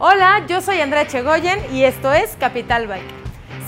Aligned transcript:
Hola, 0.00 0.46
yo 0.46 0.60
soy 0.60 0.80
Andrea 0.80 1.08
Chegoyen 1.08 1.58
y 1.74 1.82
esto 1.82 2.12
es 2.12 2.36
Capital 2.38 2.86
Biker. 2.86 3.10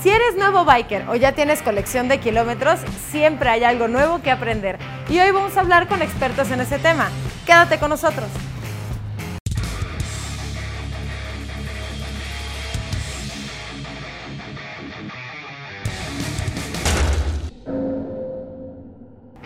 Si 0.01 0.09
eres 0.11 0.37
nuevo 0.37 0.63
biker 0.63 1.09
o 1.09 1.15
ya 1.15 1.33
tienes 1.33 1.61
colección 1.61 2.07
de 2.07 2.21
kilómetros, 2.21 2.79
siempre 3.09 3.49
hay 3.49 3.65
algo 3.65 3.89
nuevo 3.89 4.21
que 4.21 4.31
aprender. 4.31 4.79
Y 5.09 5.19
hoy 5.19 5.31
vamos 5.31 5.57
a 5.57 5.59
hablar 5.59 5.89
con 5.89 6.01
expertos 6.01 6.49
en 6.51 6.61
ese 6.61 6.79
tema. 6.79 7.09
Quédate 7.45 7.79
con 7.79 7.89
nosotros. 7.89 8.29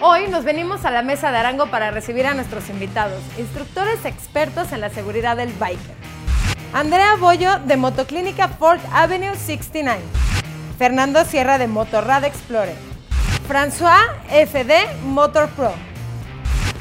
Hoy 0.01 0.27
nos 0.27 0.43
venimos 0.43 0.85
a 0.85 0.91
la 0.91 1.01
mesa 1.01 1.31
de 1.31 1.39
Arango 1.39 1.65
para 1.71 1.89
recibir 1.89 2.27
a 2.27 2.35
nuestros 2.35 2.69
invitados, 2.69 3.23
instructores 3.39 4.05
expertos 4.05 4.71
en 4.71 4.81
la 4.81 4.91
seguridad 4.91 5.35
del 5.35 5.51
biker. 5.53 6.04
Andrea 6.75 7.15
Bollo 7.15 7.59
de 7.59 7.77
Motoclínica 7.77 8.49
Ford 8.49 8.81
Avenue 8.91 9.33
69. 9.37 9.97
Fernando 10.77 11.23
Sierra 11.23 11.57
de 11.57 11.67
Motorrad 11.67 12.25
Explorer. 12.25 12.75
François 13.47 14.01
FD 14.27 14.73
Motor 15.05 15.47
Pro. 15.51 15.71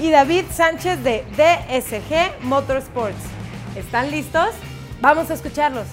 Y 0.01 0.11
David 0.11 0.47
Sánchez 0.53 1.05
de 1.05 1.25
DSG 1.37 2.43
Motorsports. 2.43 3.23
¿Están 3.77 4.11
listos? 4.11 4.49
Vamos 5.01 5.31
a 5.31 5.35
escucharlos. 5.35 5.87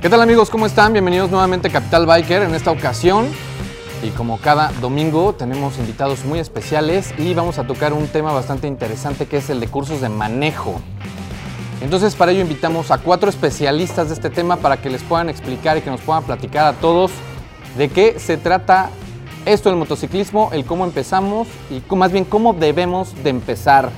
¿Qué 0.00 0.08
tal 0.08 0.22
amigos? 0.22 0.50
¿Cómo 0.50 0.66
están? 0.66 0.92
Bienvenidos 0.92 1.32
nuevamente 1.32 1.66
a 1.66 1.72
Capital 1.72 2.06
Biker. 2.06 2.42
En 2.42 2.54
esta 2.54 2.70
ocasión 2.70 3.26
y 4.02 4.10
como 4.10 4.38
cada 4.38 4.70
domingo 4.80 5.34
tenemos 5.34 5.78
invitados 5.78 6.24
muy 6.24 6.38
especiales 6.38 7.12
y 7.18 7.34
vamos 7.34 7.58
a 7.58 7.66
tocar 7.66 7.92
un 7.92 8.06
tema 8.06 8.32
bastante 8.32 8.68
interesante 8.68 9.26
que 9.26 9.38
es 9.38 9.50
el 9.50 9.60
de 9.60 9.68
cursos 9.68 10.00
de 10.00 10.08
manejo. 10.08 10.80
Entonces 11.80 12.14
para 12.14 12.32
ello 12.32 12.42
invitamos 12.42 12.90
a 12.90 12.98
cuatro 12.98 13.28
especialistas 13.28 14.08
de 14.08 14.14
este 14.14 14.30
tema 14.30 14.56
para 14.56 14.76
que 14.76 14.90
les 14.90 15.02
puedan 15.02 15.28
explicar 15.28 15.76
y 15.76 15.80
que 15.80 15.90
nos 15.90 16.00
puedan 16.00 16.22
platicar 16.24 16.66
a 16.66 16.72
todos 16.74 17.10
de 17.76 17.88
qué 17.88 18.18
se 18.18 18.36
trata 18.36 18.90
esto 19.46 19.68
del 19.68 19.78
motociclismo, 19.78 20.50
el 20.52 20.64
cómo 20.64 20.84
empezamos 20.84 21.48
y 21.70 21.82
más 21.94 22.12
bien 22.12 22.24
cómo 22.24 22.52
debemos 22.52 23.14
de 23.22 23.30
empezar. 23.30 23.90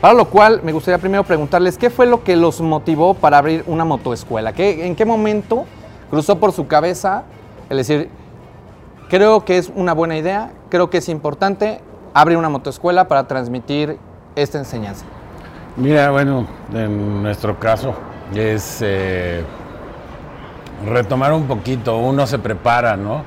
Para 0.00 0.14
lo 0.14 0.24
cual 0.28 0.60
me 0.64 0.72
gustaría 0.72 0.98
primero 0.98 1.22
preguntarles 1.24 1.78
qué 1.78 1.88
fue 1.88 2.06
lo 2.06 2.24
que 2.24 2.36
los 2.36 2.60
motivó 2.60 3.14
para 3.14 3.38
abrir 3.38 3.62
una 3.66 3.84
motoescuela, 3.84 4.52
¿Qué, 4.52 4.86
en 4.86 4.96
qué 4.96 5.04
momento 5.04 5.64
cruzó 6.10 6.38
por 6.38 6.52
su 6.52 6.66
cabeza 6.66 7.24
el 7.70 7.78
decir, 7.78 8.10
Creo 9.12 9.44
que 9.44 9.58
es 9.58 9.70
una 9.76 9.92
buena 9.92 10.16
idea, 10.16 10.52
creo 10.70 10.88
que 10.88 10.96
es 10.96 11.10
importante 11.10 11.82
abrir 12.14 12.38
una 12.38 12.48
motoescuela 12.48 13.08
para 13.08 13.28
transmitir 13.28 13.98
esta 14.36 14.56
enseñanza. 14.56 15.04
Mira, 15.76 16.10
bueno, 16.10 16.46
en 16.72 17.22
nuestro 17.22 17.60
caso 17.60 17.94
es 18.34 18.78
eh, 18.80 19.42
retomar 20.86 21.34
un 21.34 21.46
poquito, 21.46 21.98
uno 21.98 22.26
se 22.26 22.38
prepara, 22.38 22.96
¿no? 22.96 23.22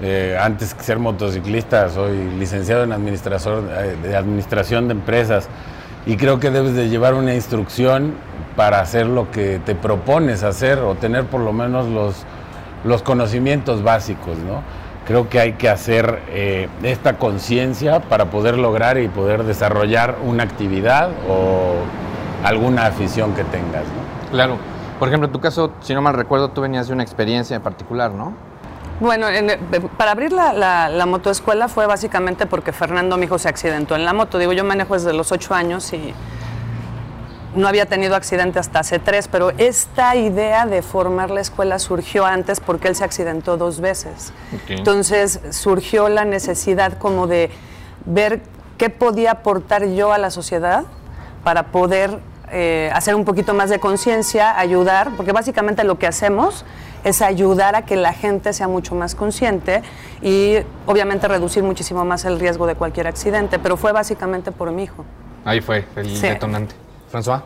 Eh, 0.00 0.36
antes 0.40 0.74
que 0.74 0.82
ser 0.82 0.98
motociclista, 0.98 1.88
soy 1.88 2.16
licenciado 2.36 2.82
en 2.82 2.90
administración, 2.90 3.68
eh, 3.70 3.96
de 4.02 4.16
administración 4.16 4.88
de 4.88 4.94
empresas 4.94 5.48
y 6.04 6.16
creo 6.16 6.40
que 6.40 6.50
debes 6.50 6.74
de 6.74 6.88
llevar 6.88 7.14
una 7.14 7.32
instrucción 7.32 8.14
para 8.56 8.80
hacer 8.80 9.06
lo 9.06 9.30
que 9.30 9.60
te 9.64 9.76
propones 9.76 10.42
hacer 10.42 10.80
o 10.80 10.96
tener 10.96 11.26
por 11.26 11.42
lo 11.42 11.52
menos 11.52 11.86
los, 11.86 12.24
los 12.82 13.04
conocimientos 13.04 13.84
básicos, 13.84 14.36
¿no? 14.38 14.81
Creo 15.06 15.28
que 15.28 15.40
hay 15.40 15.52
que 15.54 15.68
hacer 15.68 16.20
eh, 16.28 16.68
esta 16.82 17.18
conciencia 17.18 18.00
para 18.00 18.26
poder 18.26 18.58
lograr 18.58 18.98
y 18.98 19.08
poder 19.08 19.44
desarrollar 19.44 20.16
una 20.24 20.44
actividad 20.44 21.10
o 21.28 21.74
alguna 22.44 22.86
afición 22.86 23.34
que 23.34 23.44
tengas. 23.44 23.84
¿no? 23.84 24.30
Claro. 24.30 24.56
Por 24.98 25.08
ejemplo, 25.08 25.26
en 25.26 25.32
tu 25.32 25.40
caso, 25.40 25.72
si 25.80 25.94
no 25.94 26.02
mal 26.02 26.14
recuerdo, 26.14 26.50
tú 26.50 26.60
venías 26.60 26.86
de 26.86 26.92
una 26.92 27.02
experiencia 27.02 27.56
en 27.56 27.62
particular, 27.62 28.12
¿no? 28.12 28.34
Bueno, 29.00 29.26
para 29.96 30.12
abrir 30.12 30.32
la, 30.32 30.52
la, 30.52 30.88
la, 30.88 31.06
motoescuela 31.06 31.66
fue 31.66 31.86
básicamente 31.86 32.46
porque 32.46 32.70
Fernando, 32.70 33.16
mi 33.16 33.24
hijo, 33.24 33.36
se 33.36 33.48
accidentó 33.48 33.96
en 33.96 34.04
la 34.04 34.12
moto. 34.12 34.38
Digo, 34.38 34.52
yo 34.52 34.62
manejo 34.62 34.94
desde 34.94 35.12
los 35.12 35.32
ocho 35.32 35.54
años 35.54 35.92
y 35.92 36.14
no 37.54 37.68
había 37.68 37.86
tenido 37.86 38.16
accidente 38.16 38.58
hasta 38.58 38.80
hace 38.80 38.98
tres, 38.98 39.28
pero 39.28 39.50
esta 39.58 40.16
idea 40.16 40.66
de 40.66 40.82
formar 40.82 41.30
la 41.30 41.40
escuela 41.40 41.78
surgió 41.78 42.24
antes 42.24 42.60
porque 42.60 42.88
él 42.88 42.96
se 42.96 43.04
accidentó 43.04 43.56
dos 43.56 43.80
veces. 43.80 44.32
Entonces 44.68 45.40
surgió 45.50 46.08
la 46.08 46.24
necesidad 46.24 46.98
como 46.98 47.26
de 47.26 47.50
ver 48.06 48.40
qué 48.78 48.90
podía 48.90 49.32
aportar 49.32 49.86
yo 49.88 50.12
a 50.12 50.18
la 50.18 50.30
sociedad 50.30 50.84
para 51.44 51.64
poder 51.64 52.20
eh, 52.50 52.90
hacer 52.94 53.14
un 53.14 53.24
poquito 53.24 53.54
más 53.54 53.70
de 53.70 53.78
conciencia, 53.78 54.58
ayudar, 54.58 55.10
porque 55.16 55.32
básicamente 55.32 55.84
lo 55.84 55.98
que 55.98 56.06
hacemos 56.06 56.64
es 57.04 57.20
ayudar 57.20 57.74
a 57.74 57.82
que 57.82 57.96
la 57.96 58.12
gente 58.12 58.52
sea 58.52 58.68
mucho 58.68 58.94
más 58.94 59.14
consciente 59.14 59.82
y 60.20 60.56
obviamente 60.86 61.26
reducir 61.28 61.62
muchísimo 61.62 62.04
más 62.04 62.24
el 62.24 62.38
riesgo 62.38 62.66
de 62.66 62.74
cualquier 62.74 63.08
accidente, 63.08 63.58
pero 63.58 63.76
fue 63.76 63.92
básicamente 63.92 64.52
por 64.52 64.70
mi 64.70 64.84
hijo. 64.84 65.04
Ahí 65.44 65.60
fue 65.60 65.84
el 65.96 66.20
detonante. 66.20 66.81
François. 67.12 67.42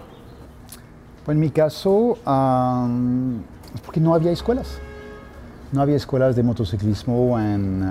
Pues 1.25 1.35
en 1.35 1.41
mi 1.41 1.51
caso, 1.51 2.13
es 3.75 3.81
porque 3.81 4.01
no 4.01 4.15
había 4.15 4.31
escuelas. 4.31 4.79
No 5.73 5.83
había 5.83 5.97
escuelas 5.97 6.37
de 6.37 6.45
motociclismo 6.45 7.37
en, 7.41 7.83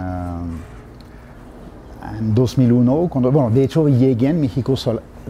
en 2.17 2.33
2001. 2.33 3.09
Cuando, 3.11 3.29
bueno, 3.29 3.49
de 3.49 3.65
hecho, 3.65 3.89
llegué 3.89 4.29
en 4.29 4.39
México 4.39 4.75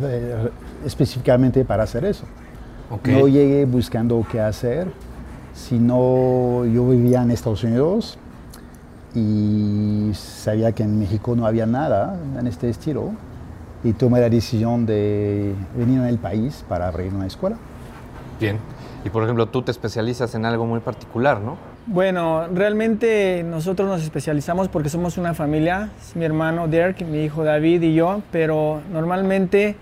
eh, 0.03 0.51
específicamente 0.85 1.65
para 1.65 1.83
hacer 1.83 2.05
eso. 2.05 2.25
No 3.05 3.27
llegué 3.27 3.65
buscando 3.65 4.23
qué 4.31 4.39
hacer, 4.39 4.87
sino 5.55 6.63
yo 6.65 6.87
vivía 6.87 7.23
en 7.23 7.31
Estados 7.31 7.63
Unidos 7.63 8.19
y 9.15 10.11
sabía 10.13 10.73
que 10.73 10.83
en 10.83 10.99
México 10.99 11.35
no 11.35 11.47
había 11.47 11.65
nada 11.65 12.19
en 12.37 12.45
este 12.45 12.69
estilo 12.69 13.13
y 13.85 13.93
tomé 13.93 14.19
la 14.19 14.29
decisión 14.29 14.87
de 14.87 15.53
venir 15.77 16.01
al 16.01 16.17
país 16.17 16.65
para 16.67 16.87
abrir 16.87 17.13
una 17.13 17.27
escuela. 17.27 17.55
Bien. 18.39 18.57
Y 19.05 19.09
por 19.09 19.21
ejemplo, 19.21 19.45
tú 19.45 19.61
te 19.61 19.69
especializas 19.69 20.33
en 20.33 20.43
algo 20.43 20.65
muy 20.65 20.79
particular, 20.79 21.39
¿no? 21.39 21.57
Bueno, 21.85 22.47
realmente 22.47 23.45
nosotros 23.47 23.87
nos 23.87 24.01
especializamos 24.01 24.69
porque 24.69 24.89
somos 24.89 25.19
una 25.19 25.35
familia, 25.35 25.91
es 26.01 26.15
mi 26.15 26.25
hermano 26.25 26.67
Dirk, 26.67 27.03
mi 27.03 27.23
hijo 27.23 27.43
David 27.43 27.83
y 27.83 27.93
yo, 27.93 28.23
pero 28.31 28.81
normalmente 28.91 29.75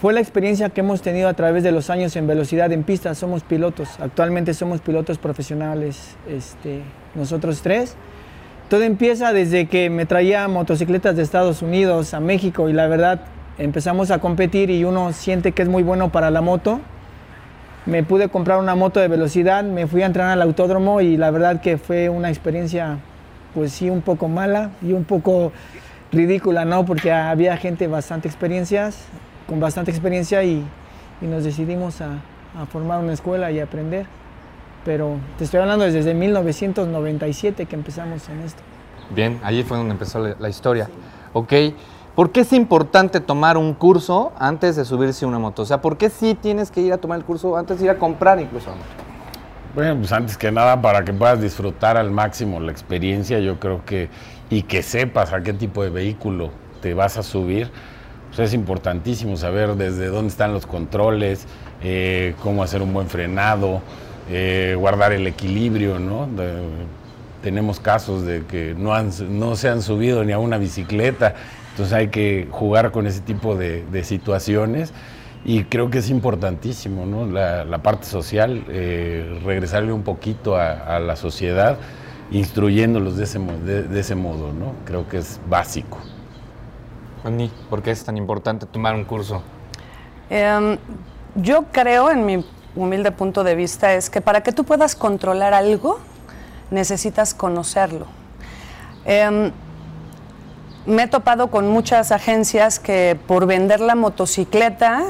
fue 0.00 0.12
la 0.12 0.18
experiencia 0.18 0.70
que 0.70 0.80
hemos 0.80 1.00
tenido 1.00 1.28
a 1.28 1.34
través 1.34 1.62
de 1.62 1.70
los 1.70 1.88
años 1.88 2.16
en 2.16 2.26
velocidad 2.26 2.72
en 2.72 2.82
pista, 2.82 3.14
somos 3.14 3.44
pilotos, 3.44 3.88
actualmente 4.00 4.54
somos 4.54 4.80
pilotos 4.80 5.18
profesionales, 5.18 6.16
este, 6.28 6.82
nosotros 7.14 7.62
tres. 7.62 7.94
Todo 8.68 8.82
empieza 8.82 9.32
desde 9.32 9.66
que 9.66 9.88
me 9.88 10.06
traía 10.06 10.48
motocicletas 10.48 11.14
de 11.14 11.22
Estados 11.22 11.62
Unidos 11.62 12.12
a 12.12 12.18
México 12.18 12.68
y 12.68 12.72
la 12.72 12.88
verdad 12.88 13.20
empezamos 13.58 14.10
a 14.10 14.18
competir 14.18 14.70
y 14.70 14.84
uno 14.84 15.12
siente 15.12 15.52
que 15.52 15.62
es 15.62 15.68
muy 15.68 15.82
bueno 15.82 16.10
para 16.10 16.30
la 16.30 16.40
moto. 16.40 16.80
Me 17.86 18.02
pude 18.02 18.28
comprar 18.28 18.58
una 18.58 18.74
moto 18.74 19.00
de 19.00 19.08
velocidad, 19.08 19.64
me 19.64 19.86
fui 19.86 20.02
a 20.02 20.06
entrenar 20.06 20.32
al 20.32 20.42
autódromo 20.42 21.00
y 21.00 21.16
la 21.16 21.30
verdad 21.30 21.60
que 21.60 21.78
fue 21.78 22.08
una 22.08 22.28
experiencia 22.28 22.98
pues 23.54 23.72
sí 23.72 23.88
un 23.88 24.02
poco 24.02 24.28
mala 24.28 24.70
y 24.82 24.92
un 24.92 25.04
poco 25.04 25.52
ridícula, 26.12 26.64
¿no? 26.64 26.84
Porque 26.84 27.12
había 27.12 27.56
gente 27.56 27.86
bastante 27.86 28.28
experiencias, 28.28 29.04
con 29.48 29.60
bastante 29.60 29.90
experiencia 29.90 30.42
y, 30.42 30.64
nos 31.22 31.44
decidimos 31.44 32.02
a, 32.02 32.10
a 32.60 32.66
formar 32.66 33.00
una 33.00 33.14
escuela 33.14 33.50
y 33.50 33.58
aprender 33.58 34.04
pero 34.86 35.18
te 35.36 35.42
estoy 35.42 35.58
hablando 35.58 35.84
desde 35.84 36.14
1997 36.14 37.66
que 37.66 37.74
empezamos 37.74 38.26
en 38.28 38.40
esto. 38.42 38.62
Bien, 39.10 39.40
allí 39.42 39.64
fue 39.64 39.76
donde 39.76 39.92
empezó 39.92 40.20
la, 40.20 40.48
historia. 40.48 40.88
Ok, 41.32 41.52
¿por 42.16 42.32
qué 42.32 42.40
es 42.40 42.52
importante 42.52 43.20
tomar 43.20 43.56
un 43.58 43.74
curso 43.74 44.32
antes 44.38 44.74
de 44.74 44.84
subirse 44.84 45.24
una 45.26 45.38
moto? 45.38 45.62
O 45.62 45.66
sea, 45.66 45.80
¿por 45.80 45.98
qué 45.98 46.10
sí 46.10 46.34
tienes 46.34 46.72
que 46.72 46.80
ir 46.80 46.92
a 46.92 46.98
tomar 46.98 47.18
el 47.18 47.24
curso 47.24 47.56
antes 47.56 47.78
de 47.78 47.84
ir 47.84 47.90
a 47.90 47.98
comprar 47.98 48.40
incluso 48.40 48.70
una 48.70 48.76
moto? 48.76 48.90
Bueno, 49.74 49.96
pues 49.98 50.10
antes 50.10 50.38
que 50.38 50.50
nada, 50.50 50.80
para 50.80 51.04
que 51.04 51.12
puedas 51.12 51.40
disfrutar 51.40 51.98
al 51.98 52.10
máximo 52.10 52.58
la 52.58 52.72
experiencia, 52.72 53.38
yo 53.40 53.60
creo 53.60 53.84
que, 53.84 54.08
y 54.48 54.62
que 54.62 54.82
sepas 54.82 55.34
a 55.34 55.42
qué 55.42 55.52
tipo 55.52 55.84
de 55.84 55.90
vehículo 55.90 56.50
te 56.80 56.94
vas 56.94 57.18
a 57.18 57.22
subir, 57.22 57.70
pues 58.28 58.38
es 58.38 58.54
importantísimo 58.54 59.36
saber 59.36 59.74
desde 59.76 60.06
dónde 60.06 60.28
están 60.28 60.54
los 60.54 60.66
controles, 60.66 61.46
eh, 61.82 62.34
cómo 62.42 62.62
hacer 62.62 62.80
un 62.80 62.94
buen 62.94 63.08
frenado, 63.08 63.82
eh, 64.30 64.74
guardar 64.78 65.12
el 65.12 65.26
equilibrio, 65.26 65.98
¿no? 65.98 66.26
Tenemos 67.46 67.78
casos 67.78 68.26
de 68.26 68.44
que 68.44 68.74
no, 68.76 68.92
han, 68.92 69.12
no 69.38 69.54
se 69.54 69.68
han 69.68 69.80
subido 69.80 70.24
ni 70.24 70.32
a 70.32 70.38
una 70.40 70.58
bicicleta, 70.58 71.36
entonces 71.70 71.94
hay 71.94 72.08
que 72.08 72.48
jugar 72.50 72.90
con 72.90 73.06
ese 73.06 73.20
tipo 73.20 73.54
de, 73.54 74.02
situaciones 74.02 74.92
y 75.44 75.62
creo 75.62 75.88
que 75.88 75.98
es 75.98 76.10
importantísimo, 76.10 77.06
¿no? 77.06 77.24
La, 77.24 77.78
parte 77.84 78.04
social, 78.06 78.64
eh, 78.68 79.40
regresarle 79.44 79.92
un 79.92 80.02
poquito 80.02 80.56
a, 80.56 80.98
la 80.98 81.14
sociedad, 81.14 81.78
instruyéndolos 82.32 83.16
de 83.16 83.22
ese, 83.22 83.38
de, 83.38 84.00
ese 84.00 84.16
modo, 84.16 84.52
¿no? 84.52 84.72
Creo 84.84 85.08
que 85.08 85.18
es 85.18 85.38
básico. 85.48 85.98
Juaní, 87.22 87.52
¿por 87.70 87.80
qué 87.80 87.92
es 87.92 88.02
tan 88.02 88.16
importante 88.16 88.66
tomar 88.66 88.96
un 88.96 89.04
curso? 89.04 89.40
Em, 90.30 90.78
yo 91.36 91.66
creo, 91.70 92.10
en 92.10 92.26
mi 92.26 92.44
humilde 92.74 93.12
punto 93.12 93.44
de 93.44 93.54
vista, 93.54 93.94
es 93.94 94.10
que 94.10 94.20
para 94.20 94.42
que 94.42 94.50
tú 94.50 94.64
puedas 94.64 94.96
controlar 94.96 95.54
algo, 95.54 96.00
necesitas 96.70 97.34
conocerlo. 97.34 98.06
Em, 99.04 99.52
me 100.86 101.04
he 101.04 101.06
topado 101.08 101.48
con 101.48 101.68
muchas 101.68 102.12
agencias 102.12 102.78
que 102.78 103.18
por 103.26 103.46
vender 103.46 103.80
la 103.80 103.94
motocicleta 103.94 105.04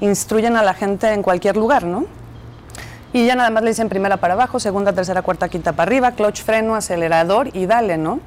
instruyen 0.00 0.56
a 0.56 0.62
la 0.62 0.74
gente 0.74 1.12
en 1.12 1.22
cualquier 1.22 1.56
lugar, 1.56 1.84
¿no? 1.84 2.06
Y 3.12 3.26
ya 3.26 3.34
nada 3.34 3.50
más 3.50 3.62
le 3.62 3.70
dicen 3.70 3.88
primera 3.88 4.16
para 4.16 4.34
abajo, 4.34 4.58
segunda, 4.58 4.92
tercera, 4.92 5.22
cuarta, 5.22 5.48
quinta 5.48 5.72
para 5.72 5.88
arriba, 5.88 6.12
clutch, 6.12 6.42
freno, 6.42 6.74
acelerador 6.74 7.48
y 7.54 7.66
dale, 7.66 7.98
¿no? 7.98 8.20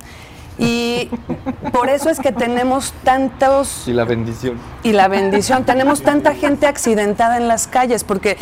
Y 0.58 1.10
por 1.74 1.90
eso 1.90 2.10
es 2.10 2.20
que 2.20 2.32
tenemos 2.32 2.94
tantos... 3.04 3.88
Y 3.88 3.94
la 3.94 4.06
bendición. 4.06 4.60
Y 4.84 4.94
la 4.94 5.08
bendición. 5.08 5.66
tenemos 5.66 6.02
tanta 6.02 6.36
gente 6.36 6.68
accidentada 6.68 7.38
en 7.38 7.48
las 7.48 7.68
calles 7.68 8.04
porque 8.04 8.38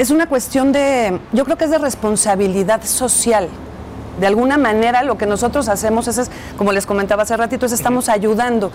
es 0.00 0.10
una 0.10 0.26
cuestión 0.26 0.72
de, 0.72 1.20
yo 1.32 1.44
creo 1.44 1.58
que 1.58 1.66
es 1.66 1.70
de 1.70 1.76
responsabilidad 1.76 2.82
social. 2.84 3.50
De 4.18 4.26
alguna 4.26 4.56
manera 4.56 5.02
lo 5.02 5.18
que 5.18 5.26
nosotros 5.26 5.68
hacemos 5.68 6.08
es, 6.08 6.30
como 6.56 6.72
les 6.72 6.86
comentaba 6.86 7.24
hace 7.24 7.36
ratito, 7.36 7.66
es 7.66 7.72
estamos 7.72 8.08
ayudando. 8.08 8.72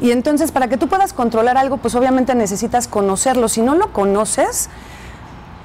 Y 0.00 0.12
entonces 0.12 0.52
para 0.52 0.68
que 0.68 0.76
tú 0.76 0.86
puedas 0.86 1.12
controlar 1.12 1.56
algo, 1.56 1.78
pues 1.78 1.96
obviamente 1.96 2.36
necesitas 2.36 2.86
conocerlo. 2.86 3.48
Si 3.48 3.62
no 3.62 3.74
lo 3.74 3.92
conoces, 3.92 4.70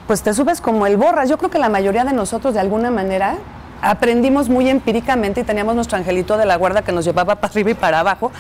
pues 0.08 0.24
te 0.24 0.34
subes 0.34 0.60
como 0.60 0.88
el 0.88 0.98
borras. 0.98 1.30
Yo 1.30 1.38
creo 1.38 1.52
que 1.52 1.60
la 1.60 1.70
mayoría 1.70 2.04
de 2.04 2.14
nosotros 2.14 2.56
de 2.56 2.62
alguna 2.62 2.90
manera 2.90 3.38
aprendimos 3.84 4.50
muy 4.50 4.68
empíricamente 4.70 5.42
y 5.42 5.44
teníamos 5.44 5.76
nuestro 5.76 6.00
angelito 6.00 6.36
de 6.36 6.48
la 6.48 6.56
guarda 6.56 6.82
que 6.82 6.92
nos 6.92 7.06
llevaba 7.06 7.36
para 7.36 7.52
arriba 7.52 7.70
y 7.70 7.76
para 7.76 8.00
abajo. 8.00 8.32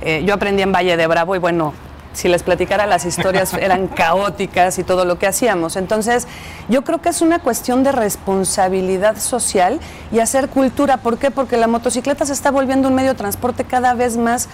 Eh, 0.00 0.24
yo 0.26 0.34
aprendí 0.34 0.62
en 0.62 0.72
Valle 0.72 0.96
de 0.96 1.06
Bravo 1.06 1.36
y 1.36 1.38
bueno, 1.38 1.72
si 2.12 2.28
les 2.28 2.42
platicara 2.42 2.86
las 2.86 3.04
historias 3.04 3.54
eran 3.60 3.88
caóticas 3.88 4.78
y 4.78 4.84
todo 4.84 5.04
lo 5.04 5.18
que 5.18 5.26
hacíamos. 5.26 5.76
Entonces, 5.76 6.26
yo 6.68 6.82
creo 6.82 7.00
que 7.00 7.08
es 7.08 7.22
una 7.22 7.38
cuestión 7.38 7.82
de 7.82 7.92
responsabilidad 7.92 9.18
social 9.18 9.80
y 10.12 10.20
hacer 10.20 10.48
cultura. 10.48 10.98
¿Por 10.98 11.18
qué? 11.18 11.30
Porque 11.30 11.56
la 11.56 11.66
motocicleta 11.66 12.26
se 12.26 12.32
está 12.32 12.50
volviendo 12.50 12.88
un 12.88 12.94
medio 12.94 13.10
de 13.10 13.18
transporte 13.18 13.64
cada 13.64 13.94
vez 13.94 14.16
más 14.16 14.48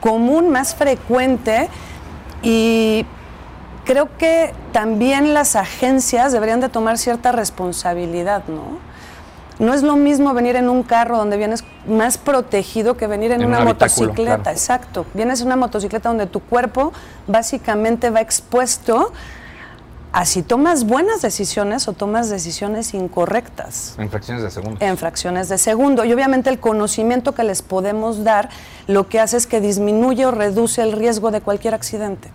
común, 0.00 0.50
más 0.50 0.74
frecuente 0.74 1.68
y 2.42 3.04
creo 3.84 4.16
que 4.16 4.52
también 4.72 5.34
las 5.34 5.56
agencias 5.56 6.32
deberían 6.32 6.60
de 6.60 6.68
tomar 6.68 6.98
cierta 6.98 7.32
responsabilidad, 7.32 8.44
¿no? 8.46 8.87
No 9.58 9.74
es 9.74 9.82
lo 9.82 9.96
mismo 9.96 10.34
venir 10.34 10.56
en 10.56 10.68
un 10.68 10.82
carro 10.82 11.16
donde 11.16 11.36
vienes 11.36 11.64
más 11.86 12.16
protegido 12.16 12.96
que 12.96 13.06
venir 13.06 13.32
en, 13.32 13.44
una 13.44 13.60
motocicleta. 13.60 14.52
Exacto. 14.52 15.04
Vienes 15.14 15.40
en 15.40 15.46
una 15.48 15.56
motocicleta 15.56 16.08
donde 16.08 16.26
tu 16.26 16.40
cuerpo 16.40 16.92
básicamente 17.26 18.10
va 18.10 18.20
expuesto 18.20 19.12
a 20.12 20.24
si 20.24 20.42
tomas 20.42 20.84
buenas 20.84 21.22
decisiones 21.22 21.88
o 21.88 21.92
tomas 21.92 22.30
decisiones 22.30 22.94
incorrectas. 22.94 23.94
En 23.98 24.10
fracciones 24.10 24.42
de 24.42 24.50
segundo. 24.50 24.78
En 24.84 24.96
fracciones 24.96 25.48
de 25.48 25.58
segundo. 25.58 26.04
Y 26.04 26.12
obviamente 26.12 26.50
el 26.50 26.60
conocimiento 26.60 27.34
que 27.34 27.44
les 27.44 27.62
podemos 27.62 28.24
dar 28.24 28.48
lo 28.86 29.08
que 29.08 29.20
hace 29.20 29.36
es 29.36 29.46
que 29.46 29.60
disminuye 29.60 30.24
o 30.24 30.30
reduce 30.30 30.82
el 30.82 30.92
riesgo 30.92 31.30
de 31.30 31.40
cualquier 31.40 31.74
accidente. 31.74 32.30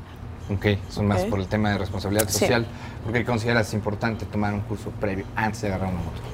Ok, 0.54 0.78
son 0.90 1.08
más 1.08 1.24
por 1.24 1.40
el 1.40 1.48
tema 1.48 1.72
de 1.72 1.78
responsabilidad 1.78 2.28
social. 2.30 2.68
¿Por 3.04 3.14
qué 3.14 3.26
consideras 3.26 3.74
importante 3.74 4.26
tomar 4.26 4.54
un 4.54 4.62
curso 4.62 4.92
previo 4.92 5.26
antes 5.36 5.62
de 5.62 5.70
agarrar 5.70 5.90
una 5.90 6.04
moto? 6.04 6.33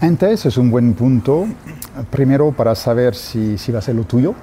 Antes 0.00 0.46
es 0.46 0.56
un 0.56 0.70
buen 0.70 0.94
punto, 0.94 1.46
primero 2.10 2.52
para 2.52 2.74
saber 2.74 3.14
si, 3.14 3.56
si 3.58 3.70
va 3.72 3.78
a 3.78 3.82
ser 3.82 3.94
lo 3.94 4.04
tuyo, 4.04 4.34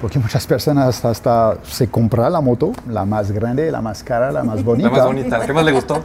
porque 0.00 0.18
muchas 0.20 0.46
personas 0.46 1.04
hasta, 1.04 1.58
se 1.62 1.88
compran 1.88 2.32
la 2.32 2.40
moto, 2.40 2.72
la 2.88 3.04
más 3.04 3.30
grande, 3.32 3.70
la 3.70 3.80
más 3.80 4.02
cara, 4.02 4.32
la 4.32 4.42
más 4.42 4.64
bonita. 4.64 4.90
La 4.90 4.96
más 4.96 5.06
bonita, 5.06 5.46
que 5.46 5.52
más 5.52 5.64
le 5.64 5.72
gustó. 5.72 6.02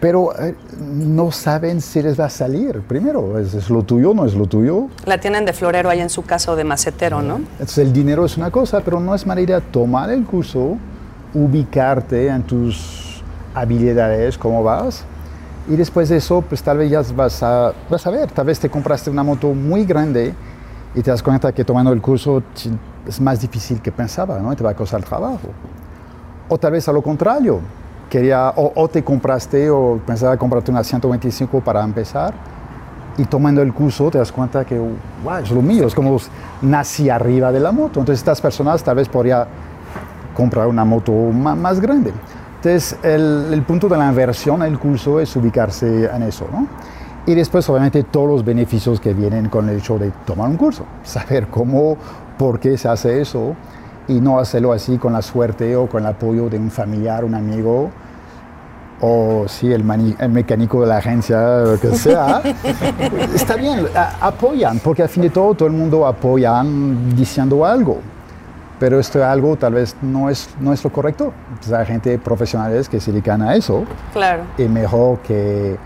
Pero 0.00 0.38
eh, 0.38 0.54
no 0.78 1.32
saben 1.32 1.80
si 1.80 2.02
les 2.02 2.20
va 2.20 2.26
a 2.26 2.30
salir. 2.30 2.82
Primero, 2.82 3.38
¿es, 3.38 3.70
lo 3.70 3.84
tuyo 3.84 4.10
o 4.10 4.14
no 4.14 4.26
es 4.26 4.34
lo 4.34 4.46
tuyo? 4.46 4.88
La 5.06 5.18
tienen 5.18 5.46
de 5.46 5.54
florero 5.54 5.88
ahí 5.88 6.00
en 6.00 6.10
su 6.10 6.22
casa 6.22 6.52
o 6.52 6.56
de 6.56 6.64
macetero, 6.64 7.22
¿no? 7.22 7.36
Entonces 7.36 7.78
el 7.78 7.90
dinero 7.90 8.26
es 8.26 8.36
una 8.36 8.50
cosa, 8.50 8.82
pero 8.82 9.00
no 9.00 9.14
es 9.14 9.24
manera 9.24 9.60
de 9.60 9.60
tomar 9.62 10.10
el 10.10 10.24
curso, 10.24 10.76
ubicarte 11.32 12.28
en 12.28 12.42
tus 12.42 13.22
habilidades, 13.54 14.36
cómo 14.36 14.62
vas, 14.62 15.06
y 15.68 15.76
después 15.76 16.10
de 16.10 16.18
eso, 16.18 16.42
pues 16.42 16.62
tal 16.62 16.78
vez 16.78 16.90
ya 16.90 17.02
vas 17.16 17.42
a, 17.42 17.72
vas 17.88 18.06
a 18.06 18.10
ver, 18.10 18.30
tal 18.30 18.46
vez 18.46 18.60
te 18.60 18.68
compraste 18.68 19.10
una 19.10 19.22
moto 19.22 19.48
muy 19.54 19.84
grande 19.84 20.34
y 20.94 21.02
te 21.02 21.10
das 21.10 21.22
cuenta 21.22 21.52
que 21.52 21.64
tomando 21.64 21.92
el 21.92 22.02
curso 22.02 22.42
es 23.06 23.20
más 23.20 23.40
difícil 23.40 23.80
que 23.80 23.90
pensaba, 23.90 24.38
¿no? 24.38 24.54
Te 24.54 24.62
va 24.62 24.70
a 24.70 24.76
costar 24.76 25.02
trabajo. 25.02 25.48
O 26.48 26.58
tal 26.58 26.72
vez 26.72 26.86
a 26.88 26.92
lo 26.92 27.02
contrario, 27.02 27.60
quería, 28.10 28.52
o, 28.56 28.88
te 28.88 29.02
compraste 29.02 29.70
o 29.70 29.98
pensaba 30.06 30.36
comprarte 30.36 30.70
una 30.70 30.84
125 30.84 31.60
para 31.62 31.82
empezar 31.82 32.34
y 33.16 33.24
tomando 33.24 33.62
el 33.62 33.72
curso 33.72 34.10
te 34.10 34.18
das 34.18 34.30
cuenta 34.30 34.64
que, 34.64 34.78
wow, 34.78 35.38
es 35.42 35.50
lo 35.50 35.62
mío, 35.62 35.86
es 35.86 35.94
como 35.94 36.18
nací 36.60 37.08
arriba 37.08 37.50
de 37.50 37.60
la 37.60 37.72
moto. 37.72 38.00
Entonces 38.00 38.20
estas 38.20 38.40
personas 38.40 38.82
tal 38.84 38.96
vez 38.96 39.08
podrían 39.08 39.46
comprar 40.36 40.66
una 40.66 40.84
moto 40.84 41.12
más, 41.12 41.56
más 41.56 41.80
grande. 41.80 42.12
Entonces, 42.64 42.96
el, 43.02 43.62
punto 43.66 43.90
de 43.90 43.98
la 43.98 44.08
inversión 44.08 44.62
el 44.62 44.78
curso 44.78 45.20
es 45.20 45.36
ubicarse 45.36 46.06
en 46.06 46.22
eso, 46.22 46.46
¿no? 46.50 46.66
Y 47.26 47.34
después, 47.34 47.68
obviamente, 47.68 48.04
todos 48.04 48.26
los 48.26 48.42
beneficios 48.42 49.00
que 49.00 49.12
vienen 49.12 49.50
con 49.50 49.68
el 49.68 49.76
hecho 49.76 49.98
de 49.98 50.10
tomar 50.24 50.48
un 50.48 50.56
curso. 50.56 50.86
Saber 51.02 51.48
cómo, 51.48 51.98
por 52.38 52.58
qué 52.58 52.78
se 52.78 52.88
hace 52.88 53.20
eso 53.20 53.54
y 54.08 54.14
no 54.14 54.38
hacerlo 54.38 54.72
así 54.72 54.96
con 54.96 55.12
la 55.12 55.20
suerte 55.20 55.76
o 55.76 55.86
con 55.86 56.04
el 56.04 56.08
apoyo 56.08 56.48
de 56.48 56.58
un 56.58 56.70
familiar, 56.70 57.22
un 57.26 57.34
amigo 57.34 57.90
o 59.02 59.44
sí, 59.46 59.70
el, 59.70 59.84
el 60.18 60.30
mecánico 60.30 60.80
de 60.80 60.86
la 60.86 60.96
agencia, 60.96 61.58
lo 61.58 61.78
que 61.78 61.94
sea. 61.94 62.40
Está 63.34 63.56
bien, 63.56 63.86
apoyan, 64.22 64.78
porque 64.78 65.02
al 65.02 65.10
fin 65.10 65.24
de 65.24 65.30
todo 65.30 65.52
todo 65.52 65.68
el 65.68 65.74
mundo 65.74 66.06
apoya 66.06 66.62
diciendo 67.14 67.66
algo 67.66 67.98
pero 68.78 68.98
esto 68.98 69.18
es 69.18 69.24
algo 69.24 69.56
tal 69.56 69.74
vez 69.74 69.96
no 70.02 70.28
es, 70.30 70.48
no 70.60 70.72
es 70.72 70.82
lo 70.84 70.92
correcto. 70.92 71.32
Pues 71.58 71.72
hay 71.72 71.86
gente 71.86 72.18
profesionales 72.18 72.88
que 72.88 73.00
se 73.00 73.12
dedican 73.12 73.42
a 73.42 73.54
eso. 73.54 73.84
Claro. 74.12 74.44
Y 74.58 74.64
mejor 74.64 75.18
que 75.20 75.76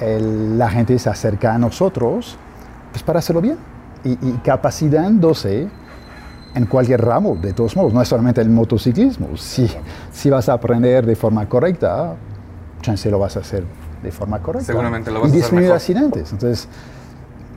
la 0.00 0.68
gente 0.70 0.98
se 0.98 1.08
acerca 1.08 1.54
a 1.54 1.58
nosotros 1.58 2.36
pues 2.90 3.02
para 3.02 3.20
hacerlo 3.20 3.40
bien 3.40 3.56
y, 4.04 4.12
y 4.12 4.40
capacitándose 4.44 5.68
en 6.54 6.66
cualquier 6.66 7.02
ramo, 7.02 7.36
de 7.36 7.52
todos 7.52 7.76
modos, 7.76 7.94
no 7.94 8.02
es 8.02 8.08
solamente 8.08 8.40
el 8.40 8.50
motociclismo. 8.50 9.36
Si, 9.36 9.70
si 10.12 10.28
vas 10.28 10.48
a 10.48 10.54
aprender 10.54 11.06
de 11.06 11.16
forma 11.16 11.48
correcta, 11.48 12.14
chance 12.82 13.10
lo 13.10 13.18
vas 13.18 13.36
a 13.36 13.40
hacer 13.40 13.64
de 14.02 14.10
forma 14.10 14.40
correcta. 14.40 14.66
Seguramente 14.66 15.10
lo 15.10 15.22
vas 15.22 15.34
y 15.34 15.40
a 15.40 15.44
hacer 15.44 15.54
mejor. 15.54 15.76
accidentes. 15.76 16.32
Entonces, 16.32 16.68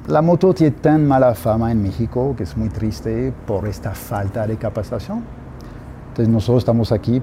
la 0.07 0.21
moto 0.21 0.53
tiene 0.53 0.75
tan 0.75 1.07
mala 1.07 1.33
fama 1.33 1.71
en 1.71 1.81
México 1.81 2.35
que 2.37 2.43
es 2.43 2.55
muy 2.55 2.69
triste 2.69 3.33
por 3.47 3.67
esta 3.67 3.95
falta 3.95 4.45
de 4.45 4.57
capacitación. 4.57 5.23
Entonces 6.09 6.31
nosotros 6.31 6.59
estamos 6.59 6.91
aquí 6.91 7.21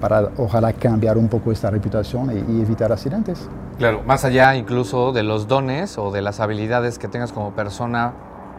para 0.00 0.30
ojalá 0.38 0.72
cambiar 0.72 1.18
un 1.18 1.28
poco 1.28 1.52
esta 1.52 1.70
reputación 1.70 2.30
y, 2.32 2.62
evitar 2.62 2.90
accidentes. 2.90 3.48
Claro, 3.78 4.02
más 4.06 4.24
allá 4.24 4.56
incluso 4.56 5.12
de 5.12 5.22
los 5.22 5.46
dones 5.46 5.98
o 5.98 6.10
de 6.10 6.22
las 6.22 6.40
habilidades 6.40 6.98
que 6.98 7.06
tengas 7.06 7.32
como 7.32 7.52
persona 7.52 8.12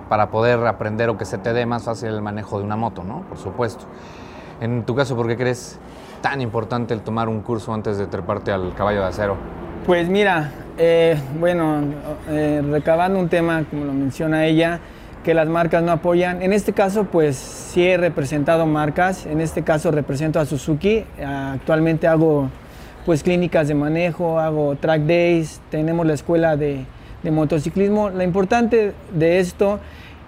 para 0.08 0.30
poder 0.30 0.66
aprender 0.68 1.10
o 1.10 1.18
que 1.18 1.26
se 1.26 1.38
te 1.38 1.54
dé 1.54 1.66
más 1.66 1.84
fácil 1.84 2.10
el 2.10 2.22
manejo 2.22 2.60
de 2.60 2.66
una 2.66 2.76
moto, 2.76 3.04
¿no? 3.04 3.24
Por 3.24 3.38
supuesto. 3.38 3.86
En 4.62 4.86
tu 4.86 4.96
caso, 4.96 5.16
¿por 5.16 5.28
qué 5.28 5.36
crees 5.36 5.80
tan 6.22 6.42
importante 6.42 6.94
el 6.94 7.02
tomar 7.02 7.28
un 7.28 7.42
curso 7.42 7.74
antes 7.74 7.98
de 7.98 8.08
treparte 8.08 8.52
al 8.52 8.74
caballo 8.76 9.02
de 9.02 9.08
acero? 9.08 9.36
Pues 9.86 10.08
mira, 10.08 10.50
eh, 10.78 11.18
bueno, 11.42 11.82
eh, 12.30 12.62
recabando 12.72 13.20
un 13.20 13.28
tema, 13.28 13.66
como 13.70 13.84
lo 13.84 13.92
menciona 13.92 14.46
ella, 14.46 14.80
que 15.26 15.34
las 15.34 15.50
marcas 15.50 15.84
no 15.84 15.92
apoyan. 15.92 16.42
En 16.42 16.54
este 16.54 16.72
caso, 16.72 17.04
pues 17.04 17.36
sí 17.36 17.86
he 17.86 17.98
representado 17.98 18.66
marcas. 18.66 19.26
En 19.26 19.42
este 19.42 19.64
caso 19.64 19.92
represento 19.92 20.40
a 20.40 20.46
Suzuki. 20.46 21.04
Actualmente 21.22 22.08
hago 22.08 22.50
pues 23.06 23.24
clínicas 23.24 23.68
de 23.68 23.74
manejo, 23.74 24.40
hago 24.40 24.78
track 24.78 25.02
days, 25.02 25.60
tenemos 25.70 26.06
la 26.06 26.14
escuela 26.14 26.56
de, 26.56 26.86
de 27.22 27.32
motociclismo. 27.32 28.10
Lo 28.10 28.24
importante 28.24 28.94
de 29.14 29.40
esto 29.40 29.82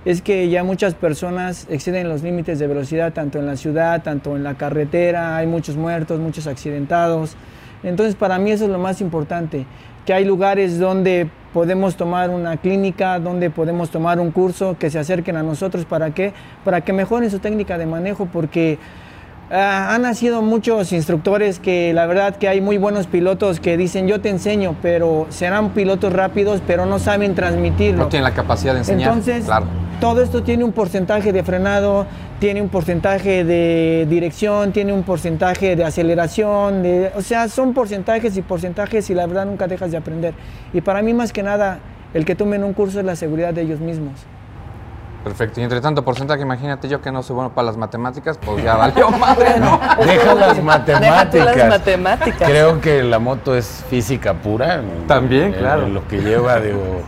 es 0.03 0.21
que 0.21 0.49
ya 0.49 0.65
muchas 0.65 0.95
personas 0.95 1.65
exceden 1.69 2.09
los 2.09 2.23
límites 2.23 2.59
de 2.59 2.67
velocidad, 2.67 3.13
tanto 3.13 3.39
en 3.39 3.45
la 3.45 3.55
ciudad, 3.55 4.03
tanto 4.03 4.35
en 4.35 4.43
la 4.43 4.55
carretera. 4.55 5.37
Hay 5.37 5.47
muchos 5.47 5.77
muertos, 5.77 6.19
muchos 6.19 6.45
accidentados. 6.45 7.37
Entonces, 7.83 8.15
para 8.15 8.39
mí 8.39 8.51
eso 8.51 8.65
es 8.65 8.71
lo 8.71 8.79
más 8.79 9.01
importante 9.01 9.65
que 10.05 10.13
hay 10.13 10.23
lugares 10.23 10.79
donde 10.79 11.27
podemos 11.53 11.95
tomar 11.95 12.29
una 12.29 12.57
clínica, 12.57 13.19
donde 13.19 13.49
podemos 13.49 13.89
tomar 13.89 14.19
un 14.19 14.31
curso, 14.31 14.77
que 14.77 14.89
se 14.89 14.99
acerquen 14.99 15.35
a 15.35 15.43
nosotros, 15.43 15.85
¿para 15.85 16.11
qué? 16.11 16.33
Para 16.63 16.81
que 16.81 16.93
mejoren 16.93 17.31
su 17.31 17.39
técnica 17.39 17.77
de 17.77 17.85
manejo, 17.85 18.27
porque 18.27 18.77
ah, 19.49 19.93
han 19.93 20.03
nacido 20.03 20.41
muchos 20.41 20.91
instructores 20.93 21.59
que 21.59 21.93
la 21.93 22.05
verdad 22.05 22.35
que 22.35 22.47
hay 22.47 22.61
muy 22.61 22.77
buenos 22.77 23.07
pilotos 23.07 23.59
que 23.59 23.77
dicen 23.77 24.07
yo 24.07 24.21
te 24.21 24.29
enseño, 24.29 24.75
pero 24.81 25.27
serán 25.29 25.71
pilotos 25.71 26.13
rápidos, 26.13 26.61
pero 26.67 26.85
no 26.85 26.99
saben 26.99 27.33
transmitirlo. 27.33 28.03
No 28.03 28.09
tienen 28.09 28.25
la 28.25 28.33
capacidad 28.33 28.73
de 28.73 28.79
enseñar. 28.79 29.09
Entonces, 29.09 29.47
todo 30.05 30.21
esto 30.21 30.43
tiene 30.43 30.63
un 30.63 30.71
porcentaje 30.71 31.33
de 31.33 31.41
frenado, 31.41 32.05
tiene 32.39 32.61
un 32.61 32.69
porcentaje 32.69 33.43
de 33.43 34.05
dirección, 34.07 34.71
tiene 34.71 34.93
un 34.93 35.01
porcentaje 35.01 35.75
de 35.75 35.83
aceleración, 35.83 36.83
o 37.15 37.21
sea, 37.23 37.49
son 37.49 37.73
porcentajes 37.73 38.37
y 38.37 38.43
porcentajes 38.43 39.09
y 39.09 39.15
la 39.15 39.25
verdad 39.25 39.47
nunca 39.47 39.65
dejas 39.65 39.89
de 39.89 39.97
aprender. 39.97 40.35
Y 40.73 40.81
para 40.81 41.01
mí 41.01 41.15
más 41.15 41.33
que 41.33 41.41
nada, 41.41 41.79
el 42.13 42.23
que 42.23 42.35
tomen 42.35 42.63
un 42.63 42.73
curso 42.73 42.99
es 42.99 43.05
la 43.05 43.15
seguridad 43.15 43.51
de 43.51 43.63
ellos 43.63 43.79
mismos. 43.79 44.27
Perfecto. 45.25 45.59
Y 45.59 45.63
entre 45.63 45.81
tanto 45.81 46.05
porcentaje, 46.05 46.43
imagínate 46.43 46.87
yo 46.87 47.01
que 47.01 47.11
no 47.11 47.23
soy 47.23 47.33
bueno 47.33 47.49
para 47.49 47.65
las 47.65 47.77
matemáticas, 47.77 48.37
pues 48.37 48.63
ya 48.63 48.75
valió 48.75 49.09
madre, 49.09 49.59
¿no? 49.59 49.79
Deja 50.05 50.35
las 50.35 50.61
matemáticas. 50.61 51.57
las 51.57 51.67
matemáticas. 51.67 52.47
Creo 52.47 52.79
que 52.79 53.01
la 53.01 53.17
moto 53.17 53.55
es 53.55 53.83
física 53.89 54.35
pura. 54.35 54.83
También, 55.07 55.53
claro. 55.53 55.87
Lo 55.87 56.07
que 56.07 56.21
lleva, 56.21 56.59
digo, 56.59 57.01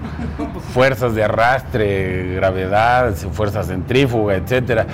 fuerzas 0.74 1.14
de 1.14 1.26
arrastre, 1.26 2.34
gravedad, 2.34 3.14
fuerzas 3.14 3.68
centrífuga, 3.68 4.34
etcétera. 4.34 4.88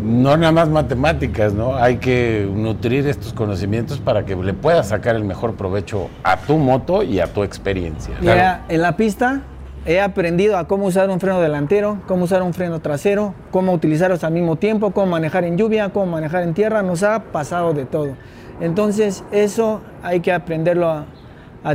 No 0.00 0.36
nada 0.36 0.52
más 0.52 0.68
matemáticas, 0.68 1.52
¿no? 1.52 1.74
Hay 1.74 1.96
que 1.96 2.48
nutrir 2.54 3.04
estos 3.08 3.32
conocimientos 3.32 3.98
para 3.98 4.24
que 4.24 4.36
le 4.36 4.54
puedas 4.54 4.90
sacar 4.90 5.16
el 5.16 5.24
mejor 5.24 5.56
provecho 5.56 6.08
a 6.22 6.36
tu 6.36 6.56
moto 6.56 7.02
y 7.02 7.18
a 7.18 7.26
tu 7.26 7.42
experiencia. 7.42 8.14
Ya, 8.22 8.64
en 8.68 8.80
la 8.80 8.96
pista 8.96 9.40
he 9.86 10.00
aprendido 10.00 10.58
a 10.58 10.66
cómo 10.68 10.86
usar 10.86 11.08
un 11.10 11.20
freno 11.20 11.40
delantero, 11.40 12.00
cómo 12.06 12.24
usar 12.24 12.42
un 12.42 12.52
freno 12.52 12.80
trasero, 12.80 13.34
cómo 13.50 13.72
utilizarlos 13.72 14.24
al 14.24 14.32
mismo 14.32 14.56
tiempo, 14.56 14.90
cómo 14.90 15.06
manejar 15.06 15.44
en 15.44 15.56
lluvia, 15.56 15.90
cómo 15.90 16.06
manejar 16.06 16.42
en 16.42 16.54
tierra, 16.54 16.82
nos 16.82 17.02
ha 17.02 17.24
pasado 17.32 17.72
de 17.72 17.86
todo. 17.86 18.16
Entonces 18.60 19.24
eso 19.32 19.80
hay 20.02 20.20
que 20.20 20.32
aprenderlo 20.32 20.90
a, 20.90 21.06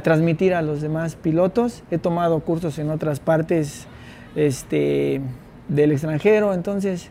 transmitir 0.02 0.54
a 0.54 0.62
los 0.62 0.82
demás 0.82 1.16
pilotos. 1.16 1.84
He 1.92 1.98
tomado 1.98 2.40
cursos 2.40 2.78
en 2.80 2.90
otras 2.90 3.20
partes 3.20 3.88
este, 4.36 5.22
del 5.68 5.92
extranjero, 5.92 6.54
entonces 6.54 7.10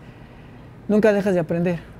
nunca 0.89 1.13
dejas 1.13 1.35
de 1.35 1.41
aprender 1.41 1.94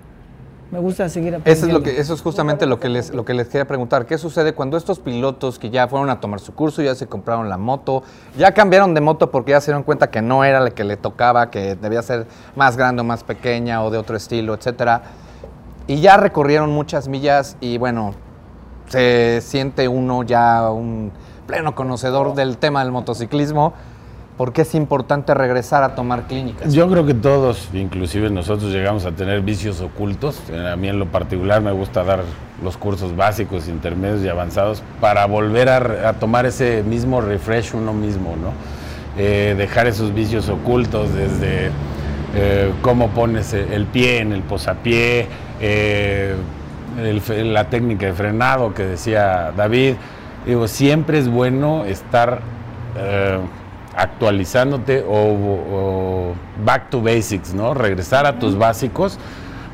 me 0.71 0.79
gusta 0.79 1.09
seguir 1.09 1.35
aprendiendo. 1.35 1.51
Eso 1.51 1.67
es, 1.67 1.73
lo 1.73 1.83
que, 1.83 2.01
eso 2.01 2.15
es 2.15 2.23
justamente 2.23 2.67
lo 2.67 2.81
que, 2.81 2.89
les, 2.89 3.15
lo 3.15 3.25
que 3.25 3.35
les 3.35 3.49
quería 3.49 3.67
preguntar. 3.67 4.07
¿Qué 4.07 4.19
sucede 4.19 4.55
cuando 4.55 4.77
estos 4.77 4.99
pilotos 4.99 5.59
que 5.59 5.71
ya 5.71 5.87
fueron 5.89 6.11
a 6.11 6.21
tomar 6.21 6.41
su 6.41 6.55
curso, 6.55 6.83
ya 6.83 6.95
se 6.95 7.07
compraron 7.07 7.49
la 7.49 7.59
moto, 7.59 8.03
ya 8.37 8.53
cambiaron 8.53 8.95
de 8.95 9.01
moto 9.01 9.31
porque 9.31 9.53
ya 9.53 9.61
se 9.61 9.71
dieron 9.71 9.83
cuenta 9.83 10.11
que 10.11 10.23
no 10.23 10.45
era 10.45 10.61
la 10.61 10.71
que 10.71 10.85
le 10.85 10.97
tocaba, 10.97 11.51
que 11.51 11.77
debía 11.77 12.03
ser 12.03 12.27
más 12.57 12.77
grande 12.77 13.03
o 13.03 13.05
más 13.05 13.25
pequeña 13.25 13.83
o 13.85 13.91
de 13.91 13.99
otro 13.99 14.17
estilo, 14.17 14.55
etcétera? 14.55 15.03
Y 15.87 16.01
ya 16.01 16.17
recorrieron 16.17 16.71
muchas 16.71 17.09
millas 17.09 17.57
y 17.61 17.79
bueno, 17.79 18.15
se 18.89 19.41
siente 19.43 19.87
uno 19.89 20.23
ya 20.23 20.71
un 20.71 21.13
pleno 21.47 21.75
conocedor 21.75 22.35
del 22.35 22.57
tema 22.59 22.83
del 22.83 22.93
motociclismo 22.93 23.75
¿Por 24.37 24.53
qué 24.53 24.63
es 24.63 24.75
importante 24.75 25.33
regresar 25.33 25.85
a 25.85 25.95
tomar 25.95 26.27
clínicas? 26.27 26.75
Yo 26.75 26.91
creo 26.91 27.07
que 27.07 27.15
todos, 27.15 27.69
inclusive 27.73 28.31
nosotros, 28.31 28.73
llegamos 28.73 29.05
a 29.05 29.13
tener 29.13 29.43
vicios 29.43 29.81
ocultos. 29.81 30.43
A 30.51 30.75
mí 30.75 30.89
en 30.89 30.99
lo 30.99 31.07
particular 31.07 31.63
me 31.63 31.71
gusta 31.71 32.03
dar 32.03 32.25
los 32.61 32.77
cursos 32.77 33.15
básicos, 33.15 33.69
intermedios 33.69 34.25
y 34.25 34.29
avanzados 34.29 34.83
para 35.01 35.25
volver 35.27 35.69
a, 35.69 36.15
tomar 36.15 36.47
ese 36.47 36.83
mismo 36.83 37.21
refresh 37.21 37.75
uno 37.75 37.93
mismo, 37.93 38.35
¿no? 38.37 38.53
Eh, 39.17 39.55
dejar 39.57 39.87
esos 39.87 40.13
vicios 40.13 40.49
ocultos 40.49 41.15
desde 41.15 41.71
eh, 42.35 42.73
cómo 42.83 43.11
pones 43.11 43.53
el 43.53 43.87
pie 43.87 44.19
en 44.19 44.33
el 44.33 44.43
posapié, 44.43 45.29
eh, 45.61 46.35
la 46.97 47.71
técnica 47.71 48.07
de 48.07 48.13
frenado 48.15 48.75
que 48.75 48.83
decía 48.83 49.53
David. 49.57 49.95
Digo, 50.45 50.67
siempre 50.67 51.19
es 51.19 51.29
bueno 51.29 51.85
estar 51.85 52.41
actualizándote 53.97 55.05
o, 55.09 56.35
back 56.65 56.91
to 56.91 57.01
basics, 57.01 57.55
¿no? 57.55 57.75
Regresar 57.75 58.27
a 58.27 58.39
tus 58.39 58.57
básicos. 58.57 59.19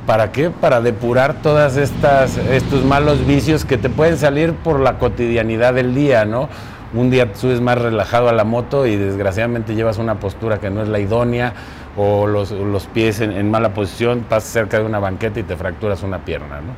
¿Para 0.07 0.33
qué? 0.33 0.51
Para 0.51 0.81
depurar 0.81 1.43
todas 1.43 1.77
estas 1.77 2.37
estos 2.37 2.85
malos 2.85 3.27
vicios 3.27 3.65
que 3.65 3.77
te 3.77 3.89
pueden 3.89 4.17
salir 4.17 4.55
por 4.55 4.81
la 4.81 4.99
cotidianidad 4.99 5.75
del 5.75 5.95
día, 5.95 6.25
¿no? 6.25 6.49
Un 6.93 7.11
día 7.11 7.29
subes 7.35 7.61
más 7.61 7.79
relajado 7.79 8.29
a 8.29 8.33
la 8.33 8.45
moto 8.45 8.87
y 8.87 8.97
desgraciadamente 8.97 9.75
llevas 9.75 9.99
una 9.99 10.17
postura 10.19 10.59
que 10.59 10.71
no 10.71 10.83
es 10.83 10.89
la 10.89 10.99
idónea 10.99 11.53
o 11.97 12.27
los, 12.27 12.53
pies 12.93 13.21
en, 13.21 13.51
mala 13.51 13.75
posición, 13.75 14.25
pasas 14.29 14.51
cerca 14.51 14.79
de 14.79 14.85
una 14.85 14.99
banqueta 14.99 15.39
y 15.39 15.43
te 15.43 15.57
fracturas 15.57 16.03
una 16.03 16.25
pierna, 16.25 16.61
¿no? 16.61 16.73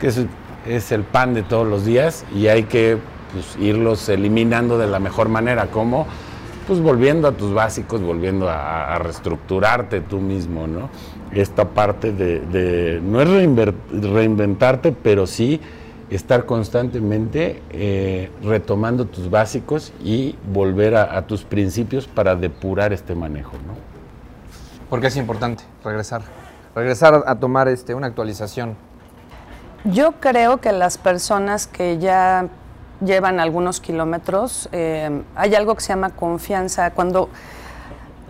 Que 0.00 0.08
es, 0.08 0.20
es 0.66 0.90
el 0.90 1.04
pan 1.04 1.34
de 1.34 1.42
todos 1.42 1.66
los 1.66 1.84
días 1.84 2.24
y 2.34 2.48
hay 2.48 2.64
que 2.64 2.98
pues, 3.32 3.56
irlos 3.60 4.08
eliminando 4.08 4.78
de 4.78 4.88
la 4.88 4.98
mejor 4.98 5.28
manera. 5.28 5.66
¿Cómo? 5.66 6.06
Pues 6.66 6.80
volviendo 6.80 7.28
a 7.28 7.32
tus 7.32 7.52
básicos, 7.52 8.02
volviendo 8.02 8.48
a, 8.48 8.98
reestructurarte 8.98 10.00
tú 10.00 10.20
mismo, 10.20 10.66
¿no? 10.66 10.88
Esta 11.32 11.68
parte 11.68 12.12
de, 12.12 13.00
no 13.02 13.20
es 13.20 13.28
reinventarte, 14.02 14.92
pero 14.92 15.26
sí 15.26 15.60
estar 16.10 16.44
constantemente 16.44 17.62
eh, 17.70 18.30
retomando 18.42 19.06
tus 19.06 19.30
básicos 19.30 19.92
y 20.04 20.36
volver 20.52 20.94
a, 20.94 21.26
tus 21.26 21.44
principios 21.44 22.06
para 22.06 22.36
depurar 22.36 22.92
este 22.92 23.14
manejo, 23.14 23.52
¿no? 23.66 23.74
Porque 24.90 25.06
es 25.06 25.16
importante 25.16 25.64
regresar, 25.82 26.22
regresar 26.74 27.24
a 27.26 27.34
tomar 27.36 27.68
este, 27.68 27.94
una 27.94 28.08
actualización. 28.08 28.76
Yo 29.84 30.12
creo 30.20 30.58
que 30.58 30.70
las 30.70 30.98
personas 30.98 31.66
que 31.66 31.98
ya 31.98 32.48
llevan 33.04 33.40
algunos 33.40 33.80
kilómetros, 33.80 34.68
eh, 34.72 35.22
hay 35.34 35.54
algo 35.54 35.74
que 35.74 35.80
se 35.80 35.88
llama 35.88 36.10
confianza. 36.10 36.90
Cuando, 36.92 37.28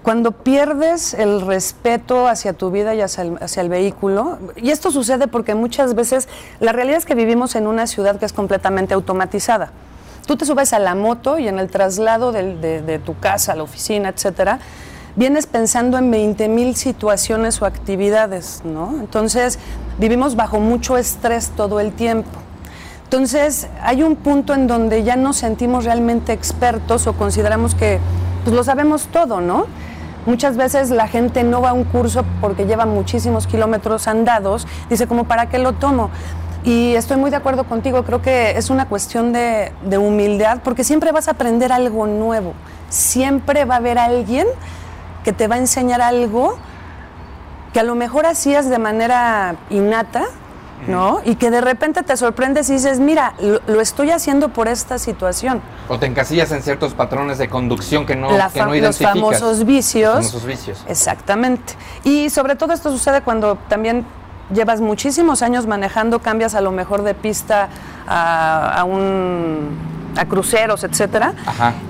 cuando 0.03 0.33
pierdes 0.33 1.15
el 1.15 1.41
respeto 1.43 2.27
hacia 2.27 2.53
tu 2.53 2.71
vida 2.71 2.95
y 2.95 3.01
hacia 3.01 3.23
el, 3.23 3.39
hacia 3.41 3.63
el, 3.63 3.69
vehículo, 3.69 4.39
y 4.57 4.71
esto 4.71 4.91
sucede 4.91 5.29
porque 5.29 5.55
muchas 5.55 5.95
veces 5.95 6.29
la 6.61 6.73
realidad 6.73 6.99
es 6.99 7.07
que 7.07 7.15
vivimos 7.15 7.55
en 7.55 7.67
una 7.67 7.87
ciudad 7.87 8.19
que 8.19 8.27
es 8.27 8.33
completamente 8.33 8.95
automatizada. 8.95 9.71
Tú 10.27 10.37
te 10.37 10.45
subes 10.45 10.73
a 10.73 10.79
la 10.79 10.95
moto 10.95 11.39
y 11.39 11.49
en 11.49 11.59
el 11.59 11.69
traslado 11.69 12.31
de, 12.31 12.55
de, 12.83 12.99
tu 13.01 13.19
casa 13.19 13.53
a 13.53 13.57
la 13.57 13.65
oficina, 13.65 14.09
etcétera, 14.09 14.61
vienes 15.17 15.47
pensando 15.47 15.99
en 15.99 16.11
20 16.11 16.49
mil 16.49 16.77
situaciones 16.77 17.61
o 17.61 17.67
actividades, 17.67 18.63
¿no? 18.65 18.95
Entonces, 19.01 19.59
vivimos 19.99 20.37
bajo 20.37 20.61
mucho 20.61 20.97
estrés 20.97 21.51
todo 21.51 21.81
el 21.81 21.93
tiempo. 21.93 22.31
Entonces, 23.13 23.69
hay 23.83 24.03
un 24.03 24.17
punto 24.17 24.55
en 24.55 24.67
donde 24.67 25.03
ya 25.03 25.17
nos 25.17 25.37
sentimos 25.37 25.85
realmente 25.85 26.33
expertos 26.33 27.07
o 27.07 27.13
consideramos 27.13 27.75
que 27.75 28.01
pues, 28.43 28.57
lo 28.57 28.65
sabemos 28.65 29.09
todo, 29.09 29.43
¿no? 29.43 29.67
Muchas 30.25 30.57
veces 30.57 30.89
la 30.89 31.07
gente 31.09 31.43
no 31.45 31.61
va 31.61 31.71
a 31.71 31.73
un 31.75 31.85
curso 31.85 32.25
porque 32.41 32.65
lleva 32.65 32.87
muchísimos 32.87 33.47
kilómetros 33.47 34.09
andados, 34.09 34.67
dice 34.89 35.07
como, 35.07 35.25
¿para 35.25 35.51
qué 35.51 35.59
lo 35.59 35.75
tomo? 35.75 36.09
Y 36.65 36.95
estoy 36.95 37.19
muy 37.19 37.29
de 37.29 37.37
acuerdo 37.37 37.65
contigo, 37.65 38.03
creo 38.03 38.23
que 38.23 38.57
es 38.57 38.71
una 38.71 38.89
cuestión 38.89 39.35
de, 39.35 39.73
de, 39.85 39.99
humildad, 39.99 40.61
porque 40.65 40.83
siempre 40.83 41.13
vas 41.13 41.29
a 41.29 41.33
aprender 41.33 41.71
algo 41.71 42.07
nuevo, 42.07 42.55
siempre 42.89 43.67
va 43.67 43.75
a 43.75 43.77
haber 43.77 43.99
alguien 43.99 44.47
que 45.23 45.35
te 45.35 45.49
va 45.49 45.57
a 45.57 45.59
enseñar 45.59 46.01
algo 46.01 46.57
que 47.75 47.81
a 47.81 47.83
lo 47.83 47.95
mejor 47.95 48.25
hacías 48.25 48.71
de 48.71 48.79
manera 48.79 49.57
innata, 49.69 50.25
¿no? 50.87 51.21
Y 51.25 51.37
que 51.37 51.51
de 51.51 51.61
repente 51.61 52.03
te 52.03 52.17
sorprendes 52.17 52.69
y 52.71 52.75
dices, 52.75 53.01
mira, 53.01 53.35
lo, 53.41 53.81
estoy 53.81 54.11
haciendo 54.11 54.51
por 54.51 54.69
esta 54.69 54.99
situación. 54.99 55.61
O 55.89 55.99
te 55.99 56.07
encasillas 56.07 56.51
en 56.53 56.63
ciertos 56.63 56.95
patrones 56.95 57.39
de 57.39 57.49
conducción 57.49 58.07
que 58.07 58.17
no, 58.17 58.29
que 58.53 58.61
no 58.61 58.75
Los 58.75 58.99
famosos 58.99 59.65
vicios. 59.65 60.17
Los 60.17 60.27
famosos 60.27 60.47
vicios. 60.47 60.85
Exactamente. 60.89 61.75
Y 62.05 62.31
sobre 62.31 62.57
todo 62.57 62.73
esto 62.73 62.91
sucede 62.91 63.23
cuando 63.23 63.57
también 63.69 64.05
llevas 64.53 64.81
muchísimos 64.81 65.43
años 65.43 65.67
manejando, 65.67 66.19
cambias 66.19 66.55
a 66.55 66.61
lo 66.61 66.73
mejor 66.73 67.03
de 67.03 67.15
pista 67.15 67.69
a 68.07 68.85
un 68.85 69.92
a 70.17 70.27
cruceros, 70.27 70.85
etcétera, 70.85 71.35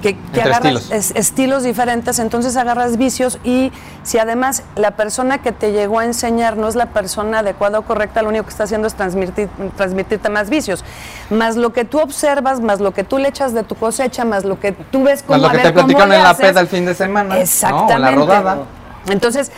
que, 0.00 0.16
agarras 0.40 0.90
estilos. 1.14 1.62
diferentes, 1.62 2.18
entonces 2.18 2.56
agarras 2.56 2.96
vicios 2.96 3.38
y 3.44 3.72
si 4.02 4.18
además 4.18 4.62
la 4.76 4.92
persona 4.92 5.38
que 5.38 5.52
te 5.52 5.72
llegó 5.72 5.98
a 5.98 6.04
enseñar 6.04 6.56
no 6.56 6.68
es 6.68 6.74
la 6.74 6.86
persona 6.86 7.40
adecuada 7.40 7.78
o 7.78 7.82
correcta, 7.82 8.22
lo 8.22 8.28
único 8.28 8.44
que 8.44 8.50
está 8.50 8.64
haciendo 8.64 8.86
es 8.86 8.94
transmitir, 8.94 9.48
transmitirte 9.76 10.28
más 10.28 10.50
vicios. 10.50 10.84
Más 11.30 11.56
lo 11.56 11.72
que 11.72 11.84
tú 11.84 11.98
observas, 12.00 12.60
más 12.60 12.80
lo 12.80 12.92
que 12.92 13.04
tú 13.04 13.18
le 13.18 13.28
echas 13.28 13.54
de 13.54 13.62
tu 13.62 13.74
cosecha, 13.74 14.24
más 14.24 14.44
lo 14.44 14.58
que 14.60 14.72
tú 14.72 15.02
ves 15.02 15.22
como 15.22 15.40
Más 15.40 15.52
lo 15.52 15.58
que 15.58 15.64
te 15.64 15.72
platicaron 15.72 16.12
en 16.12 16.22
la 16.22 16.34
peda 16.34 16.60
el 16.60 16.68
fin 16.68 16.84
de 16.84 16.94
semana. 16.94 17.38
Exactamente. 17.38 17.98
la 17.98 18.10
rodada. 18.12 18.58
Entonces, 19.08 19.50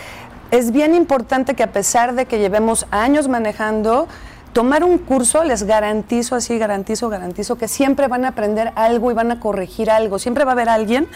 es 0.50 0.70
bien 0.70 0.94
importante 0.94 1.54
que 1.54 1.62
a 1.62 1.72
pesar 1.72 2.14
de 2.14 2.26
que 2.26 2.38
llevemos 2.38 2.86
años 2.90 3.28
manejando, 3.28 4.08
tomar 4.54 4.84
un 4.84 4.96
curso, 4.96 5.44
les 5.44 5.64
garantizo, 5.64 6.36
así 6.36 6.56
garantizo, 6.56 7.10
garantizo 7.10 7.56
que 7.56 7.68
siempre 7.68 8.08
van 8.08 8.24
a 8.24 8.28
aprender 8.28 8.72
algo 8.76 9.10
y 9.10 9.14
van 9.14 9.30
a 9.30 9.40
corregir 9.40 9.90
algo. 9.90 10.18
Siempre 10.18 10.44
va 10.44 10.52
a 10.52 10.54
haber 10.54 10.70
alguien 10.70 11.08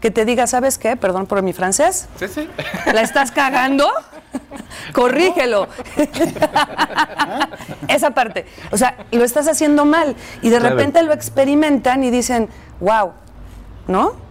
que 0.00 0.10
te 0.10 0.24
diga, 0.24 0.46
¿sabes 0.46 0.78
qué? 0.78 0.96
Perdón 0.96 1.26
por 1.26 1.42
mi 1.42 1.52
francés. 1.52 2.08
Sí, 2.18 2.28
sí. 2.28 2.48
¿La 2.94 3.02
estás 3.02 3.32
cagando? 3.32 3.90
Corrígelo. 4.92 5.68
Esa 7.88 8.10
parte. 8.12 8.46
O 8.70 8.76
sea, 8.78 8.96
lo 9.10 9.24
estás 9.24 9.48
haciendo 9.48 9.84
mal. 9.84 10.14
Y 10.40 10.50
de 10.50 10.60
repente 10.60 11.02
lo 11.02 11.12
experimentan 11.12 12.04
y 12.04 12.10
dicen, 12.10 12.48
wow, 12.80 13.12
¿no? 13.88 14.24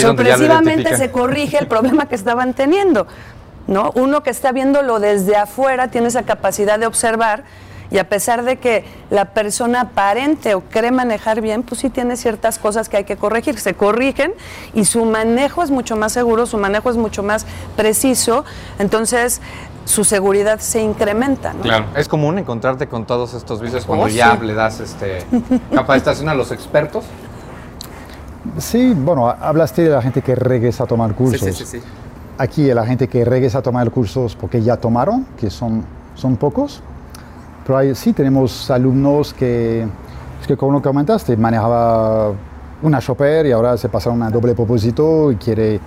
sorpresivamente 0.00 0.96
se 0.96 1.10
corrige 1.10 1.58
el 1.58 1.66
problema 1.66 2.06
que 2.06 2.14
estaban 2.14 2.54
teniendo. 2.54 3.08
¿No? 3.66 3.92
Uno 3.94 4.22
que 4.22 4.30
está 4.30 4.52
viéndolo 4.52 5.00
desde 5.00 5.36
afuera 5.36 5.88
tiene 5.88 6.08
esa 6.08 6.22
capacidad 6.22 6.78
de 6.78 6.86
observar 6.86 7.44
y 7.92 7.98
a 7.98 8.08
pesar 8.08 8.42
de 8.42 8.56
que 8.56 8.84
la 9.10 9.26
persona 9.26 9.82
aparente 9.82 10.54
o 10.54 10.62
cree 10.62 10.90
manejar 10.90 11.42
bien, 11.42 11.62
pues 11.62 11.82
sí 11.82 11.90
tiene 11.90 12.16
ciertas 12.16 12.58
cosas 12.58 12.88
que 12.88 12.96
hay 12.96 13.04
que 13.04 13.16
corregir. 13.16 13.58
Se 13.58 13.74
corrigen 13.74 14.32
y 14.72 14.86
su 14.86 15.04
manejo 15.04 15.62
es 15.62 15.70
mucho 15.70 15.94
más 15.94 16.12
seguro, 16.12 16.46
su 16.46 16.56
manejo 16.56 16.88
es 16.90 16.96
mucho 16.96 17.22
más 17.22 17.44
preciso, 17.76 18.46
entonces 18.78 19.42
su 19.84 20.04
seguridad 20.04 20.58
se 20.60 20.80
incrementa. 20.80 21.52
Claro, 21.60 21.86
es 21.94 22.08
común 22.08 22.38
encontrarte 22.38 22.88
con 22.88 23.04
todos 23.04 23.34
estos 23.34 23.60
vicios 23.60 23.84
cuando 23.84 24.06
oh, 24.06 24.08
ya 24.08 24.36
le 24.36 24.54
das 24.54 24.80
este, 24.80 25.26
capacitación 25.74 26.30
a 26.30 26.34
los 26.34 26.50
expertos. 26.50 27.04
Sí, 28.58 28.94
bueno, 28.96 29.28
hablaste 29.28 29.82
de 29.82 29.90
la 29.90 30.00
gente 30.00 30.22
que 30.22 30.34
regresa 30.34 30.84
a 30.84 30.86
tomar 30.86 31.14
cursos. 31.14 31.40
Sí, 31.40 31.64
sí, 31.64 31.78
sí, 31.78 31.82
Aquí 32.38 32.72
la 32.72 32.86
gente 32.86 33.08
que 33.08 33.24
regresa 33.24 33.58
a 33.58 33.62
tomar 33.62 33.90
cursos 33.90 34.36
porque 34.36 34.62
ya 34.62 34.76
tomaron, 34.76 35.26
que 35.38 35.50
son, 35.50 35.84
son 36.14 36.36
pocos. 36.36 36.82
Pero 37.64 37.78
ahí, 37.78 37.94
sí 37.94 38.12
tenemos 38.12 38.70
alumnos 38.70 39.32
que, 39.34 39.82
es 40.40 40.46
que 40.46 40.56
como 40.56 40.82
comentaste, 40.82 41.36
manejaba 41.36 42.32
una 42.82 42.98
chopper 43.00 43.46
y 43.46 43.52
ahora 43.52 43.76
se 43.76 43.88
pasa 43.88 44.10
a 44.10 44.12
una 44.12 44.30
doble 44.30 44.54
propósito 44.54 45.30
y 45.30 45.36
quiere, 45.36 45.80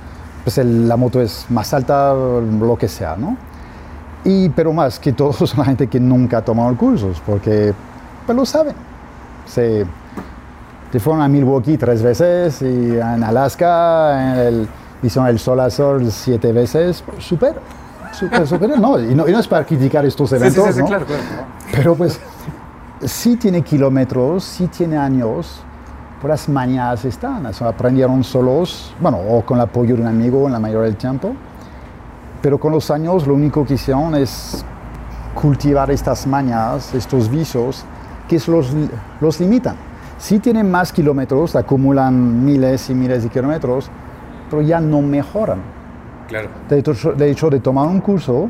pues 0.44 0.58
la 0.58 0.96
moto 0.96 1.22
es 1.22 1.46
más 1.50 1.74
alta, 1.74 2.14
lo 2.14 2.78
que 2.78 2.88
sea, 2.88 3.16
¿no? 3.18 3.36
Y, 4.24 4.50
pero 4.50 4.72
más 4.72 5.00
que 5.00 5.12
todos 5.12 5.36
son 5.50 5.60
la 5.60 5.66
gente 5.66 5.88
que 5.88 6.00
nunca 6.00 6.38
ha 6.38 6.42
tomado 6.42 6.76
cursos, 6.78 7.22
porque 7.26 7.74
pues 8.26 8.36
lo 8.36 8.46
saben. 8.46 8.76
Se, 9.46 9.86
te 10.92 11.00
fueron 11.00 11.22
a 11.22 11.28
Milwaukee 11.28 11.78
tres 11.78 12.02
veces 12.02 12.62
y 12.62 12.98
en 12.98 13.24
Alaska 13.24 14.34
en 14.34 14.40
el, 14.40 14.68
hicieron 15.08 15.30
el 15.30 15.40
sol 15.40 15.60
a 15.60 15.70
sol 15.70 16.12
siete 16.12 16.52
veces, 16.52 17.04
súper 17.20 17.56
súper 18.12 18.48
superior, 18.48 18.80
no 18.80 19.00
y, 19.00 19.14
no, 19.14 19.26
es 19.26 19.48
para 19.48 19.66
criticar 19.66 20.06
estos 20.06 20.32
eventos, 20.32 20.66
sí, 20.68 20.74
sí, 20.74 20.84
claro, 20.84 21.06
claro. 21.06 21.24
Pero 21.72 21.96
pues 21.96 22.20
sí 23.04 23.36
tiene 23.36 23.62
kilómetros, 23.62 24.44
sí 24.44 24.68
tiene 24.68 24.98
años, 24.98 25.62
por 26.22 26.30
las 26.30 26.48
mañanas 26.48 27.04
están, 27.06 27.46
aprendieron 27.46 28.24
solos, 28.24 28.96
bueno, 29.00 29.18
o 29.18 29.42
con 29.46 29.58
el 29.58 29.64
apoyo 29.64 29.96
de 29.96 30.02
un 30.02 30.08
amigo 30.08 30.46
en 30.48 30.54
la 30.54 30.60
mayoría 30.60 30.86
del 30.86 30.96
tiempo, 30.96 31.36
pero 32.42 32.58
con 32.58 32.72
los 32.72 32.90
años 32.90 33.28
lo 33.28 33.34
único 33.34 33.66
que 33.66 33.74
hicieron 33.74 34.16
es 34.16 34.64
cultivar 35.34 35.92
estas 35.92 36.26
mañas, 36.26 36.94
estos 36.94 37.30
vicios, 37.30 37.84
que 38.28 38.42
los, 38.48 38.72
los 39.20 39.40
limitan. 39.40 39.76
Sí 40.18 40.40
tienen 40.40 40.72
más 40.72 40.92
kilómetros, 40.92 41.56
acumulan 41.56 42.44
miles 42.46 42.90
y 42.90 42.96
miles 42.96 43.24
de 43.24 43.30
kilómetros, 43.30 43.90
pero 44.50 44.62
ya 44.62 44.80
no 44.80 45.02
mejoran. 45.02 45.60
Claro. 46.28 46.50
De 46.70 46.80
hecho, 46.80 47.14
de, 47.14 47.30
hecho, 47.30 47.50
de 47.50 47.60
tomar 47.60 47.88
un 47.88 48.02
curso 48.02 48.50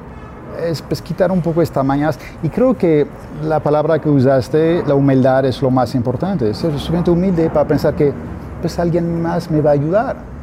es 0.64 0.82
pues, 0.82 1.02
quitar 1.02 1.32
un 1.32 1.42
poco 1.42 1.62
esta 1.62 1.84
mañas. 1.84 2.18
Y 2.42 2.50
creo 2.50 2.78
que 2.78 3.06
la 3.44 3.60
palabra 3.60 4.00
que 4.00 4.10
usaste, 4.10 4.84
la 4.86 4.96
humildad, 4.96 5.46
es 5.46 5.62
lo 5.62 5.70
más 5.70 5.96
importante. 5.96 6.54
Ser 6.54 6.72
suficientemente 6.72 7.12
humilde 7.12 7.50
para 7.50 7.68
pensar 7.68 7.94
que 7.96 8.14
pues 8.62 8.80
alguien 8.80 9.22
más 9.22 9.52
me 9.52 9.62
va 9.62 9.72
a 9.72 9.74
ayudar. 9.74 10.35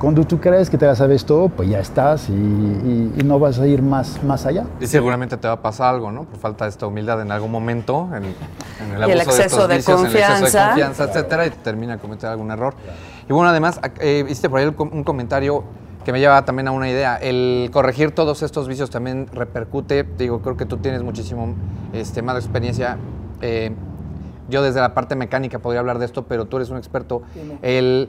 Cuando 0.00 0.24
tú 0.24 0.40
crees 0.40 0.70
que 0.70 0.78
te 0.78 0.86
la 0.86 0.94
sabes 0.94 1.26
todo, 1.26 1.50
pues 1.50 1.68
ya 1.68 1.78
estás 1.78 2.30
y, 2.30 2.32
y, 2.32 3.22
no 3.22 3.38
vas 3.38 3.58
a 3.58 3.66
ir 3.66 3.82
más, 3.82 4.24
más 4.24 4.46
allá. 4.46 4.64
Y 4.80 4.86
seguramente 4.86 5.36
te 5.36 5.46
va 5.46 5.52
a 5.52 5.60
pasar 5.60 5.94
algo, 5.94 6.10
¿no? 6.10 6.24
Por 6.24 6.38
falta 6.38 6.64
de 6.64 6.70
esta 6.70 6.86
humildad 6.86 7.20
en 7.20 7.30
algún 7.30 7.50
momento, 7.50 8.08
en, 8.14 8.24
el, 8.94 9.02
abuso 9.02 9.18
exceso 9.18 9.68
de, 9.68 9.76
estos 9.76 10.00
confianza. 10.00 10.36
el 10.36 10.44
exceso 10.44 10.58
de 10.58 10.64
confianza, 10.68 11.04
etcétera, 11.04 11.46
y 11.46 11.50
te 11.50 11.56
termina 11.56 11.98
cometer 11.98 12.30
algún 12.30 12.50
error. 12.50 12.72
Y 13.28 13.32
bueno, 13.34 13.50
además, 13.50 13.78
eh, 13.98 14.24
hiciste 14.26 14.48
por 14.48 14.60
ahí 14.60 14.74
un 14.78 15.04
comentario 15.04 15.64
que 16.02 16.12
me 16.12 16.18
lleva 16.18 16.46
también 16.46 16.68
a 16.68 16.70
una 16.70 16.88
idea. 16.88 17.16
El 17.16 17.68
corregir 17.70 18.12
todos 18.12 18.42
estos 18.42 18.68
vicios 18.68 18.88
también 18.88 19.26
repercute, 19.34 20.06
digo, 20.16 20.40
creo 20.40 20.56
que 20.56 20.64
tú 20.64 20.78
tienes 20.78 21.02
muchísimo 21.02 21.54
este, 21.92 22.22
más 22.22 22.36
experiencia. 22.36 22.96
Eh, 23.42 23.72
yo 24.48 24.62
desde 24.62 24.80
la 24.80 24.94
parte 24.94 25.14
mecánica 25.14 25.58
podría 25.58 25.80
hablar 25.80 25.98
de 25.98 26.06
esto, 26.06 26.24
pero 26.24 26.46
tú 26.46 26.56
eres 26.56 26.70
un 26.70 26.78
experto. 26.78 27.20
El, 27.60 28.08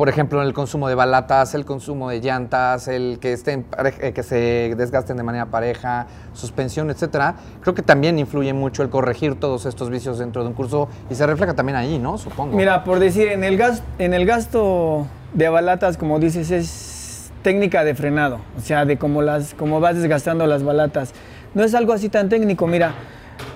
por 0.00 0.08
ejemplo, 0.08 0.40
en 0.40 0.46
el 0.46 0.54
consumo 0.54 0.88
de 0.88 0.94
balatas, 0.94 1.54
el 1.54 1.66
consumo 1.66 2.08
de 2.08 2.22
llantas, 2.22 2.88
el 2.88 3.18
que, 3.20 3.34
estén, 3.34 3.66
eh, 4.00 4.12
que 4.14 4.22
se 4.22 4.74
desgasten 4.74 5.18
de 5.18 5.22
manera 5.22 5.50
pareja, 5.50 6.06
suspensión, 6.32 6.88
etcétera. 6.88 7.34
Creo 7.60 7.74
que 7.74 7.82
también 7.82 8.18
influye 8.18 8.54
mucho 8.54 8.82
el 8.82 8.88
corregir 8.88 9.38
todos 9.38 9.66
estos 9.66 9.90
vicios 9.90 10.18
dentro 10.18 10.42
de 10.42 10.48
un 10.48 10.54
curso 10.54 10.88
y 11.10 11.16
se 11.16 11.26
refleja 11.26 11.52
también 11.52 11.76
ahí, 11.76 11.98
¿no? 11.98 12.16
Supongo. 12.16 12.56
Mira, 12.56 12.82
por 12.82 12.98
decir, 12.98 13.28
en 13.28 13.44
el, 13.44 13.58
gas, 13.58 13.82
en 13.98 14.14
el 14.14 14.24
gasto 14.24 15.06
de 15.34 15.50
balatas, 15.50 15.98
como 15.98 16.18
dices, 16.18 16.50
es 16.50 17.30
técnica 17.42 17.84
de 17.84 17.94
frenado, 17.94 18.40
o 18.56 18.60
sea, 18.62 18.86
de 18.86 18.96
cómo, 18.96 19.20
las, 19.20 19.52
cómo 19.52 19.80
vas 19.80 19.96
desgastando 19.96 20.46
las 20.46 20.62
balatas. 20.62 21.12
No 21.52 21.62
es 21.62 21.74
algo 21.74 21.92
así 21.92 22.08
tan 22.08 22.30
técnico, 22.30 22.66
mira, 22.66 22.94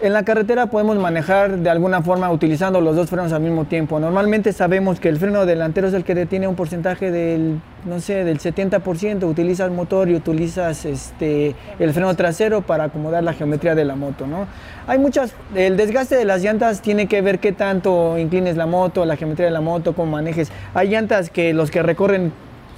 en 0.01 0.13
la 0.13 0.23
carretera 0.25 0.67
podemos 0.67 0.97
manejar 0.97 1.59
de 1.59 1.71
alguna 1.71 2.03
forma 2.03 2.31
utilizando 2.31 2.81
los 2.81 2.97
dos 2.97 3.11
frenos 3.11 3.33
al 3.33 3.41
mismo 3.41 3.65
tiempo. 3.65 4.01
Normalmente 4.01 4.53
sabemos 4.53 5.01
que 5.01 5.09
el 5.09 5.19
freno 5.19 5.47
delantero 5.47 5.89
es 5.89 5.95
el 5.95 6.05
que 6.05 6.15
detiene 6.15 6.49
un 6.49 6.55
porcentaje 6.55 7.11
del, 7.11 7.61
no 7.85 8.01
sé, 8.01 8.25
del 8.25 8.39
70%. 8.39 9.25
Utilizas 9.25 9.71
motor 9.71 10.09
y 10.09 10.15
utilizas 10.15 10.85
este, 10.85 11.55
el 11.79 11.93
freno 11.93 12.15
trasero 12.15 12.63
para 12.63 12.85
acomodar 12.85 13.23
la 13.25 13.33
geometría 13.33 13.75
de 13.75 13.85
la 13.85 13.97
moto, 13.97 14.27
¿no? 14.27 14.47
Hay 14.87 14.99
muchas, 14.99 15.35
el 15.55 15.77
desgaste 15.77 16.17
de 16.17 16.25
las 16.25 16.43
llantas 16.43 16.83
tiene 16.83 17.07
que 17.07 17.23
ver 17.23 17.39
qué 17.39 17.53
tanto 17.53 18.19
inclines 18.19 18.57
la 18.57 18.67
moto, 18.67 19.05
la 19.05 19.17
geometría 19.17 19.47
de 19.47 19.53
la 19.53 19.61
moto, 19.61 19.95
cómo 19.95 20.13
manejes. 20.13 20.51
Hay 20.75 20.89
llantas 20.89 21.31
que 21.31 21.55
los 21.55 21.71
que 21.71 21.83
recorren 21.83 22.33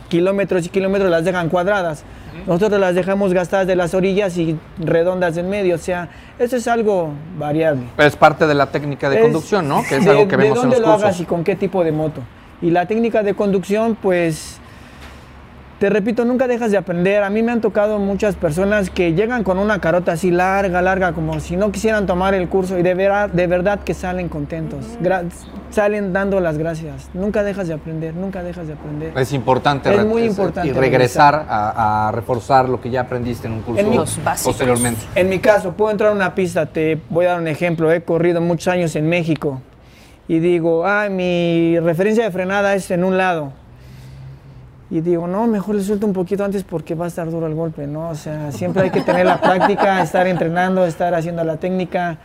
kilómetros 0.06 0.66
y 0.66 0.68
kilómetros 0.68 1.10
las 1.10 1.24
dejan 1.24 1.48
cuadradas. 1.48 2.04
Nosotros 2.46 2.80
las 2.80 2.94
dejamos 2.94 3.32
gastadas 3.32 3.66
de 3.66 3.76
las 3.76 3.94
orillas 3.94 4.36
y 4.36 4.58
redondas 4.78 5.36
en 5.36 5.48
medio. 5.48 5.74
O 5.74 5.78
sea, 5.78 6.08
eso 6.38 6.56
es 6.56 6.68
algo 6.68 7.10
variable. 7.38 7.82
Pero 7.96 8.08
es 8.08 8.16
parte 8.16 8.46
de 8.46 8.54
la 8.54 8.66
técnica 8.66 9.08
de 9.08 9.20
conducción, 9.20 9.68
¿no? 9.68 9.82
Que 9.88 9.96
es 9.96 10.06
algo 10.06 10.28
que 10.28 10.36
vemos 10.36 10.56
de 10.56 10.60
dónde 10.62 10.80
lo 10.80 10.92
hagas 10.92 11.20
y 11.20 11.24
con 11.24 11.44
qué 11.44 11.56
tipo 11.56 11.82
de 11.82 11.92
moto. 11.92 12.20
Y 12.62 12.70
la 12.70 12.86
técnica 12.86 13.22
de 13.22 13.34
conducción, 13.34 13.96
pues 14.00 14.60
te 15.78 15.90
repito, 15.90 16.24
nunca 16.24 16.48
dejas 16.48 16.70
de 16.70 16.78
aprender. 16.78 17.22
A 17.22 17.28
mí 17.28 17.42
me 17.42 17.52
han 17.52 17.60
tocado 17.60 17.98
muchas 17.98 18.34
personas 18.34 18.88
que 18.88 19.12
llegan 19.12 19.44
con 19.44 19.58
una 19.58 19.78
carota 19.78 20.12
así 20.12 20.30
larga, 20.30 20.80
larga, 20.80 21.12
como 21.12 21.38
si 21.40 21.56
no 21.56 21.70
quisieran 21.70 22.06
tomar 22.06 22.34
el 22.34 22.48
curso 22.48 22.78
y 22.78 22.82
de, 22.82 22.94
verdad, 22.94 23.28
de 23.28 23.46
verdad 23.46 23.80
que 23.80 23.92
salen 23.92 24.28
contentos, 24.30 24.86
salen 25.70 26.14
dando 26.14 26.40
las 26.40 26.56
gracias. 26.56 27.10
Nunca 27.12 27.42
dejas 27.42 27.68
de 27.68 27.74
aprender, 27.74 28.14
nunca 28.14 28.42
dejas 28.42 28.66
de 28.66 28.72
aprender. 28.72 29.12
Es 29.18 29.32
importante. 29.32 29.94
Es 29.94 30.06
muy 30.06 30.24
importante. 30.24 30.68
Y 30.68 30.72
regresar 30.72 31.44
a, 31.48 32.10
reforzar 32.14 32.68
lo 32.68 32.80
que 32.80 32.88
ya 32.88 33.02
aprendiste 33.02 33.46
en 33.46 33.54
un 33.54 33.62
curso 33.62 33.84
posteriormente. 34.44 35.02
En 35.14 35.28
mi 35.28 35.40
caso, 35.40 35.72
puedo 35.72 35.90
entrar 35.90 36.10
a 36.10 36.14
una 36.14 36.34
pista, 36.34 36.64
te 36.66 36.98
voy 37.10 37.26
a 37.26 37.30
dar 37.30 37.40
un 37.40 37.48
ejemplo. 37.48 37.92
He 37.92 38.02
corrido 38.02 38.40
muchos 38.40 38.68
años 38.68 38.96
en 38.96 39.08
México 39.08 39.60
y 40.26 40.38
digo, 40.38 40.86
ah, 40.86 41.08
mi 41.10 41.78
referencia 41.80 42.24
de 42.24 42.30
frenada 42.30 42.74
es 42.74 42.90
en 42.90 43.04
un 43.04 43.18
lado 43.18 43.52
y 44.88 45.00
digo, 45.00 45.26
no, 45.26 45.46
mejor 45.48 45.74
le 45.74 45.82
suelto 45.82 46.06
un 46.06 46.12
poquito 46.12 46.44
antes 46.44 46.62
porque 46.62 46.94
va 46.94 47.06
a 47.06 47.08
estar 47.08 47.28
duro 47.28 47.48
el 47.48 47.54
golpe, 47.54 47.88
¿no? 47.88 48.10
O 48.10 48.14
sea, 48.14 48.52
siempre 48.52 48.84
hay 48.84 48.90
que 48.90 49.00
tener 49.00 49.26
la 49.26 49.40
práctica, 49.40 50.00
estar 50.02 50.26
entrenando, 50.28 50.86
estar 50.86 51.12
haciendo 51.14 51.42
la 51.42 51.56
técnica. 51.56 52.18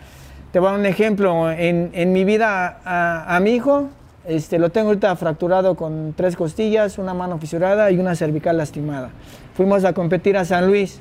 Te 0.51 0.59
voy 0.59 0.67
a 0.67 0.71
dar 0.71 0.79
un 0.79 0.85
ejemplo. 0.85 1.49
En, 1.49 1.89
en 1.93 2.13
mi 2.13 2.23
vida 2.23 2.79
a, 2.85 3.35
a, 3.35 3.39
mi 3.39 3.51
hijo, 3.51 3.89
este, 4.27 4.59
lo 4.59 4.69
tengo 4.69 4.89
ahorita 4.89 5.15
fracturado 5.15 5.75
con 5.75 6.13
tres 6.15 6.35
costillas, 6.35 6.99
una 6.99 7.15
mano 7.15 7.39
fisurada 7.39 7.89
y 7.89 7.97
una 7.97 8.13
cervical 8.15 8.57
lastimada. 8.57 9.09
Fuimos 9.55 9.83
a 9.83 9.93
competir 9.93 10.37
a 10.37 10.45
San 10.45 10.67
Luis. 10.67 10.99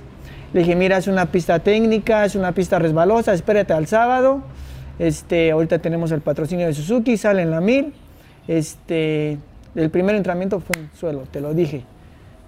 Le 0.54 0.60
dije, 0.60 0.74
mira, 0.76 0.96
es 0.96 1.08
una 1.08 1.26
pista 1.26 1.58
técnica, 1.58 2.24
es 2.24 2.36
una 2.36 2.52
pista 2.52 2.78
resbalosa, 2.78 3.34
espérate 3.34 3.74
al 3.74 3.86
sábado. 3.86 4.40
Este, 4.98 5.50
ahorita 5.50 5.78
tenemos 5.78 6.10
el 6.10 6.22
patrocinio 6.22 6.66
de 6.66 6.72
Suzuki, 6.72 7.18
sale 7.18 7.42
en 7.42 7.50
la 7.50 7.60
mil. 7.60 7.92
Este, 8.48 9.38
el 9.74 9.90
primer 9.90 10.16
entrenamiento 10.16 10.60
fue 10.60 10.82
en 10.82 10.90
suelo, 10.98 11.22
te 11.30 11.40
lo 11.40 11.54
dije. 11.54 11.84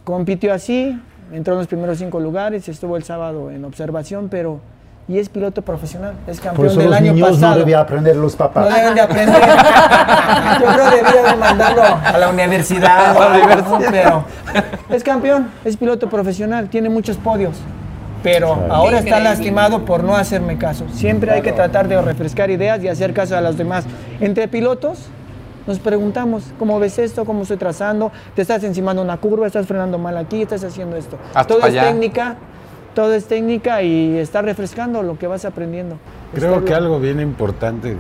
Compitió 0.05 0.53
así, 0.53 1.01
entró 1.33 1.55
en 1.55 1.59
los 1.59 1.69
primeros 1.69 1.99
cinco 1.99 2.21
lugares, 2.21 2.69
estuvo 2.69 2.97
el 2.97 3.05
sábado 3.05 3.51
en 3.51 3.65
observación, 3.65 4.29
pero 4.29 4.61
y 5.09 5.19
es 5.19 5.29
piloto 5.29 5.63
profesional, 5.63 6.15
es 6.29 6.41
campeón 6.41 6.57
Por 6.57 6.67
eso 6.67 6.79
del 6.79 6.91
los 6.91 6.97
año 6.97 7.13
niños 7.13 7.31
pasado. 7.33 7.55
No 7.55 7.59
debía 7.59 7.81
aprender 7.81 8.17
los 8.17 8.37
papás. 8.37 8.69
No 8.69 8.77
deben 8.77 8.95
de 8.95 9.01
aprender. 9.01 9.43
Yo 10.61 10.67
creo 10.73 10.91
que 10.91 10.97
debía 10.97 11.33
de 11.33 11.37
mandarlo 11.37 11.83
a 11.83 12.19
la 12.19 12.29
universidad. 12.31 13.17
A 13.17 13.29
la 13.29 13.45
universidad. 13.45 13.91
Pero 13.91 14.25
es 14.91 15.03
campeón, 15.03 15.51
es 15.65 15.77
piloto 15.77 16.09
profesional, 16.09 16.69
tiene 16.69 16.89
muchos 16.89 17.17
podios. 17.17 17.57
Pero 18.23 18.67
ahora 18.71 19.01
está 19.01 19.19
lastimado 19.19 19.85
por 19.85 20.05
no 20.05 20.17
hacerme 20.17 20.57
caso. 20.57 20.87
Siempre 20.93 21.33
hay 21.33 21.43
que 21.43 21.53
tratar 21.53 21.89
de 21.89 22.01
refrescar 22.01 22.51
ideas 22.51 22.83
y 22.85 22.89
hacer 22.89 23.13
caso 23.13 23.37
a 23.37 23.41
los 23.41 23.57
demás. 23.57 23.85
Entre 24.21 24.47
pilotos 24.47 25.09
nos 25.67 25.79
preguntamos, 25.79 26.45
¿cómo 26.59 26.79
ves 26.79 26.99
esto? 26.99 27.25
¿Cómo 27.25 27.43
estoy 27.43 27.57
trazando? 27.57 28.11
¿Te 28.35 28.43
estás 28.43 28.65
encimando 28.65 29.03
una 29.03 29.17
curva? 29.17 29.47
¿Estás 29.47 29.67
frenando 29.67 29.99
mal 29.99 30.17
aquí? 30.17 30.43
¿Estás 30.43 30.65
haciendo 30.65 30.97
esto? 30.97 31.19
todo 31.47 31.67
es 31.67 31.75
técnica, 31.75 32.37
todo 32.95 33.15
es 33.15 33.27
técnica 33.27 33.83
y 33.83 34.19
estar 34.19 34.45
refrescando 34.45 35.03
lo 35.03 35.19
que 35.19 35.27
vas 35.27 35.45
aprendiendo. 35.45 35.97
Creo 36.35 36.65
que 36.65 36.75
algo 36.75 36.99
bien 36.99 37.21
importante 37.21 37.95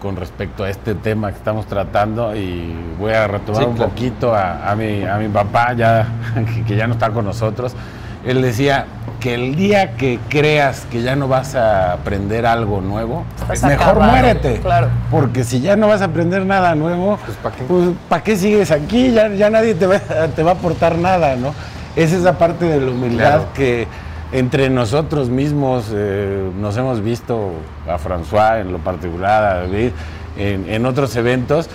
con 0.00 0.16
respecto 0.16 0.64
a 0.64 0.70
este 0.70 0.94
tema 0.94 1.30
que 1.30 1.38
estamos 1.38 1.66
tratando 1.66 2.34
y 2.36 2.72
voy 2.98 3.12
a 3.12 3.26
retomar 3.26 3.66
un 3.66 3.76
poquito 3.76 4.34
a, 4.34 4.74
mi, 4.76 5.02
a 5.02 5.16
mi 5.16 5.28
papá 5.28 5.72
ya 5.72 6.06
que 6.66 6.76
ya 6.76 6.86
no 6.86 6.94
está 6.94 7.10
con 7.10 7.24
nosotros. 7.24 7.74
Él 8.26 8.42
decía 8.42 8.86
que 9.20 9.34
el 9.34 9.54
día 9.54 9.96
que 9.96 10.18
creas 10.28 10.86
que 10.90 11.02
ya 11.02 11.16
no 11.16 11.28
vas 11.28 11.54
a 11.54 11.92
aprender 11.92 12.46
algo 12.46 12.80
nuevo, 12.80 13.24
mejor 13.62 14.00
muérete. 14.00 14.60
Claro. 14.60 14.88
Porque 15.10 15.44
si 15.44 15.60
ya 15.60 15.76
no 15.76 15.88
vas 15.88 16.02
a 16.02 16.06
aprender 16.06 16.44
nada 16.44 16.74
nuevo, 16.74 17.18
pues 17.24 17.36
¿para 17.38 17.56
qué? 17.56 17.64
Pues, 17.64 18.22
qué 18.22 18.36
sigues 18.36 18.70
aquí? 18.70 19.12
Ya, 19.12 19.28
ya 19.28 19.50
nadie 19.50 19.74
te 19.74 19.86
va, 19.86 19.98
te 19.98 20.42
va 20.42 20.52
a 20.52 20.54
aportar 20.54 20.98
nada, 20.98 21.36
¿no? 21.36 21.54
Es 21.96 22.12
esa 22.12 22.38
parte 22.38 22.64
de 22.64 22.80
la 22.80 22.90
humildad 22.90 23.42
que 23.54 23.86
entre 24.32 24.68
nosotros 24.68 25.28
mismos 25.28 25.86
eh, 25.92 26.50
nos 26.60 26.76
hemos 26.76 27.00
visto, 27.02 27.52
a 27.88 27.98
François 27.98 28.60
en 28.60 28.72
lo 28.72 28.78
particular, 28.78 29.44
a 29.44 29.54
David, 29.60 29.90
en, 30.36 30.68
en 30.68 30.86
otros 30.86 31.14
eventos, 31.16 31.68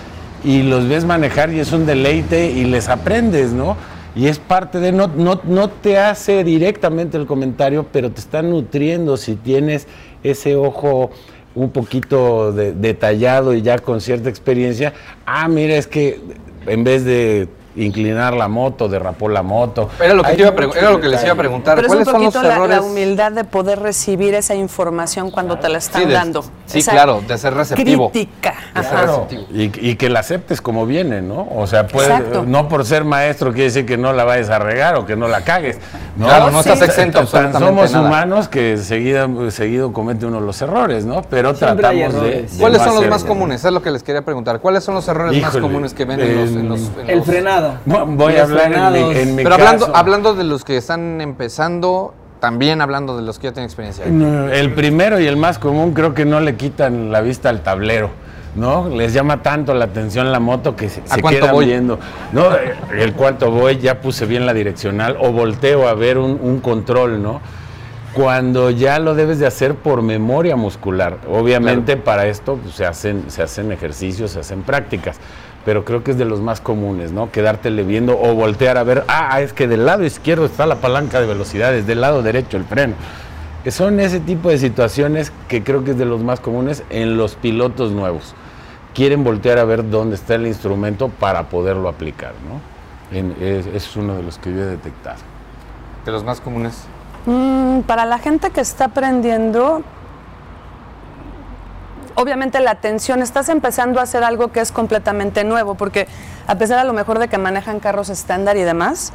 y 0.44 0.64
los 0.64 0.88
ves 0.88 1.06
manejar 1.06 1.52
y 1.52 1.60
es 1.60 1.72
un 1.72 1.86
deleite 1.86 2.52
y 2.52 2.66
les 2.66 2.90
aprendes, 2.90 3.52
¿no? 3.52 3.78
Y 4.16 4.28
es 4.28 4.40
parte 4.40 4.80
de, 4.80 4.92
no, 4.92 5.08
no, 5.08 5.40
no 5.44 5.70
te 5.70 5.98
hace 5.98 6.44
directamente 6.44 7.18
el 7.18 7.26
comentario, 7.26 7.86
pero 7.92 8.12
te 8.12 8.20
está 8.20 8.42
nutriendo 8.42 9.18
si 9.18 9.36
tienes 9.36 9.88
ese 10.24 10.56
ojo 10.56 11.12
un 11.56 11.72
poquito 11.72 12.52
detallado 12.52 13.54
y 13.54 13.62
ya 13.62 13.78
con 13.80 14.02
cierta 14.02 14.30
experiencia. 14.30 14.94
Ah, 15.26 15.48
mira, 15.48 15.76
es 15.76 15.88
que 15.88 16.20
en 16.66 16.84
vez 16.84 17.06
de 17.06 17.48
inclinar 17.84 18.34
la 18.34 18.48
moto, 18.48 18.88
derrapó 18.88 19.30
la 19.30 19.44
moto. 19.44 19.90
Era 20.00 20.14
lo 20.14 20.24
que, 20.24 20.34
era 20.34 20.92
lo 20.92 21.02
que 21.02 21.08
les 21.08 21.24
iba 21.24 21.34
a 21.34 21.36
preguntar. 21.36 21.76
Pero 21.76 21.88
¿Cuáles 21.88 22.08
es 22.08 22.14
un 22.14 22.20
poquito 22.20 22.42
son 22.42 22.60
los 22.60 22.70
La, 22.70 22.82
humildad 22.82 23.32
de 23.32 23.44
poder 23.44 23.80
recibir 23.80 24.34
esa 24.34 24.56
información 24.56 25.32
cuando 25.32 25.58
te 25.58 25.70
la 25.70 25.78
están 25.78 26.10
dando. 26.10 26.44
Sí, 26.66 26.84
claro, 26.84 27.22
de 27.28 27.38
ser 27.38 27.54
receptivo. 27.54 28.12
Crítica. 28.12 28.54
Y, 29.52 29.96
que 29.96 30.10
la 30.10 30.20
aceptes 30.20 30.62
como 30.62 30.86
viene, 30.86 31.22
¿no? 31.22 31.48
O 31.56 31.68
sea, 31.68 31.88
puede, 31.88 32.44
no 32.46 32.68
por 32.70 32.86
ser 32.86 33.04
maestro 33.04 33.52
quiere 33.52 33.66
decir 33.66 33.86
que 33.86 33.98
no 33.98 34.14
la 34.14 34.24
vayas 34.24 34.50
a 34.50 34.60
regar 34.60 34.96
o 34.96 35.06
que 35.06 35.16
no 35.16 35.28
la 35.28 35.42
cagues. 35.42 35.78
¿no? 36.16 36.26
Claro, 36.26 36.52
no 36.52 36.60
estás 36.60 36.82
exento 36.82 37.26
Somos 37.26 37.94
humanos 37.94 38.48
que 38.48 38.78
seguido, 38.78 39.52
seguido 39.52 39.94
comete 39.94 40.26
uno 40.26 40.40
los 40.40 40.62
errores, 40.62 41.06
¿no? 41.06 41.22
Pero 41.24 41.54
tratamos 41.54 42.22
de, 42.22 42.48
¿Cuáles 42.60 42.82
son 42.82 42.96
los 42.96 43.08
más 43.08 43.24
comunes? 43.24 43.64
Es 43.64 43.72
lo 43.72 43.82
que 43.82 43.92
les 43.92 44.04
quería 44.04 44.24
preguntar. 44.24 44.60
¿Cuáles 44.60 44.84
son 44.84 44.96
los 44.96 45.08
errores 45.08 45.42
más 45.42 45.58
comunes 45.58 45.94
que 45.94 46.06
ven 46.06 46.20
en 46.20 46.70
los, 46.70 46.82
El 47.08 47.24
frenado. 47.24 47.69
Voy 47.86 48.36
a 48.36 48.44
hablar 48.44 48.96
en 48.96 49.36
mi, 49.36 49.44
Pero 49.44 49.56
hablando, 49.56 49.92
hablando 49.96 50.36
de 50.36 50.44
los 50.44 50.64
que 50.64 50.78
están 50.78 51.22
empezando, 51.22 52.14
también 52.40 52.82
hablando 52.82 53.18
de 53.18 53.24
los 53.24 53.40
que 53.40 53.48
ya 53.48 53.54
tienen 53.54 53.66
experiencia. 53.66 54.06
El 54.06 54.74
primero 54.74 55.20
y 55.20 55.28
el 55.28 55.38
más 55.38 55.60
común 55.60 55.94
creo 55.94 56.14
que 56.14 56.26
no 56.26 56.40
le 56.40 56.56
quitan 56.56 57.12
la 57.12 57.22
vista 57.22 57.50
al 57.50 57.62
tablero. 57.62 58.12
¿no? 58.56 58.90
Les 58.90 59.14
llama 59.14 59.42
tanto 59.42 59.74
la 59.74 59.86
atención 59.86 60.32
la 60.32 60.40
moto 60.40 60.76
que 60.76 60.90
se, 60.90 61.02
se 61.06 61.22
quedan 61.22 61.52
voy? 61.52 61.66
viendo. 61.68 62.00
¿no? 62.32 62.50
El 62.96 63.14
cuánto 63.14 63.52
voy, 63.52 63.78
ya 63.78 64.02
puse 64.02 64.26
bien 64.26 64.46
la 64.46 64.54
direccional 64.54 65.18
o 65.20 65.32
volteo 65.32 65.88
a 65.88 65.94
ver 65.94 66.18
un, 66.18 66.60
control, 66.60 67.22
¿no? 67.22 67.42
Cuando 68.14 68.72
ya 68.72 68.98
lo 69.00 69.14
debes 69.14 69.40
de 69.40 69.46
hacer 69.46 69.76
por 69.76 70.02
memoria 70.02 70.56
muscular. 70.56 71.20
Obviamente 71.30 71.96
para 71.96 72.26
esto 72.26 72.58
pues, 72.62 72.76
se, 72.76 72.86
hacen, 72.86 73.26
se 73.28 73.44
hacen 73.44 73.72
ejercicios, 73.72 74.32
se 74.32 74.40
hacen 74.40 74.64
prácticas 74.64 75.18
pero 75.66 75.86
creo 75.86 76.04
que 76.04 76.12
es 76.12 76.18
de 76.18 76.26
los 76.26 76.42
más 76.42 76.62
comunes, 76.62 77.12
¿no? 77.12 77.32
Quedártele 77.32 77.84
viendo 77.84 78.20
o 78.20 78.34
voltear 78.34 78.78
a 78.78 78.84
ver, 78.84 79.04
ah, 79.08 79.42
es 79.42 79.54
que 79.54 79.68
del 79.68 79.86
lado 79.86 80.04
izquierdo 80.04 80.46
está 80.46 80.66
la 80.66 80.76
palanca 80.76 81.20
de 81.20 81.28
velocidades, 81.28 81.86
del 81.86 82.02
lado 82.02 82.22
derecho 82.22 82.58
el 82.58 82.66
freno. 82.66 82.96
Son 83.68 84.00
ese 84.00 84.20
tipo 84.20 84.50
de 84.50 84.58
situaciones 84.58 85.32
que 85.48 85.64
creo 85.64 85.84
que 85.84 85.92
es 85.92 85.98
de 85.98 86.06
los 86.06 86.24
más 86.24 86.40
comunes 86.40 86.84
en 86.90 87.18
los 87.18 87.36
pilotos 87.36 87.92
nuevos. 87.92 88.34
Quieren 88.94 89.24
voltear 89.24 89.60
a 89.60 89.66
ver 89.66 89.90
dónde 89.90 90.16
está 90.16 90.36
el 90.36 90.48
instrumento 90.48 91.10
para 91.10 91.50
poderlo 91.50 91.90
aplicar, 91.90 92.34
¿no? 92.48 92.80
es, 93.12 93.96
uno 93.96 94.16
de 94.16 94.24
los 94.24 94.38
que 94.38 94.52
yo 94.52 94.62
he 94.62 94.66
detectado. 94.66 95.18
¿De 96.06 96.12
los 96.12 96.24
más 96.24 96.42
comunes? 96.42 96.86
Mm, 97.26 97.82
para 97.82 98.06
la 98.06 98.18
gente 98.20 98.52
que 98.52 98.62
está 98.62 98.86
aprendiendo, 98.86 99.84
obviamente 102.16 102.60
la 102.60 102.72
atención, 102.72 103.22
estás 103.22 103.50
empezando 103.50 104.00
a 104.00 104.04
hacer 104.04 104.24
algo 104.24 104.52
que 104.52 104.60
es 104.60 104.72
completamente 104.72 105.44
nuevo, 105.44 105.76
porque 105.76 106.08
a 106.48 106.56
pesar 106.56 106.80
a 106.80 106.84
lo 106.84 106.94
mejor 106.94 107.20
de 107.20 107.28
que 107.28 107.38
manejan 107.38 107.80
carros 107.80 108.10
estándar 108.10 108.58
y 108.58 108.62
demás, 108.62 109.14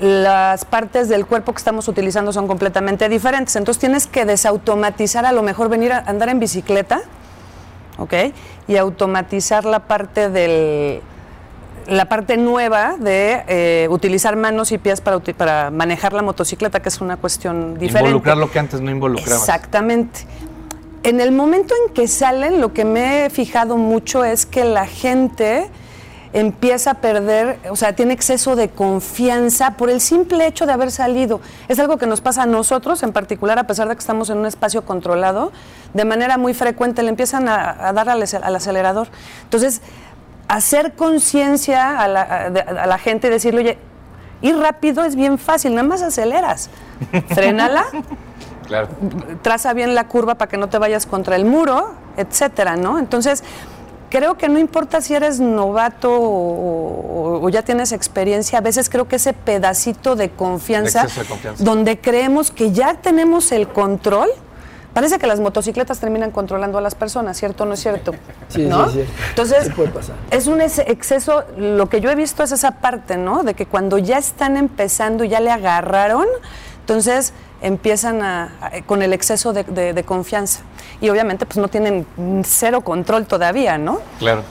las 0.00 0.64
partes 0.64 1.08
del 1.08 1.26
cuerpo 1.26 1.52
que 1.52 1.58
estamos 1.58 1.88
utilizando 1.88 2.32
son 2.32 2.46
completamente 2.46 3.08
diferentes. 3.08 3.56
Entonces 3.56 3.80
tienes 3.80 4.06
que 4.06 4.24
desautomatizar, 4.24 5.26
a 5.26 5.32
lo 5.32 5.42
mejor 5.42 5.68
venir 5.68 5.92
a 5.92 5.98
andar 6.06 6.28
en 6.28 6.38
bicicleta, 6.38 7.00
¿ok? 7.98 8.14
Y 8.68 8.76
automatizar 8.76 9.64
la 9.64 9.80
parte 9.80 10.30
del 10.30 11.02
la 11.88 12.04
parte 12.04 12.36
nueva 12.36 12.96
de 12.98 13.44
eh, 13.48 13.88
utilizar 13.90 14.36
manos 14.36 14.72
y 14.72 14.78
pies 14.78 15.00
para, 15.00 15.20
para 15.20 15.70
manejar 15.70 16.12
la 16.12 16.20
motocicleta, 16.20 16.80
que 16.80 16.90
es 16.90 17.00
una 17.00 17.16
cuestión 17.16 17.78
diferente. 17.78 18.10
Involucrar 18.10 18.36
lo 18.36 18.50
que 18.50 18.58
antes 18.58 18.80
no 18.82 18.90
involucraba. 18.90 19.40
Exactamente. 19.40 20.20
En 21.02 21.20
el 21.20 21.32
momento 21.32 21.74
en 21.86 21.94
que 21.94 22.08
salen, 22.08 22.60
lo 22.60 22.72
que 22.72 22.84
me 22.84 23.26
he 23.26 23.30
fijado 23.30 23.76
mucho 23.76 24.24
es 24.24 24.46
que 24.46 24.64
la 24.64 24.86
gente 24.86 25.70
empieza 26.32 26.92
a 26.92 26.94
perder, 26.94 27.58
o 27.70 27.76
sea, 27.76 27.94
tiene 27.94 28.12
exceso 28.12 28.56
de 28.56 28.68
confianza 28.68 29.72
por 29.72 29.90
el 29.90 30.00
simple 30.00 30.46
hecho 30.46 30.66
de 30.66 30.72
haber 30.72 30.90
salido. 30.90 31.40
Es 31.68 31.78
algo 31.78 31.96
que 31.96 32.06
nos 32.06 32.20
pasa 32.20 32.42
a 32.42 32.46
nosotros 32.46 33.02
en 33.02 33.12
particular, 33.12 33.58
a 33.58 33.66
pesar 33.66 33.88
de 33.88 33.94
que 33.94 34.00
estamos 34.00 34.28
en 34.30 34.38
un 34.38 34.46
espacio 34.46 34.84
controlado, 34.84 35.52
de 35.94 36.04
manera 36.04 36.36
muy 36.36 36.52
frecuente 36.54 37.02
le 37.02 37.10
empiezan 37.10 37.48
a, 37.48 37.92
dar 37.92 38.08
al, 38.08 38.22
acelerador. 38.22 39.08
Entonces, 39.44 39.80
hacer 40.48 40.92
conciencia 40.92 41.98
a 41.98 42.08
la, 42.08 42.98
gente 42.98 43.28
y 43.28 43.30
decirle, 43.30 43.60
oye, 43.60 43.78
ir 44.42 44.56
rápido 44.56 45.04
es 45.04 45.16
bien 45.16 45.38
fácil, 45.38 45.74
nada 45.74 45.86
más 45.86 46.02
aceleras, 46.02 46.70
frénala 48.68 48.88
Traza 49.42 49.72
bien 49.72 49.94
la 49.94 50.08
curva 50.08 50.36
para 50.36 50.48
que 50.48 50.56
no 50.56 50.68
te 50.68 50.78
vayas 50.78 51.06
contra 51.06 51.36
el 51.36 51.44
muro, 51.44 51.94
etcétera, 52.16 52.76
¿no? 52.76 52.98
Entonces, 52.98 53.42
creo 54.10 54.36
que 54.36 54.48
no 54.48 54.58
importa 54.58 55.00
si 55.00 55.14
eres 55.14 55.40
novato 55.40 56.10
o, 56.10 57.48
ya 57.50 57.62
tienes 57.62 57.92
experiencia, 57.92 58.58
a 58.58 58.62
veces 58.62 58.88
creo 58.90 59.08
que 59.08 59.16
ese 59.16 59.32
pedacito 59.32 60.16
de 60.16 60.30
confianza, 60.30 61.06
donde 61.58 61.98
creemos 61.98 62.50
que 62.50 62.72
ya 62.72 62.94
tenemos 62.94 63.52
el 63.52 63.68
control, 63.68 64.28
parece 64.92 65.18
que 65.18 65.26
las 65.26 65.40
motocicletas 65.40 65.98
terminan 65.98 66.30
controlando 66.30 66.78
a 66.78 66.80
las 66.80 66.94
personas, 66.94 67.38
¿cierto 67.38 67.64
o 67.64 67.66
no 67.66 67.74
es 67.74 67.80
cierto? 67.80 68.12
Sí, 68.48 68.64
¿no? 68.64 68.88
sí, 68.88 69.04
Entonces, 69.28 69.70
es 70.30 70.46
un 70.46 70.62
exceso, 70.62 71.44
lo 71.58 71.90
que 71.90 72.00
yo 72.00 72.10
he 72.10 72.14
visto 72.14 72.42
es 72.42 72.50
esa 72.50 72.70
parte, 72.72 73.18
¿no? 73.18 73.42
De 73.42 73.52
que 73.52 73.66
cuando 73.66 73.98
ya 73.98 74.16
están 74.16 74.56
empezando, 74.56 75.22
ya 75.24 75.40
le 75.40 75.50
agarraron, 75.50 76.26
entonces 76.80 77.34
empiezan 77.60 78.22
a, 78.22 78.50
con 78.86 79.02
el 79.02 79.12
exceso 79.12 79.52
de, 79.52 80.04
confianza. 80.04 80.60
Y 81.00 81.08
obviamente 81.10 81.46
pues 81.46 81.58
no 81.58 81.68
tienen 81.68 82.06
cero 82.44 82.80
control 82.82 83.26
todavía, 83.26 83.78
¿no? 83.78 84.00
Claro. 84.18 84.42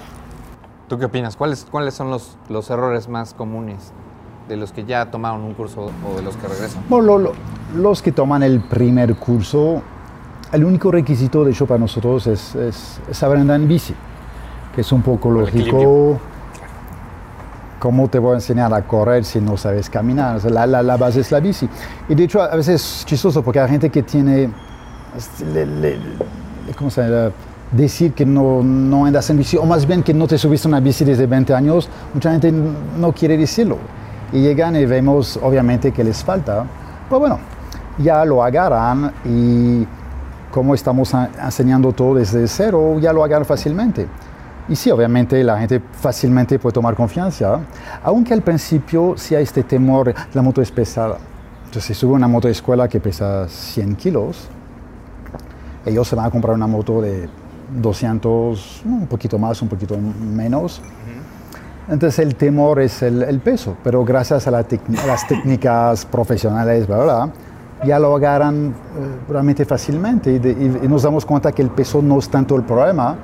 ¿Tú 0.87 0.97
qué 0.97 1.05
opinas? 1.05 1.35
¿Cuáles, 1.35 1.65
cuáles 1.69 1.93
son 1.93 2.09
los, 2.09 2.37
los 2.49 2.69
errores 2.69 3.09
más 3.09 3.33
comunes 3.33 3.91
de 4.47 4.55
los 4.55 4.71
que 4.71 4.85
ya 4.85 5.11
tomaron 5.11 5.41
un 5.41 5.53
curso 5.53 5.91
o 6.05 6.15
de 6.15 6.21
los 6.21 6.37
que 6.37 6.47
regresan? 6.47 6.83
Bueno, 6.87 7.33
los 7.75 8.01
que 8.01 8.13
toman 8.13 8.43
el 8.43 8.61
primer 8.61 9.15
curso, 9.15 9.81
el 10.53 10.63
único 10.63 10.91
requisito 10.91 11.43
de 11.43 11.51
hecho 11.51 11.65
para 11.65 11.79
nosotros 11.79 12.27
es, 12.27 12.55
es, 12.55 13.01
saber 13.11 13.39
andar 13.39 13.59
en 13.59 13.67
bici, 13.67 13.93
que 14.73 14.81
es 14.81 14.91
un 14.93 15.01
poco 15.01 15.29
lógico 15.29 16.19
¿Cómo 17.79 18.07
te 18.07 18.17
voy 18.17 18.31
a 18.31 18.35
enseñar 18.35 18.73
a 18.73 18.81
correr 18.81 19.23
si 19.23 19.39
no 19.39 19.55
sabes 19.55 19.89
caminar? 19.89 20.43
la, 20.51 20.65
la, 20.65 20.81
la, 20.81 20.97
base 20.97 21.19
es 21.19 21.31
la 21.31 21.39
bici. 21.39 21.69
Y 22.09 22.15
de 22.15 22.23
hecho, 22.23 22.41
a 22.41 22.55
veces 22.55 22.81
es 22.81 23.05
chistoso 23.05 23.43
porque 23.43 23.59
hay 23.59 23.69
gente 23.69 23.89
que 23.89 24.01
tiene, 24.01 24.49
le, 25.53 25.99
¿cómo 26.75 26.89
se 26.89 27.01
llama? 27.01 27.31
Decir 27.71 28.13
que 28.13 28.25
no, 28.25 28.63
no 28.63 29.05
andas 29.05 29.29
en 29.29 29.37
bici, 29.37 29.57
o 29.57 29.65
más 29.65 29.85
bien 29.85 30.01
que 30.01 30.13
no 30.13 30.25
te 30.25 30.37
subiste 30.37 30.67
una 30.67 30.79
bici 30.79 31.03
desde 31.03 31.27
20 31.27 31.53
años, 31.53 31.89
mucha 32.13 32.31
gente 32.31 32.51
no 32.51 33.11
quiere 33.11 33.37
decirlo. 33.37 33.77
Y 34.31 34.41
llegan 34.41 34.75
y 34.75 34.85
vemos, 34.85 35.37
obviamente, 35.41 35.91
que 35.91 36.03
les 36.03 36.23
falta. 36.23 36.65
Pero 37.07 37.19
bueno, 37.19 37.39
ya 37.97 38.25
lo 38.25 38.43
agarran 38.43 39.11
y 39.25 39.85
como 40.51 40.73
estamos 40.73 41.13
enseñando 41.13 41.91
todo 41.91 42.15
desde 42.15 42.47
cero, 42.47 42.97
ya 42.99 43.13
lo 43.13 43.23
agarran 43.23 43.45
fácilmente. 43.45 44.07
Y 44.69 44.75
sí, 44.75 44.91
obviamente 44.91 45.43
la 45.43 45.59
gente 45.59 45.81
fácilmente 45.93 46.59
puede 46.59 46.73
tomar 46.73 46.95
confianza, 46.95 47.59
aunque 48.03 48.33
al 48.33 48.41
principio 48.41 49.13
sí 49.17 49.33
hay 49.35 49.43
este 49.43 49.63
temor, 49.63 50.13
la 50.33 50.41
moto 50.41 50.61
es 50.61 50.71
pesada. 50.71 51.17
Entonces, 51.65 51.85
si 51.85 51.93
sube 51.93 52.13
una 52.13 52.27
moto 52.27 52.47
de 52.47 52.53
escuela 52.53 52.87
que 52.87 52.99
pesa 52.99 53.47
100 53.47 53.95
kilos, 53.95 54.49
ellos 55.85 56.07
se 56.07 56.15
van 56.15 56.25
a 56.25 56.29
comprar 56.29 56.55
una 56.55 56.67
moto 56.67 57.01
de 57.01 57.29
200, 57.81 58.81
un 58.85 59.07
poquito 59.07 59.39
más, 59.39 59.61
un 59.61 59.69
poquito 59.69 59.97
menos. 59.97 60.81
Entonces 61.89 62.19
el 62.19 62.35
temor 62.35 62.81
es 62.81 63.01
el, 63.01 63.39
peso, 63.39 63.77
pero 63.83 64.03
gracias 64.03 64.45
a, 64.47 64.51
las 64.51 64.67
técnicas 65.27 66.05
profesionales, 66.05 66.85
ya 67.85 67.99
lo 67.99 68.15
agarran 68.15 68.67
eh, 68.67 68.73
realmente 69.29 69.63
fácilmente 69.63 70.33
y, 70.33 70.87
nos 70.87 71.03
damos 71.03 71.25
cuenta 71.25 71.51
que 71.51 71.61
el 71.61 71.69
peso 71.69 72.01
no 72.01 72.19
es 72.19 72.27
tanto 72.29 72.55
el 72.55 72.63
problema. 72.63 73.15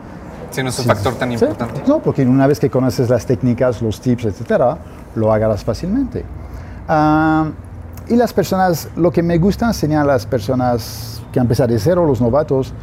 Si 0.54 0.64
no 0.64 0.70
es 0.70 0.80
un 0.80 0.86
factor 0.86 1.16
tan 1.16 1.32
importante. 1.32 1.82
No, 1.88 2.00
porque 2.00 2.24
una 2.24 2.48
vez 2.48 2.60
que 2.60 2.70
conoces 2.70 3.10
las 3.10 3.26
técnicas, 3.26 3.82
los 3.82 4.00
tips, 4.00 4.26
etcétera, 4.26 4.78
lo 5.16 5.34
agarras 5.34 5.64
fácilmente. 5.64 6.24
Ah, 6.88 7.50
y 8.08 8.16
las 8.16 8.34
personas, 8.34 8.90
lo 8.96 9.12
que 9.12 9.24
me 9.24 9.38
gusta 9.38 9.66
enseñar 9.66 10.04
a 10.04 10.06
las 10.06 10.26
personas 10.26 11.22
que 11.32 11.40
empezado 11.40 11.74
de 11.74 11.80
cero, 11.80 12.06
los 12.06 12.22
novatos, 12.22 12.74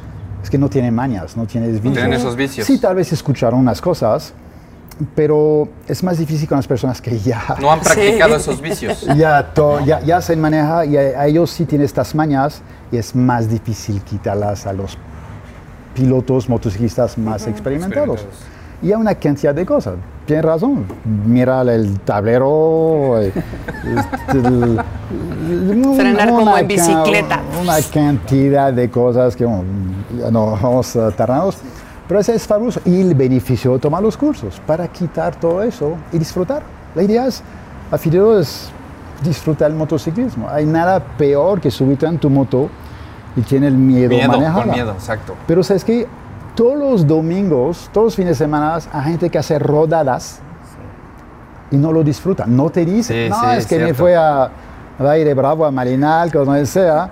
es 0.43 0.51
que 0.51 0.59
no 0.59 0.69
tienen 0.69 0.95
mañas, 0.95 1.37
no 1.37 1.47
tienen 1.47 1.73
vicios. 1.73 1.95
Tienen 1.95 2.13
esos 2.15 2.37
vicios. 2.37 2.67
Sí, 2.67 2.79
tal 2.79 2.97
vez 2.97 3.13
escucharon 3.13 3.61
unas 3.61 3.81
cosas, 3.81 4.33
pero 5.15 5.69
es 5.87 6.03
más 6.03 6.19
difícil 6.19 6.49
con 6.49 6.57
las 6.57 6.67
personas 6.67 7.01
que 7.01 7.19
ya... 7.19 7.43
No 7.61 7.71
han 7.71 7.81
practicado 7.83 8.37
esos 8.37 8.61
vicios. 8.61 9.07
Ya, 9.17 9.53
ya, 9.85 10.01
ya, 10.01 10.21
se 10.21 10.37
maneja 10.37 10.85
y 10.85 10.97
a, 10.97 11.27
ellos 11.27 11.51
sí 11.51 11.65
tienen 11.65 11.85
estas 11.85 12.15
mañas 12.15 12.63
y 12.91 12.97
es 12.97 13.15
más 13.15 13.49
difícil 13.49 14.01
quitarlas 14.03 14.67
a 14.67 14.73
los 14.73 14.99
pilotos 15.95 16.49
motociclistas 16.49 17.19
más 17.19 17.47
experimentados. 17.47 18.27
Y 18.83 18.93
hay 18.93 18.95
una 18.95 19.15
cantidad 19.15 19.55
de 19.55 19.67
cosas. 19.67 19.95
Tienes 20.25 20.45
razón. 20.45 20.87
Mira 21.27 21.61
el 21.63 22.01
tablero. 22.01 23.21
Eh, 23.21 23.33
este, 24.25 24.43
Frenar 25.97 26.31
como 26.31 26.57
en 26.57 26.67
bicicleta. 26.67 27.43
Una 27.61 27.77
cantidad 27.93 28.73
de 28.73 28.91
cosas 28.91 29.37
que 29.37 29.45
no 29.45 30.53
vamos 30.63 30.97
a 30.97 31.11
tardarnos. 31.11 31.59
Pero 32.09 32.21
ese 32.21 32.35
es 32.35 32.47
fabuloso. 32.47 32.81
Y 32.87 33.03
el 33.03 33.15
beneficio 33.15 33.75
de 33.75 33.79
tomar 33.79 34.03
los 34.03 34.17
cursos 34.17 34.61
para 34.67 34.89
quitar 34.89 35.39
todo 35.39 35.63
eso 35.63 35.97
y 36.13 36.19
disfrutar. 36.19 36.63
La 36.95 37.03
idea 37.03 37.27
es, 37.27 37.43
a 37.91 37.97
es 38.41 38.71
disfrutar 39.23 39.71
el 39.71 39.77
motociclismo. 39.77 40.49
Hay 40.49 40.65
nada 40.65 41.01
peor 41.01 41.61
que 41.61 41.71
subirte 41.71 42.07
en 42.07 42.19
tu 42.19 42.31
moto 42.31 42.71
y 43.37 43.43
tiene 43.43 43.69
el 43.69 43.75
miedo, 43.75 44.11
miedo 44.11 44.29
manejarla. 44.29 44.63
Con 44.63 44.73
miedo, 44.73 44.93
exacto. 44.93 45.35
Pero 45.47 45.63
sabes 45.63 45.85
que 45.85 46.07
todos 46.55 46.79
los 46.79 47.07
domingos, 47.07 47.89
todos 47.93 48.07
los 48.07 48.17
fines 48.17 48.39
de 48.39 48.45
semana, 48.45 48.79
hay 48.93 49.05
gente 49.05 49.31
que 49.31 49.39
hace 49.39 49.59
rodadas 49.59 50.41
y 51.71 51.77
no 51.77 51.93
lo 51.93 52.03
disfruta. 52.03 52.45
No 52.47 52.71
te 52.71 52.85
dice, 52.85 53.29
no, 53.29 53.53
es 53.53 53.67
que 53.67 53.79
me 53.79 53.95
fue 53.95 54.17
a, 54.17 54.51
a 54.99 55.19
ir 55.19 55.27
de 55.27 55.35
Bravo, 55.35 55.65
a 55.65 55.71
Marinal, 55.71 56.33
como 56.33 56.65
sea 56.67 57.11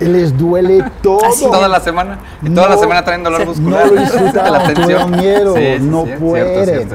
les 0.00 0.36
duele 0.36 0.84
todo. 1.02 1.20
toda 1.38 1.68
la 1.68 1.80
semana. 1.80 2.18
Y 2.42 2.50
toda 2.50 2.70
la 2.70 2.76
semana 2.78 3.04
traen 3.04 3.22
dolor 3.22 3.46
muscular. 3.46 3.86
No 3.86 3.94
lo 3.94 4.00
disfrutan, 4.00 4.66
tensión. 4.74 5.10
miedo, 5.10 5.54
no 5.80 6.04
pueden. 6.18 6.88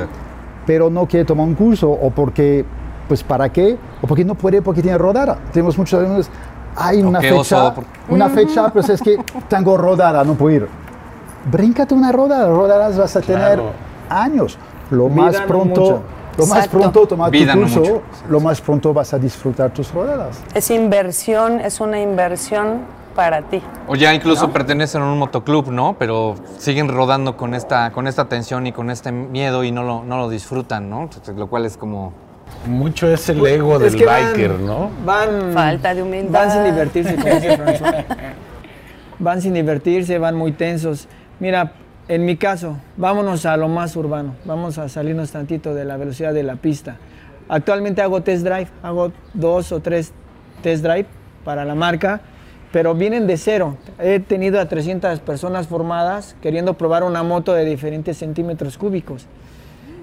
Pero 0.65 0.89
no 0.89 1.06
quiere 1.06 1.25
tomar 1.25 1.45
un 1.45 1.54
curso 1.54 1.89
o 1.89 2.10
porque, 2.10 2.65
pues 3.08 3.23
¿para 3.23 3.49
qué? 3.49 3.78
O 4.01 4.08
porque 4.08 4.25
no 4.25 4.34
puede 4.34 4.62
porque 4.62 4.82
tiene 4.82 4.97
rodada. 4.97 5.38
Tenemos 5.54 5.78
muchos 5.78 5.99
alumnos, 5.99 6.30
hay 6.76 7.02
una 7.02 7.22
fecha, 7.22 7.74
una 8.10 8.30
fecha, 8.30 8.70
pues 8.70 8.90
es 8.90 9.02
que 9.02 9.18
tengo 9.48 9.78
rodada, 9.78 10.24
no 10.24 10.34
puedo 10.34 10.56
ir. 10.56 10.68
Bríncate 11.52 11.94
una 11.94 12.12
rodada, 12.12 12.48
rodadas 12.48 12.98
vas 12.98 13.16
a 13.16 13.22
tener 13.22 13.62
años. 14.10 14.58
Lo 14.92 15.10
más 15.10 15.40
pronto... 15.42 16.02
Lo 16.38 16.46
más 16.48 16.68
pronto 16.68 17.08
toma 17.08 17.32
tu 17.32 17.38
curso, 17.54 18.02
lo 18.28 18.42
más 18.42 18.60
pronto 18.60 18.94
vas 18.94 19.14
a 19.14 19.18
disfrutar 19.18 19.72
tus 19.72 19.94
rodadas. 19.94 20.42
Es 20.54 20.70
inversión, 20.70 21.62
es 21.62 21.80
una 21.80 22.02
inversión 22.02 22.82
para 23.16 23.42
ti. 23.42 23.62
O 23.88 23.96
ya 23.96 24.14
incluso 24.14 24.52
pertenecen 24.52 25.02
a 25.02 25.06
un 25.06 25.18
motoclub, 25.18 25.72
¿no? 25.72 25.96
Pero 25.98 26.36
siguen 26.58 26.90
rodando 26.90 27.38
con 27.38 27.54
esta, 27.54 27.92
con 27.92 28.08
esta 28.08 28.26
tensión 28.26 28.68
y 28.68 28.74
con 28.74 28.90
este 28.90 29.12
miedo 29.12 29.64
y 29.64 29.72
no 29.72 29.84
lo, 29.84 30.04
no 30.04 30.18
lo 30.18 30.30
disfrutan, 30.30 30.90
¿no? 30.90 31.10
Lo 31.36 31.48
cual 31.48 31.66
es 31.66 31.78
como... 31.78 32.14
Mucho 32.65 33.08
es 33.08 33.29
el 33.29 33.45
ego 33.45 33.77
del 33.79 33.95
biker, 33.95 34.60
¿no? 34.60 34.91
Van... 35.05 35.53
Falta 35.53 35.93
de 35.93 36.01
humildad. 36.01 36.31
Van 36.31 36.51
sin 36.51 36.63
divertirse, 36.63 37.15
como 37.15 37.36
dice 37.36 37.58
Van 39.19 39.41
sin 39.41 39.53
divertirse, 39.53 40.17
van 40.17 40.36
muy 40.36 40.51
tensos. 40.51 41.08
Mira, 41.39 41.73
en 42.08 42.25
mi 42.25 42.38
caso, 42.38 42.77
vámonos 42.97 43.45
a 43.45 43.58
lo 43.58 43.67
más 43.67 43.95
urbano, 43.95 44.36
vamos 44.45 44.77
a 44.77 44.89
salirnos 44.89 45.31
tantito 45.31 45.73
de 45.73 45.86
la 45.86 45.97
velocidad 45.97 46.34
de 46.34 46.43
la 46.43 46.55
pista. 46.55 46.97
Actualmente 47.47 48.01
hago 48.01 48.21
test 48.21 48.43
drive, 48.43 48.67
hago 48.84 49.12
dos 49.34 49.71
o 49.71 49.79
tres 49.79 50.12
test 50.62 50.84
drive 50.84 51.08
para 51.43 51.65
la 51.65 51.75
marca, 51.75 52.21
pero 52.71 52.93
vienen 52.93 53.25
de 53.25 53.38
cero. 53.38 53.77
He 53.99 54.19
tenido 54.19 54.60
a 54.60 54.67
300 54.67 55.19
personas 55.21 55.67
formadas 55.67 56.36
queriendo 56.41 56.73
probar 56.73 57.03
una 57.03 57.23
moto 57.23 57.53
de 57.53 57.65
diferentes 57.65 58.17
centímetros 58.17 58.77
cúbicos. 58.77 59.27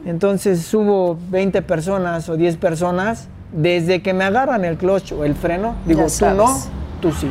Entonces 0.04 0.62
subo 0.62 1.16
20 1.30 1.62
personas 1.62 2.28
o 2.28 2.36
10 2.36 2.56
personas, 2.56 3.28
desde 3.52 4.02
que 4.02 4.14
me 4.14 4.24
agarran 4.24 4.64
el 4.64 4.76
clutch 4.76 5.12
o 5.12 5.24
el 5.24 5.34
freno, 5.34 5.74
digo, 5.86 6.06
tú 6.18 6.26
no, 6.34 6.58
tú 7.00 7.12
sí 7.12 7.28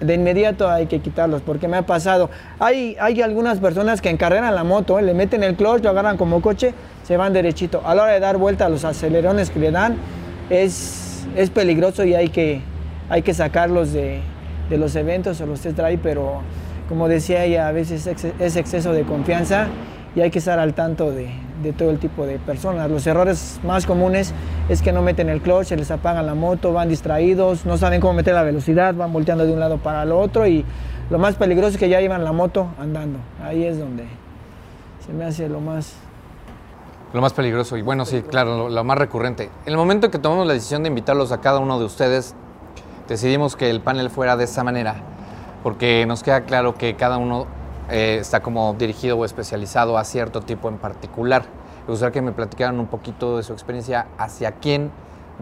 de 0.00 0.14
inmediato 0.14 0.68
hay 0.68 0.86
que 0.86 1.00
quitarlos, 1.00 1.42
porque 1.42 1.68
me 1.68 1.76
ha 1.76 1.86
pasado. 1.86 2.30
Hay, 2.58 2.96
hay 3.00 3.22
algunas 3.22 3.58
personas 3.58 4.00
que 4.00 4.10
encarreran 4.10 4.54
la 4.54 4.64
moto, 4.64 5.00
le 5.00 5.14
meten 5.14 5.42
el 5.42 5.54
clutch, 5.56 5.82
lo 5.82 5.90
agarran 5.90 6.16
como 6.16 6.40
coche, 6.42 6.74
se 7.04 7.16
van 7.16 7.32
derechito. 7.32 7.82
A 7.84 7.94
la 7.94 8.02
hora 8.02 8.12
de 8.12 8.20
dar 8.20 8.36
vuelta 8.36 8.66
a 8.66 8.68
los 8.68 8.84
acelerones 8.84 9.50
que 9.50 9.58
le 9.58 9.70
dan, 9.70 9.96
es, 10.50 11.26
es 11.36 11.50
peligroso 11.50 12.04
y 12.04 12.14
hay 12.14 12.28
que, 12.28 12.60
hay 13.08 13.22
que 13.22 13.34
sacarlos 13.34 13.92
de, 13.92 14.20
de 14.68 14.76
los 14.76 14.94
eventos 14.96 15.40
o 15.40 15.46
los 15.46 15.60
test 15.60 15.76
drive, 15.76 16.00
pero 16.02 16.42
como 16.88 17.08
decía 17.08 17.44
ella, 17.44 17.68
a 17.68 17.72
veces 17.72 18.06
es 18.38 18.56
exceso 18.56 18.92
de 18.92 19.04
confianza 19.04 19.68
y 20.14 20.20
hay 20.20 20.30
que 20.30 20.38
estar 20.38 20.58
al 20.58 20.74
tanto 20.74 21.12
de, 21.12 21.30
de 21.64 21.72
todo 21.72 21.90
el 21.90 21.98
tipo 21.98 22.26
de 22.26 22.38
personas. 22.38 22.88
Los 22.90 23.06
errores 23.06 23.58
más 23.64 23.86
comunes 23.86 24.32
es 24.68 24.82
que 24.82 24.92
no 24.92 25.02
meten 25.02 25.28
el 25.28 25.40
clutch, 25.40 25.66
se 25.66 25.76
les 25.76 25.90
apagan 25.90 26.26
la 26.26 26.34
moto, 26.34 26.72
van 26.72 26.88
distraídos, 26.88 27.66
no 27.66 27.76
saben 27.76 28.00
cómo 28.00 28.12
meter 28.12 28.34
la 28.34 28.44
velocidad, 28.44 28.94
van 28.94 29.12
volteando 29.12 29.44
de 29.44 29.52
un 29.52 29.58
lado 29.58 29.78
para 29.78 30.04
el 30.04 30.12
otro 30.12 30.46
y 30.46 30.64
lo 31.10 31.18
más 31.18 31.34
peligroso 31.34 31.70
es 31.70 31.78
que 31.78 31.88
ya 31.88 32.00
llevan 32.00 32.22
la 32.22 32.32
moto 32.32 32.68
andando. 32.78 33.18
Ahí 33.42 33.64
es 33.64 33.78
donde 33.78 34.04
se 35.04 35.12
me 35.12 35.24
hace 35.24 35.48
lo 35.48 35.60
más... 35.60 35.94
Lo 37.12 37.20
más 37.20 37.32
peligroso 37.32 37.76
y 37.76 37.82
bueno, 37.82 38.04
sí, 38.04 38.22
claro, 38.22 38.68
lo, 38.68 38.84
más 38.84 38.98
recurrente. 38.98 39.50
En 39.66 39.72
el 39.72 39.76
momento 39.76 40.06
en 40.06 40.12
que 40.12 40.18
tomamos 40.18 40.46
la 40.46 40.52
decisión 40.52 40.82
de 40.82 40.88
invitarlos 40.88 41.30
a 41.30 41.40
cada 41.40 41.60
uno 41.60 41.78
de 41.78 41.84
ustedes, 41.84 42.34
decidimos 43.08 43.54
que 43.54 43.70
el 43.70 43.80
panel 43.80 44.10
fuera 44.10 44.36
de 44.36 44.44
esa 44.44 44.64
manera, 44.64 44.96
porque 45.62 46.06
nos 46.06 46.24
queda 46.24 46.40
claro 46.40 46.74
que 46.74 46.96
cada 46.96 47.18
uno 47.18 47.46
eh, 47.90 48.18
está 48.20 48.40
como 48.40 48.74
dirigido 48.74 49.18
o 49.18 49.24
especializado 49.24 49.98
a 49.98 50.04
cierto 50.04 50.40
tipo 50.40 50.68
en 50.68 50.78
particular. 50.78 51.44
Me 51.86 51.90
gustaría 51.90 52.12
que 52.12 52.22
me 52.22 52.32
platicaran 52.32 52.80
un 52.80 52.86
poquito 52.86 53.36
de 53.36 53.42
su 53.42 53.52
experiencia, 53.52 54.06
hacia 54.16 54.52
quién 54.52 54.90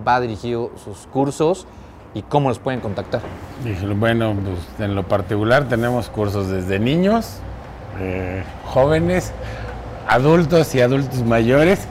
va 0.06 0.20
dirigido 0.20 0.72
sus 0.82 1.06
cursos 1.06 1.66
y 2.14 2.22
cómo 2.22 2.48
los 2.48 2.58
pueden 2.58 2.80
contactar. 2.80 3.20
Bueno, 3.96 4.34
pues 4.34 4.88
en 4.88 4.94
lo 4.94 5.04
particular 5.04 5.68
tenemos 5.68 6.08
cursos 6.08 6.48
desde 6.48 6.78
niños, 6.80 7.38
eh, 8.00 8.42
jóvenes, 8.66 9.32
adultos 10.08 10.74
y 10.74 10.80
adultos 10.80 11.22
mayores. 11.22 11.86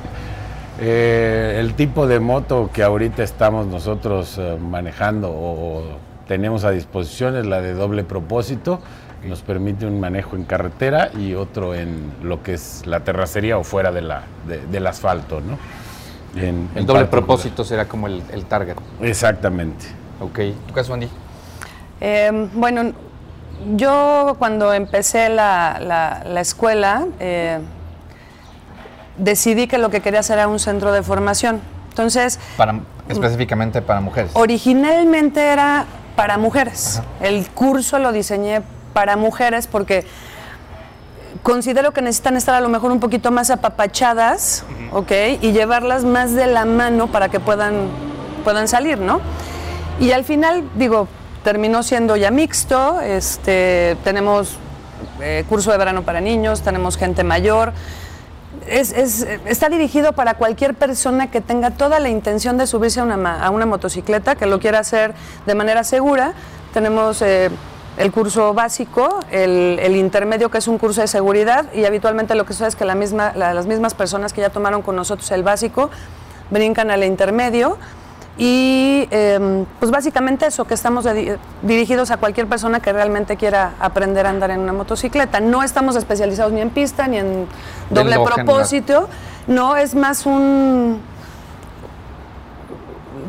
Eh, 0.82 1.58
el 1.60 1.76
tipo 1.76 2.08
de 2.08 2.20
moto 2.20 2.70
que 2.74 2.84
ahorita 2.84 3.24
estamos 3.24 3.68
nosotros 3.68 4.40
manejando 4.60 5.30
o 5.30 5.84
tenemos 6.28 6.64
a 6.64 6.72
disposición 6.72 7.36
es 7.36 7.46
la 7.46 7.62
de 7.62 7.74
doble 7.74 8.04
propósito 8.04 8.80
nos 9.26 9.42
permite 9.42 9.86
un 9.86 10.00
manejo 10.00 10.36
en 10.36 10.44
carretera 10.44 11.12
y 11.18 11.34
otro 11.34 11.76
en 11.76 12.12
lo 12.24 12.42
que 12.44 12.54
es 12.54 12.86
la 12.86 13.02
terracería 13.02 13.58
o 13.58 13.64
fuera 13.64 13.92
de 13.92 14.02
la, 14.02 14.24
del 14.72 14.88
asfalto, 14.88 15.42
¿no? 15.42 15.58
el 16.36 16.86
doble 16.86 17.06
propósito 17.06 17.64
será 17.64 17.88
como 17.88 18.08
el, 18.08 18.46
target. 18.48 18.78
Exactamente. 19.02 19.86
Ok. 20.20 20.40
¿Tu 20.68 20.74
caso, 20.74 20.94
Andy? 20.94 21.10
Em, 22.00 22.50
bueno, 22.54 22.94
yo 23.76 24.36
cuando 24.40 24.74
empecé 24.74 25.30
la, 25.30 26.24
la, 26.26 26.42
escuela 26.42 27.06
eh, 27.20 27.60
decidí 29.18 29.68
que 29.68 29.78
lo 29.78 29.90
que 29.90 30.02
quería 30.02 30.22
hacer 30.22 30.38
era 30.38 30.48
un 30.48 30.60
centro 30.60 30.92
de 30.92 31.04
formación. 31.04 31.60
Entonces... 31.90 32.40
Para, 32.56 32.80
específicamente 33.10 33.82
para 33.82 34.00
mujeres. 34.00 34.32
Originalmente 34.34 35.46
era 35.46 35.86
para 36.16 36.38
mujeres. 36.38 37.02
El 37.20 37.48
curso 37.50 38.00
lo 38.00 38.12
diseñé 38.12 38.62
para 38.94 39.16
mujeres 39.16 39.68
porque 39.68 40.06
considero 41.44 41.92
que 41.92 42.02
necesitan 42.02 42.38
estar 42.38 42.56
a 42.56 42.62
lo 42.62 42.70
mejor 42.70 42.92
un 42.92 43.00
poquito 43.00 43.32
más 43.32 43.50
apapachadas, 43.50 44.64
¿ok? 44.92 45.12
Y 45.42 45.52
llevarlas 45.52 46.04
más 46.04 46.34
de 46.34 46.48
la 46.48 46.66
mano 46.66 47.08
para 47.08 47.30
que 47.30 47.40
puedan, 47.40 47.90
puedan 48.44 48.68
salir, 48.68 49.00
¿no? 49.00 49.22
Y 50.00 50.12
al 50.12 50.24
final, 50.24 50.64
digo, 50.76 51.08
terminó 51.44 51.84
siendo 51.84 52.16
ya 52.16 52.32
mixto, 52.32 53.02
este, 53.02 53.98
tenemos 54.04 54.58
eh, 55.22 55.44
curso 55.50 55.72
de 55.72 55.78
verano 55.78 56.04
para 56.04 56.22
niños, 56.22 56.62
tenemos 56.62 56.98
gente 56.98 57.24
mayor. 57.24 57.74
Es, 58.68 58.92
está 58.94 59.70
dirigido 59.70 60.14
para 60.14 60.36
cualquier 60.36 60.76
persona 60.76 61.32
que 61.32 61.42
tenga 61.42 61.72
toda 61.72 62.00
la 62.00 62.10
intención 62.10 62.58
de 62.58 62.68
subirse 62.68 63.00
a 63.00 63.04
una, 63.04 63.44
a 63.44 63.50
una 63.50 63.66
motocicleta, 63.66 64.36
que 64.36 64.46
lo 64.46 64.60
quiera 64.60 64.80
hacer 64.80 65.14
de 65.46 65.56
manera 65.56 65.84
segura. 65.84 66.34
Tenemos 66.74 67.22
eh, 67.22 67.50
el 67.98 68.12
curso 68.12 68.54
básico, 68.54 69.20
el, 69.32 69.96
intermedio 69.96 70.50
que 70.50 70.60
es 70.60 70.68
un 70.68 70.78
curso 70.78 71.02
de 71.02 71.08
seguridad 71.08 71.66
y 71.74 71.86
habitualmente 71.86 72.36
lo 72.36 72.46
que 72.46 72.54
sucede 72.54 72.70
es 72.70 72.76
que 72.76 72.86
la 72.86 72.96
misma, 72.96 73.34
las 73.36 73.66
mismas 73.66 73.94
personas 73.94 74.34
que 74.34 74.42
ya 74.42 74.50
tomaron 74.50 74.82
con 74.82 74.96
nosotros 74.96 75.30
el 75.32 75.44
básico 75.44 75.90
brincan 76.50 76.92
al 76.92 77.04
intermedio 77.04 77.78
Y 78.38 79.08
em, 79.12 79.66
pues 79.80 79.92
básicamente 79.92 80.48
eso, 80.48 80.66
que 80.66 80.74
estamos 80.74 81.06
dirigidos 81.62 82.12
a 82.12 82.18
cualquier 82.18 82.48
persona 82.48 82.80
que 82.80 82.94
realmente 82.94 83.36
quiera 83.36 83.74
aprender 83.80 84.26
a 84.26 84.30
andar 84.30 84.52
en 84.52 84.62
una 84.62 84.74
motocicleta. 84.74 85.42
No 85.42 85.64
estamos 85.64 85.96
especializados 85.98 86.54
ni 86.54 86.62
en 86.62 86.70
pista 86.70 87.08
ni 87.08 87.18
en 87.18 87.46
doble 87.90 88.18
propósito. 88.24 89.10
No, 89.48 89.76
es 89.76 89.96
más 89.96 90.26
un, 90.26 91.02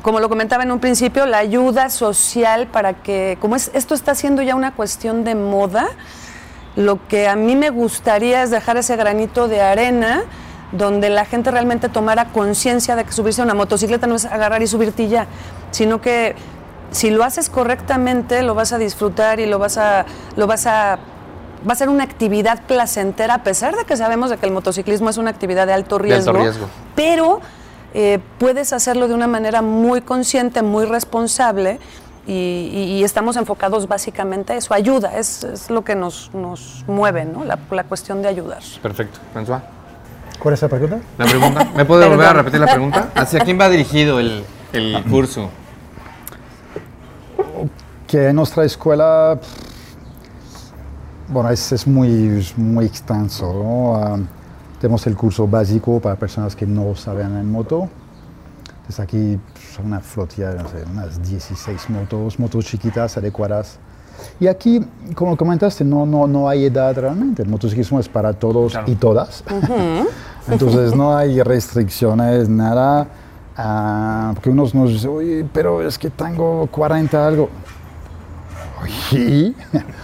como 0.03 0.21
lo 0.21 0.29
comentaba 0.29 0.63
en 0.65 0.73
un 0.73 0.81
principio, 0.81 1.27
la 1.27 1.39
ayuda 1.39 1.89
social 1.89 2.67
para 2.67 2.95
que, 2.95 3.39
como 3.41 3.57
es, 3.57 3.71
esto 3.73 3.95
está 3.95 4.15
siendo 4.15 4.43
ya 4.43 4.55
una 4.55 4.75
cuestión 4.75 5.25
de 5.25 5.35
moda, 5.35 5.89
lo 6.77 7.07
que 7.07 7.29
a 7.29 7.37
mí 7.37 7.55
me 7.57 7.71
gustaría 7.71 8.43
es 8.43 8.51
dejar 8.51 8.77
ese 8.77 8.97
granito 8.97 9.49
de 9.49 9.61
arena 9.61 10.25
donde 10.73 11.11
la 11.11 11.25
gente 11.25 11.51
realmente 11.51 11.89
tomara 11.89 12.27
conciencia 12.27 12.97
de 12.97 13.05
que 13.05 13.13
subirse 13.13 13.43
a 13.43 13.45
una 13.45 13.55
motocicleta 13.55 14.07
no 14.07 14.15
es 14.17 14.25
agarrar 14.25 14.63
y 14.63 14.67
subirte 14.67 15.09
ya, 15.09 15.27
sino 15.71 16.01
que 16.01 16.35
si 16.91 17.11
lo 17.11 17.25
haces 17.25 17.51
correctamente 17.51 18.43
lo 18.43 18.55
vas 18.55 18.73
a 18.73 18.79
disfrutar 18.79 19.39
y 19.39 19.47
lo 19.47 19.59
vas 19.59 19.77
a, 19.77 20.07
lo 20.37 20.47
vas 20.47 20.67
a 20.67 20.99
va 21.69 21.75
a 21.75 21.77
ser 21.77 21.89
una 21.89 22.05
actividad 22.05 22.63
placentera, 22.67 23.35
a 23.35 23.43
pesar 23.45 23.77
de 23.77 23.85
que 23.85 23.97
sabemos 23.97 24.31
de 24.31 24.37
que 24.39 24.47
el 24.47 24.53
motociclismo 24.53 25.11
es 25.11 25.17
una 25.17 25.31
actividad 25.31 25.67
de 25.67 25.73
alto 25.73 25.99
riesgo, 25.99 26.33
riesgo. 26.33 26.69
pero 26.97 27.41
eh, 27.95 28.21
puedes 28.39 28.73
hacerlo 28.73 29.09
de 29.09 29.15
una 29.15 29.27
manera 29.27 29.63
muy 29.63 30.01
consciente, 30.01 30.63
muy 30.63 30.87
responsable 30.87 31.79
y, 32.27 33.03
estamos 33.05 33.37
enfocados 33.37 33.89
básicamente 33.89 34.53
a 34.53 34.57
eso, 34.57 34.73
ayuda, 34.75 35.19
es, 35.19 35.69
lo 35.71 35.83
que 35.83 35.95
nos, 35.95 36.31
mueve, 36.87 37.25
¿no? 37.25 37.45
la, 37.45 37.85
cuestión 37.85 38.23
de 38.23 38.29
ayudar. 38.29 38.63
Perfecto, 38.81 39.19
François. 39.35 39.61
¿Cuál 40.39 40.55
es 40.55 40.63
la 40.63 40.69
pregunta? 40.69 41.01
La 41.19 41.25
pregunta. 41.27 41.69
¿Me 41.77 41.85
puede 41.85 42.09
volver 42.09 42.27
a 42.27 42.33
repetir 42.33 42.61
la 42.61 42.67
pregunta? 42.67 43.11
¿Hacia 43.15 43.41
quién 43.41 43.61
va 43.61 43.69
dirigido 43.69 44.19
el, 44.19 44.45
el 44.73 45.05
curso? 45.05 45.51
Que 48.07 48.29
en 48.29 48.37
nuestra 48.37 48.65
escuela, 48.65 49.39
bueno, 51.29 51.51
es, 51.51 51.73
es 51.73 51.87
muy, 51.87 52.45
muy 52.57 52.87
extenso. 52.87 53.53
¿no? 53.53 53.97
Ah, 53.97 54.19
tenemos 54.83 55.07
el 55.07 55.17
curso 55.17 55.47
básico 55.47 56.01
para 56.01 56.17
personas 56.17 56.57
que 56.57 56.67
no 56.67 56.97
saben 56.97 57.37
en 57.37 57.49
moto. 57.49 57.89
Entonces 58.79 58.99
aquí 58.99 59.39
son 59.73 59.87
una 59.87 60.01
flotilla, 60.01 60.55
no 60.55 60.69
sé, 60.69 60.83
unas 60.91 61.23
16 61.23 61.89
motos, 61.91 62.41
motos 62.41 62.65
chiquitas, 62.65 63.17
adecuadas. 63.17 63.79
Y 64.41 64.49
aquí, 64.49 64.85
como 65.15 65.37
comentaste, 65.37 65.85
no, 65.85 66.05
no, 66.05 66.27
no 66.27 66.49
hay 66.49 66.65
edad 66.65 66.97
realmente. 66.97 67.45
El 67.45 67.49
motociclismo 67.49 68.01
es 68.01 68.09
para 68.09 68.33
todos 68.33 68.77
y 68.87 68.97
todas. 68.97 69.45
Entonces 70.49 70.97
no 70.97 71.17
hay 71.17 71.41
restricciones, 71.43 72.49
nada. 72.49 73.07
Ah, 73.57 74.33
porque 74.35 74.51
unos 74.51 74.75
nos 74.75 74.91
dicen, 74.91 75.11
oye, 75.11 75.47
pero 75.53 75.81
es 75.87 75.97
que 75.97 76.11
tengo 76.11 76.67
40 76.67 77.25
algo. 77.25 77.51
Y 79.13 79.55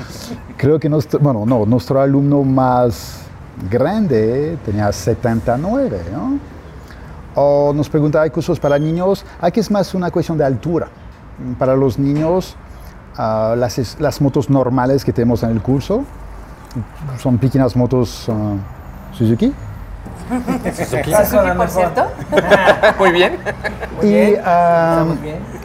creo 0.56 0.78
que 0.78 0.88
nuestro, 0.88 1.18
bueno, 1.18 1.44
no, 1.44 1.66
nuestro 1.66 2.00
alumno 2.00 2.44
más 2.44 3.27
grande 3.70 4.58
tenía 4.64 4.92
79, 4.92 6.02
¿no? 6.12 6.38
O 7.34 7.72
nos 7.72 7.88
pregunta, 7.88 8.22
¿hay 8.22 8.30
cursos 8.30 8.58
para 8.58 8.78
niños? 8.78 9.24
Aquí 9.40 9.60
es 9.60 9.70
más 9.70 9.94
una 9.94 10.10
cuestión 10.10 10.36
de 10.38 10.44
altura. 10.44 10.88
Para 11.58 11.76
los 11.76 11.98
niños, 11.98 12.56
uh, 13.16 13.54
las, 13.54 14.00
las, 14.00 14.20
motos 14.20 14.50
normales 14.50 15.04
que 15.04 15.12
tenemos 15.12 15.42
en 15.44 15.50
el 15.50 15.62
curso 15.62 16.04
son 17.18 17.38
pequeñas 17.38 17.76
motos 17.76 18.28
uh, 18.28 18.58
Suzuki. 19.12 19.52
Suzuki, 20.74 21.12
por 21.56 21.68
cierto? 21.68 22.06
Muy 22.98 23.12
bien. 23.12 23.38
Muy 23.96 24.06
y. 24.06 24.34
Uh, 24.34 25.22
bien. 25.22 25.58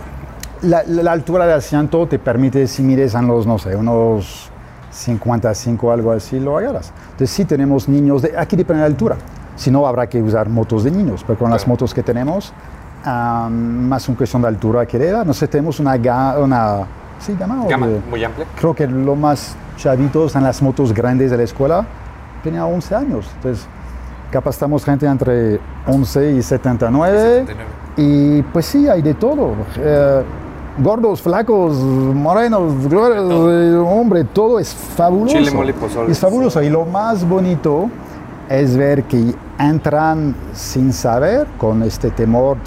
La, 0.61 0.83
la, 0.85 1.11
altura 1.11 1.45
del 1.45 1.57
asiento 1.57 2.07
te 2.07 2.19
permite, 2.19 2.67
si 2.67 2.83
mires 2.83 3.15
en 3.15 3.27
los, 3.27 3.45
no 3.45 3.57
sé, 3.59 3.75
unos 3.75 4.52
55 4.93 5.91
algo 5.91 6.11
así, 6.11 6.39
lo 6.39 6.57
agarras. 6.57 6.93
Entonces 7.11 7.31
sí 7.31 7.45
tenemos 7.45 7.89
niños, 7.89 8.21
de, 8.21 8.37
aquí 8.37 8.55
depende 8.55 8.83
de 8.83 8.89
la 8.89 8.93
altura. 8.93 9.17
Si 9.55 9.69
no, 9.69 9.85
habrá 9.85 10.07
que 10.07 10.21
usar 10.21 10.49
motos 10.49 10.83
de 10.83 10.91
niños, 10.91 11.23
pero 11.25 11.37
con 11.37 11.49
las 11.51 11.67
motos 11.67 11.93
que 11.93 12.01
tenemos, 12.01 12.53
más 13.05 14.07
una 14.07 14.17
cuestión 14.17 14.41
de 14.41 14.47
altura 14.47 14.85
que 14.85 14.97
de 14.97 15.09
edad. 15.09 15.25
No 15.25 15.33
sé, 15.33 15.47
tenemos 15.47 15.79
una, 15.79 15.95
una 16.37 16.87
¿sí, 17.19 17.35
gama, 17.37 17.65
gama 17.67 17.87
muy 18.09 18.23
amplia. 18.23 18.45
Creo 18.59 18.73
que 18.73 18.87
lo 18.87 19.15
más 19.15 19.55
chavitos 19.77 20.35
en 20.35 20.43
las 20.43 20.61
motos 20.61 20.93
grandes 20.93 21.31
de 21.31 21.37
la 21.37 21.43
escuela 21.43 21.85
tenía 22.43 22.65
11 22.65 22.95
años. 22.95 23.29
Entonces, 23.35 23.67
capacitamos 24.31 24.83
gente 24.83 25.05
entre 25.05 25.59
11 25.85 26.31
y 26.31 26.41
79. 26.41 27.45
Y 27.97 28.41
pues 28.41 28.65
sí, 28.65 28.87
hay 28.87 29.01
de 29.01 29.13
todo. 29.13 29.53
Eh, 29.77 30.23
gordos, 30.77 31.21
flacos, 31.21 31.75
morenos, 31.77 32.73
hombre, 33.85 34.23
todo 34.25 34.59
es 34.59 34.73
fabuloso. 34.73 35.37
Chile, 35.37 35.51
Es 36.09 36.19
fabuloso. 36.19 36.61
Y 36.61 36.69
lo 36.69 36.85
más 36.85 37.27
bonito 37.27 37.89
es 38.49 38.75
ver 38.75 39.03
que 39.03 39.33
entran 39.59 40.35
sin 40.53 40.93
saber, 40.93 41.47
con 41.57 41.83
este 41.83 42.11
temor, 42.11 42.57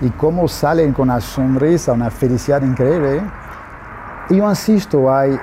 y 0.00 0.10
cómo 0.10 0.48
salen 0.48 0.92
con 0.92 1.10
una 1.10 1.20
sonrisa, 1.20 1.92
una 1.92 2.10
felicidad 2.10 2.62
increíble. 2.62 3.22
Y 4.28 4.36
yo 4.36 4.48
insisto, 4.48 5.12
hay, 5.14 5.38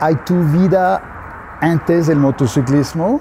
hay 0.00 0.14
tu 0.16 0.34
vida 0.44 1.00
antes 1.60 2.08
del 2.08 2.18
motociclismo 2.18 3.20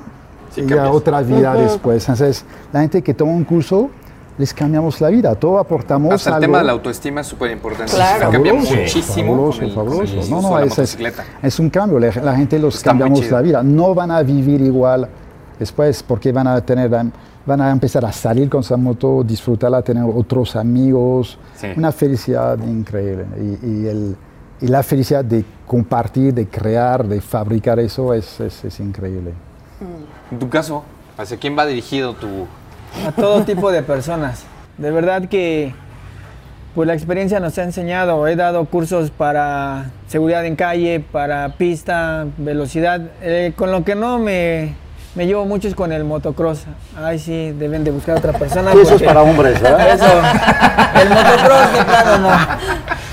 y 0.56 0.74
otra 0.74 1.22
vida 1.22 1.54
después. 1.54 2.04
Entonces, 2.10 2.44
la 2.74 2.82
gente 2.82 3.02
que 3.02 3.14
toma 3.14 3.32
un 3.32 3.44
curso 3.44 3.90
les 4.42 4.54
cambiamos 4.56 5.00
la 5.00 5.10
vida, 5.10 5.36
todo 5.36 5.60
aportamos 5.60 6.16
Hasta 6.16 6.36
el 6.36 6.42
tema 6.42 6.58
de 6.58 6.64
la 6.64 6.72
autoestima 6.72 7.22
es 7.22 7.28
súper 7.28 7.52
importante. 7.52 7.94
Claro. 7.94 8.32
Cambia 8.32 8.54
muchísimo. 8.54 9.36
Fabuloso, 9.36 9.70
fabuloso. 9.70 10.16
no, 10.30 10.42
no, 10.42 10.60
es, 10.60 10.98
es, 11.44 11.60
un 11.60 11.70
cambio, 11.70 12.00
la, 12.00 12.36
gente 12.36 12.58
los 12.58 12.82
cambiamos 12.82 13.30
la 13.30 13.42
vida, 13.42 13.62
no 13.62 13.94
van 13.94 14.10
a 14.10 14.24
vivir 14.24 14.60
igual 14.62 15.08
después 15.60 16.02
porque 16.02 16.32
van 16.32 16.48
a 16.48 16.60
tener 16.62 16.90
van 16.90 17.62
a 17.62 17.70
empezar 17.70 18.04
a 18.04 18.12
salir 18.12 18.50
con 18.50 18.62
esa 18.62 18.78
moto, 18.78 19.24
disfrutarla, 19.24 19.84
tener 19.84 20.04
otros 20.04 20.56
amigos, 20.56 21.38
una 21.76 21.92
felicidad 21.92 22.58
increíble. 22.66 23.26
Y, 23.38 23.68
y, 23.68 23.88
el, 23.88 24.16
y, 24.60 24.68
la 24.68 24.82
felicidad 24.82 25.24
de 25.24 25.46
compartir, 25.68 26.34
de 26.34 26.48
crear, 26.48 27.08
de 27.08 27.22
fabricar 27.22 27.80
eso 27.80 28.14
es, 28.14 28.40
es, 28.40 28.66
es 28.66 28.80
increíble. 28.80 29.34
En 30.32 30.40
tu 30.40 30.50
caso, 30.50 30.84
¿hacia 31.18 31.38
quién 31.38 31.56
va 31.58 31.66
dirigido 31.66 32.14
tu, 32.14 32.48
a 33.08 33.12
todo 33.12 33.44
tipo 33.44 33.72
de 33.72 33.84
personas. 33.84 34.44
De 34.78 34.92
verdad 34.92 35.28
que 35.28 35.74
pues 36.76 36.88
la 36.88 36.94
experiencia 36.94 37.40
nos 37.40 37.58
ha 37.58 37.64
enseñado. 37.64 38.28
He 38.28 38.36
dado 38.36 38.66
cursos 38.66 39.12
para 39.12 39.92
seguridad 40.08 40.46
en 40.46 40.56
calle, 40.56 41.00
para 41.00 41.50
pista, 41.58 42.26
velocidad. 42.38 43.02
Eh, 43.22 43.54
con 43.56 43.72
lo 43.72 43.84
que 43.84 43.96
no 43.96 44.20
me, 44.20 44.76
me, 45.16 45.28
llevo 45.28 45.46
mucho 45.46 45.68
es 45.68 45.76
con 45.76 45.92
el 45.92 46.04
motocross. 46.04 46.64
Ay, 46.98 47.20
sí, 47.20 47.52
deben 47.58 47.84
de 47.84 47.92
buscar 47.92 48.18
otra 48.18 48.34
persona. 48.34 48.72
eso 48.72 48.96
es 48.96 49.04
para 49.04 49.22
hombres, 49.22 49.62
¿verdad? 49.62 49.90
Eso. 49.94 50.06
El 51.02 51.10
motocross, 51.10 51.74
de 51.74 51.84
plano, 51.84 52.18
no. 52.30 52.38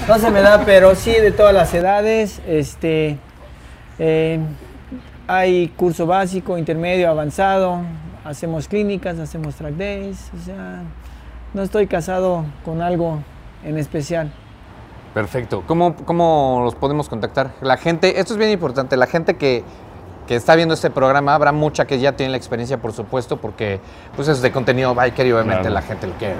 No 0.06 0.18
se 0.18 0.30
me 0.30 0.40
da, 0.40 0.62
pero 0.64 0.94
sí 0.94 1.12
de 1.12 1.32
todas 1.32 1.52
las 1.52 1.74
edades. 1.74 2.40
Este, 2.46 3.18
eh, 3.98 4.38
hay 5.26 5.68
curso 5.76 6.06
básico, 6.06 6.56
intermedio, 6.56 7.10
avanzado 7.10 7.82
hacemos 8.24 8.68
clínicas, 8.68 9.18
hacemos 9.18 9.54
track 9.54 9.74
days, 9.74 10.30
o 10.40 10.44
sea, 10.44 10.82
no 11.54 11.62
estoy 11.62 11.86
casado 11.86 12.44
con 12.64 12.82
algo 12.82 13.20
en 13.64 13.78
especial. 13.78 14.32
Perfecto. 15.14 15.64
¿Cómo, 15.66 15.96
¿Cómo 15.96 16.60
los 16.64 16.74
podemos 16.74 17.08
contactar? 17.08 17.52
La 17.60 17.76
gente, 17.76 18.20
esto 18.20 18.34
es 18.34 18.38
bien 18.38 18.50
importante, 18.50 18.96
la 18.96 19.06
gente 19.06 19.36
que, 19.36 19.64
que 20.26 20.36
está 20.36 20.54
viendo 20.54 20.74
este 20.74 20.90
programa, 20.90 21.34
habrá 21.34 21.52
mucha 21.52 21.86
que 21.86 21.98
ya 21.98 22.12
tiene 22.16 22.30
la 22.30 22.36
experiencia, 22.36 22.78
por 22.78 22.92
supuesto, 22.92 23.38
porque 23.38 23.80
pues 24.14 24.28
es 24.28 24.42
de 24.42 24.52
contenido 24.52 24.94
biker 24.94 25.26
y 25.26 25.32
obviamente 25.32 25.70
la 25.70 25.82
gente 25.82 26.06
lo 26.06 26.12
quiere 26.14 26.34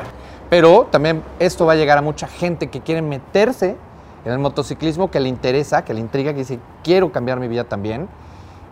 Pero 0.50 0.86
también 0.90 1.22
esto 1.38 1.66
va 1.66 1.72
a 1.72 1.76
llegar 1.76 1.98
a 1.98 2.02
mucha 2.02 2.28
gente 2.28 2.68
que 2.68 2.80
quiere 2.80 3.02
meterse 3.02 3.76
en 4.24 4.32
el 4.32 4.38
motociclismo, 4.38 5.10
que 5.10 5.20
le 5.20 5.28
interesa, 5.28 5.84
que 5.84 5.94
le 5.94 6.00
intriga, 6.00 6.32
que 6.32 6.40
dice, 6.40 6.58
quiero 6.84 7.10
cambiar 7.10 7.40
mi 7.40 7.48
vida 7.48 7.64
también 7.64 8.08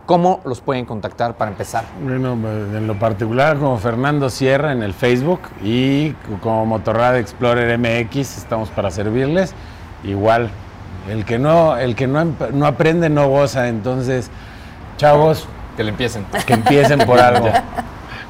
¿Cómo 0.07 0.40
los 0.45 0.61
pueden 0.61 0.85
contactar 0.85 1.37
para 1.37 1.51
empezar? 1.51 1.85
Bueno, 2.01 2.35
en 2.35 2.87
lo 2.87 2.97
particular 2.97 3.59
como 3.59 3.77
Fernando 3.79 4.31
Sierra 4.31 4.71
en 4.71 4.85
el 4.85 4.95
Facebook 4.95 5.40
y 5.64 6.12
como 6.43 6.64
Motorrad 6.64 7.18
Explorer 7.18 7.76
MX 7.76 8.39
estamos 8.39 8.68
para 8.70 8.93
servirles. 8.93 9.53
Igual, 10.05 10.51
el 11.11 11.24
que 11.24 11.41
no, 11.41 11.76
el 11.76 11.97
que 11.97 12.07
no, 12.07 12.24
no 12.53 12.66
aprende 12.66 13.09
no 13.09 13.28
goza, 13.28 13.66
entonces, 13.66 14.31
chavos. 14.97 15.49
Que 15.76 15.83
le 15.83 15.91
empiecen. 15.91 16.24
Que 16.47 16.53
empiecen 16.53 17.01
por 17.01 17.18
algo. 17.20 17.49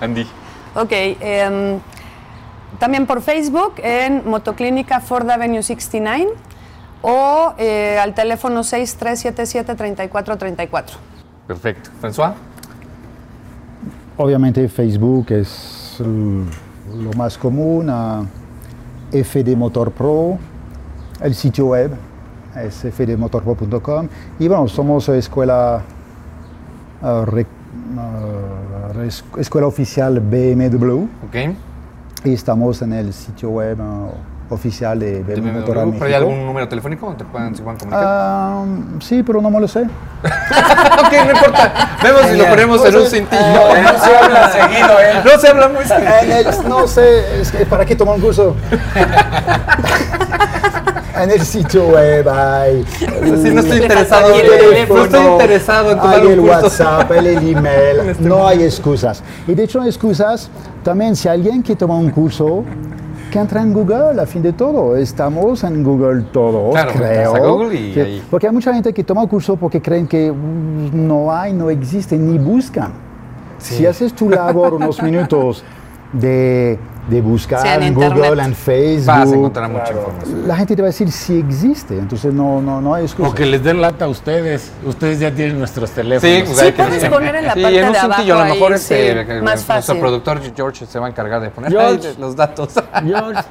Andy. 0.00 0.26
Ok, 0.74 0.92
em, 0.92 1.78
también 2.78 3.06
por 3.06 3.20
Facebook 3.20 3.74
en 3.82 4.26
Motoclínica 4.26 5.00
Ford 5.00 5.28
Avenue 5.28 5.62
69 5.62 6.32
o 7.02 7.52
eh, 7.58 7.98
al 8.00 8.14
teléfono 8.14 8.64
6377 8.64 9.74
3434. 9.74 11.15
Perfecto. 11.46 11.90
François. 12.00 12.34
Obviamente 14.16 14.68
Facebook 14.68 15.30
es 15.30 16.00
lo 16.00 17.12
más 17.16 17.36
común. 17.38 17.90
FD 19.12 19.56
Motor 19.56 19.92
Pro, 19.92 20.38
el 21.20 21.34
sitio 21.34 21.66
web 21.66 21.92
es 22.56 22.74
fdmotorpro.com 22.74 24.08
y 24.38 24.48
bueno, 24.48 24.66
somos 24.66 25.08
escuela, 25.10 25.82
uh, 27.02 27.24
re, 27.24 27.46
uh, 27.96 29.38
escuela 29.38 29.66
oficial 29.66 30.20
BMW. 30.20 31.04
Ok. 31.26 31.54
Y 32.24 32.32
estamos 32.32 32.82
en 32.82 32.94
el 32.94 33.12
sitio 33.12 33.50
web 33.50 33.78
uh, 33.78 34.35
oficial 34.48 34.98
de 34.98 35.22
BMW, 35.22 35.60
Motor 35.60 35.90
¿Pero 35.92 36.04
hay 36.04 36.14
algún 36.14 36.46
número 36.46 36.68
telefónico 36.68 37.06
donde 37.06 37.24
te 37.24 37.30
puedan, 37.30 37.54
se 37.54 37.62
puedan 37.62 37.78
comunicar? 37.78 38.04
Ah, 38.06 38.64
sí, 39.00 39.22
pero 39.22 39.40
no 39.40 39.50
me 39.50 39.60
lo 39.60 39.68
sé. 39.68 39.80
ok, 39.82 41.12
no 41.24 41.32
importa. 41.32 41.96
Vemos 42.02 42.20
si 42.22 42.36
lo 42.36 42.46
ponemos 42.46 42.84
en 42.84 42.96
un 42.96 43.06
cintillo. 43.06 43.82
No 43.82 43.98
se 43.98 44.16
habla 44.16 44.50
seguido, 44.50 45.00
¿eh? 45.00 45.22
No 45.24 45.40
se 45.40 45.48
habla 45.48 45.68
muy 45.68 45.84
seguido. 45.84 46.12
En 46.22 46.32
el- 46.32 46.68
no 46.68 46.86
sé, 46.86 47.40
es 47.40 47.50
que 47.50 47.66
¿para 47.66 47.84
qué 47.84 47.96
tomar 47.96 48.16
un 48.16 48.20
curso? 48.20 48.54
en 51.22 51.30
el 51.30 51.40
sitio 51.42 51.88
web 51.88 52.28
hay. 52.28 52.84
Sí, 52.98 53.06
no 53.52 53.60
estoy 53.60 53.78
interesado. 53.78 54.34
el 54.34 54.48
teléfono. 54.48 55.00
No 55.00 55.04
estoy 55.06 55.26
interesado 55.26 55.90
en 55.92 55.98
tomar 55.98 56.20
hay 56.20 56.26
un 56.26 56.32
el 56.32 56.40
curso. 56.40 56.62
WhatsApp, 56.62 57.10
hay 57.10 57.26
el 57.26 57.48
email, 57.56 58.16
no 58.20 58.46
hay 58.46 58.62
excusas. 58.64 59.22
Y 59.46 59.54
de 59.54 59.64
hecho, 59.64 59.82
excusas, 59.84 60.48
también 60.82 61.16
si 61.16 61.28
alguien 61.28 61.62
que 61.62 61.76
toma 61.76 61.96
un 61.96 62.10
curso, 62.10 62.64
que 63.36 63.40
entra 63.42 63.60
en 63.60 63.74
Google, 63.74 64.18
a 64.18 64.24
fin 64.24 64.40
de 64.40 64.54
todo. 64.54 64.96
Estamos 64.96 65.62
en 65.62 65.82
Google 65.84 66.22
todos, 66.32 66.72
Claro, 66.72 66.92
creo. 66.92 67.06
entras 67.06 67.34
a 67.34 67.38
Google 67.46 67.74
y 67.78 67.92
Que- 67.92 68.00
ahí. 68.00 68.22
Porque 68.30 68.46
hay 68.46 68.52
mucha 68.54 68.72
gente 68.72 68.94
que 68.94 69.04
toma 69.04 69.26
curso 69.26 69.56
porque 69.56 69.82
creen 69.82 70.06
que 70.06 70.32
mm, 70.32 71.06
no 71.06 71.30
hay, 71.30 71.52
no 71.52 71.68
existe, 71.68 72.16
ni 72.16 72.38
buscan. 72.38 72.92
Si 73.58 73.84
haces 73.84 74.14
tu 74.14 74.30
labor 74.30 74.72
unos 74.80 75.02
minutos 75.02 75.62
de, 76.14 76.78
de 77.08 77.20
buscar 77.20 77.60
Sí, 77.62 77.68
en. 77.86 77.94
Google, 77.94 78.42
en 78.42 78.54
Facebook, 78.54 79.06
Vas 79.06 79.30
a 79.30 79.34
encontrar 79.34 79.70
mucha 79.70 79.92
información. 79.92 80.48
la 80.48 80.56
gente 80.56 80.74
te 80.74 80.82
va 80.82 80.86
a 80.86 80.90
decir 80.90 81.12
si 81.12 81.38
existe, 81.38 81.96
entonces 81.98 82.34
no, 82.34 82.60
no, 82.60 82.80
no 82.80 82.94
hay 82.94 83.04
excusa. 83.04 83.28
O 83.28 83.34
que 83.34 83.46
les 83.46 83.62
den 83.62 83.80
lata 83.80 84.06
a 84.06 84.08
ustedes. 84.08 84.72
Ustedes 84.84 85.20
ya 85.20 85.30
tienen 85.30 85.58
nuestros 85.58 85.90
teléfonos. 85.92 86.36
Sí, 86.36 86.42
pues 86.44 86.58
Sí, 86.58 86.64
hay 86.66 86.72
que- 86.72 86.82
puedes 86.82 87.04
poner 87.08 87.36
en 87.36 87.46
la 87.46 87.54
sí, 87.54 87.62
parte 87.62 87.78
en 87.78 87.86
un 87.86 87.92
de 87.92 87.98
cintillo, 88.00 88.34
abajo 88.34 88.42
a 88.42 88.48
lo 88.48 88.54
mejor 88.54 88.72
ahí, 88.72 88.76
este, 88.78 89.08
sí, 89.20 89.26
que 89.26 89.34
más 89.34 89.42
nuestro 89.42 89.74
fácil. 89.74 89.98
productor 90.00 90.40
George 90.56 90.86
se 90.86 90.98
va 90.98 91.06
a 91.06 91.08
encargar 91.10 91.40
de 91.40 91.50
poner 91.50 91.70
George. 91.70 92.08
ahí 92.08 92.14
los 92.18 92.34
datos. 92.36 92.74
George, 93.04 93.42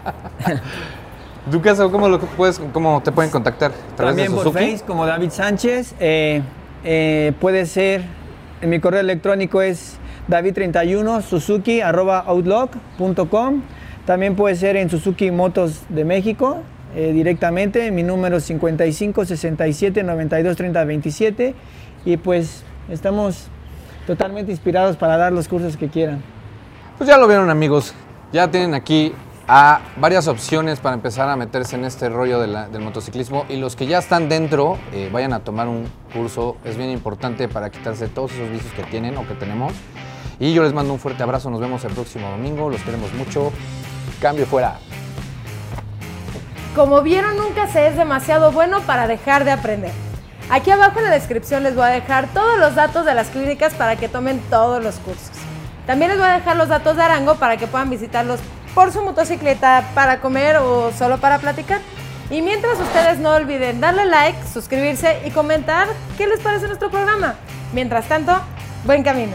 ¿Tú 1.52 1.62
qué 1.62 1.70
haces? 1.70 1.86
¿Cómo, 1.92 2.10
lo 2.10 2.20
puedes, 2.20 2.60
¿Cómo 2.74 3.02
te 3.04 3.12
pueden 3.12 3.30
contactar? 3.32 3.72
¿A 3.72 3.96
través 3.96 4.16
también 4.16 4.34
por 4.34 4.44
Suzuki? 4.46 4.72
Face 4.72 4.84
como 4.86 5.06
David 5.06 5.30
Sánchez. 5.30 5.94
eh, 6.00 6.42
eh, 6.84 7.34
puede 7.40 7.66
ser, 7.68 8.04
en 8.62 8.70
mi 8.70 8.80
correo 8.80 9.00
electrónico 9.02 9.62
es 9.62 9.98
david31 10.28 11.22
suzuki 11.22 11.82
arroba 11.82 12.20
outlook.com. 12.28 13.62
También 14.06 14.36
puede 14.36 14.56
ser 14.56 14.76
en 14.76 14.90
Suzuki 14.90 15.32
Motos 15.32 15.82
de 15.90 16.06
México 16.06 16.62
eh, 16.96 17.12
directamente. 17.12 17.90
Mi 17.92 18.04
número 18.04 18.38
es 18.38 18.44
55 18.44 19.26
67 19.26 20.04
92 20.04 20.56
30 20.56 20.84
27. 20.84 21.56
Y 22.06 22.18
pues 22.18 22.64
estamos 22.90 23.48
totalmente 24.06 24.52
inspirados 24.52 24.96
para 24.96 25.18
dar 25.18 25.34
los 25.34 25.48
cursos 25.48 25.76
que 25.78 25.90
quieran. 25.90 26.22
Pues 26.98 27.10
ya 27.10 27.18
lo 27.18 27.28
vieron 27.28 27.50
amigos, 27.50 27.94
ya 28.32 28.50
tienen 28.50 28.74
aquí 28.74 29.12
a 29.48 29.82
varias 29.98 30.28
opciones 30.28 30.80
para 30.80 30.96
empezar 30.96 31.30
a 31.30 31.36
meterse 31.36 31.76
en 31.76 31.86
este 31.86 32.10
rollo 32.10 32.40
del 32.40 32.82
motociclismo 32.82 33.46
y 33.50 33.58
los 33.58 33.76
que 33.76 33.86
ya 33.86 34.00
están 34.00 34.30
dentro 34.30 34.78
eh, 34.92 35.10
vayan 35.12 35.34
a 35.34 35.42
tomar 35.42 35.68
un 35.68 35.88
curso, 36.14 36.58
es 36.64 36.78
bien 36.78 36.90
importante 36.90 37.48
para 37.48 37.70
quitarse 37.70 38.08
todos 38.08 38.32
esos 38.34 38.50
vicios 38.50 38.72
que 38.74 38.84
tienen 38.84 39.18
o 39.18 39.28
que 39.28 39.34
tenemos. 39.36 39.74
Y 40.40 40.54
yo 40.54 40.64
les 40.64 40.74
mando 40.74 40.94
un 40.94 41.00
fuerte 41.00 41.24
abrazo, 41.24 41.50
nos 41.50 41.60
vemos 41.60 41.84
el 41.86 41.94
próximo 41.94 42.30
domingo, 42.30 42.70
los 42.70 42.82
queremos 42.82 43.14
mucho, 43.14 43.52
cambio 44.22 44.46
fuera. 44.46 44.80
Como 46.76 47.02
vieron, 47.02 47.38
nunca 47.38 47.68
se 47.68 47.88
es 47.88 47.96
demasiado 47.96 48.52
bueno 48.52 48.82
para 48.82 49.08
dejar 49.08 49.46
de 49.46 49.52
aprender. 49.52 49.92
Aquí 50.50 50.72
abajo 50.72 51.00
en 51.00 51.06
la 51.06 51.12
descripción 51.12 51.64
les 51.64 51.74
voy 51.74 51.86
a 51.86 51.88
dejar 51.88 52.28
todos 52.34 52.60
los 52.60 52.76
datos 52.76 53.06
de 53.06 53.14
las 53.14 53.30
clínicas 53.30 53.74
para 53.74 53.96
que 53.96 54.10
tomen 54.10 54.40
todos 54.50 54.84
los 54.84 54.96
cursos. 54.98 55.32
También 55.88 56.12
les 56.12 56.20
voy 56.20 56.28
a 56.28 56.34
dejar 56.34 56.58
los 56.58 56.68
datos 56.68 56.98
de 56.98 57.04
Arango 57.04 57.36
para 57.36 57.58
que 57.58 57.68
puedan 57.68 57.90
visitarlos 57.90 58.40
por 58.74 58.92
su 58.92 59.02
motocicleta, 59.02 59.86
para 59.96 60.20
comer 60.20 60.58
o 60.58 60.92
solo 60.92 61.18
para 61.18 61.40
platicar. 61.40 61.80
Y 62.30 62.42
mientras 62.42 62.80
ustedes 62.80 63.20
no 63.20 63.32
olviden 63.34 63.80
darle 63.80 64.06
like, 64.06 64.38
suscribirse 64.52 65.22
y 65.26 65.32
comentar 65.32 65.88
qué 66.18 66.28
les 66.28 66.42
parece 66.42 66.68
nuestro 66.68 66.92
programa. 66.92 67.36
Mientras 67.74 68.08
tanto, 68.08 68.34
buen 68.84 69.02
camino. 69.04 69.34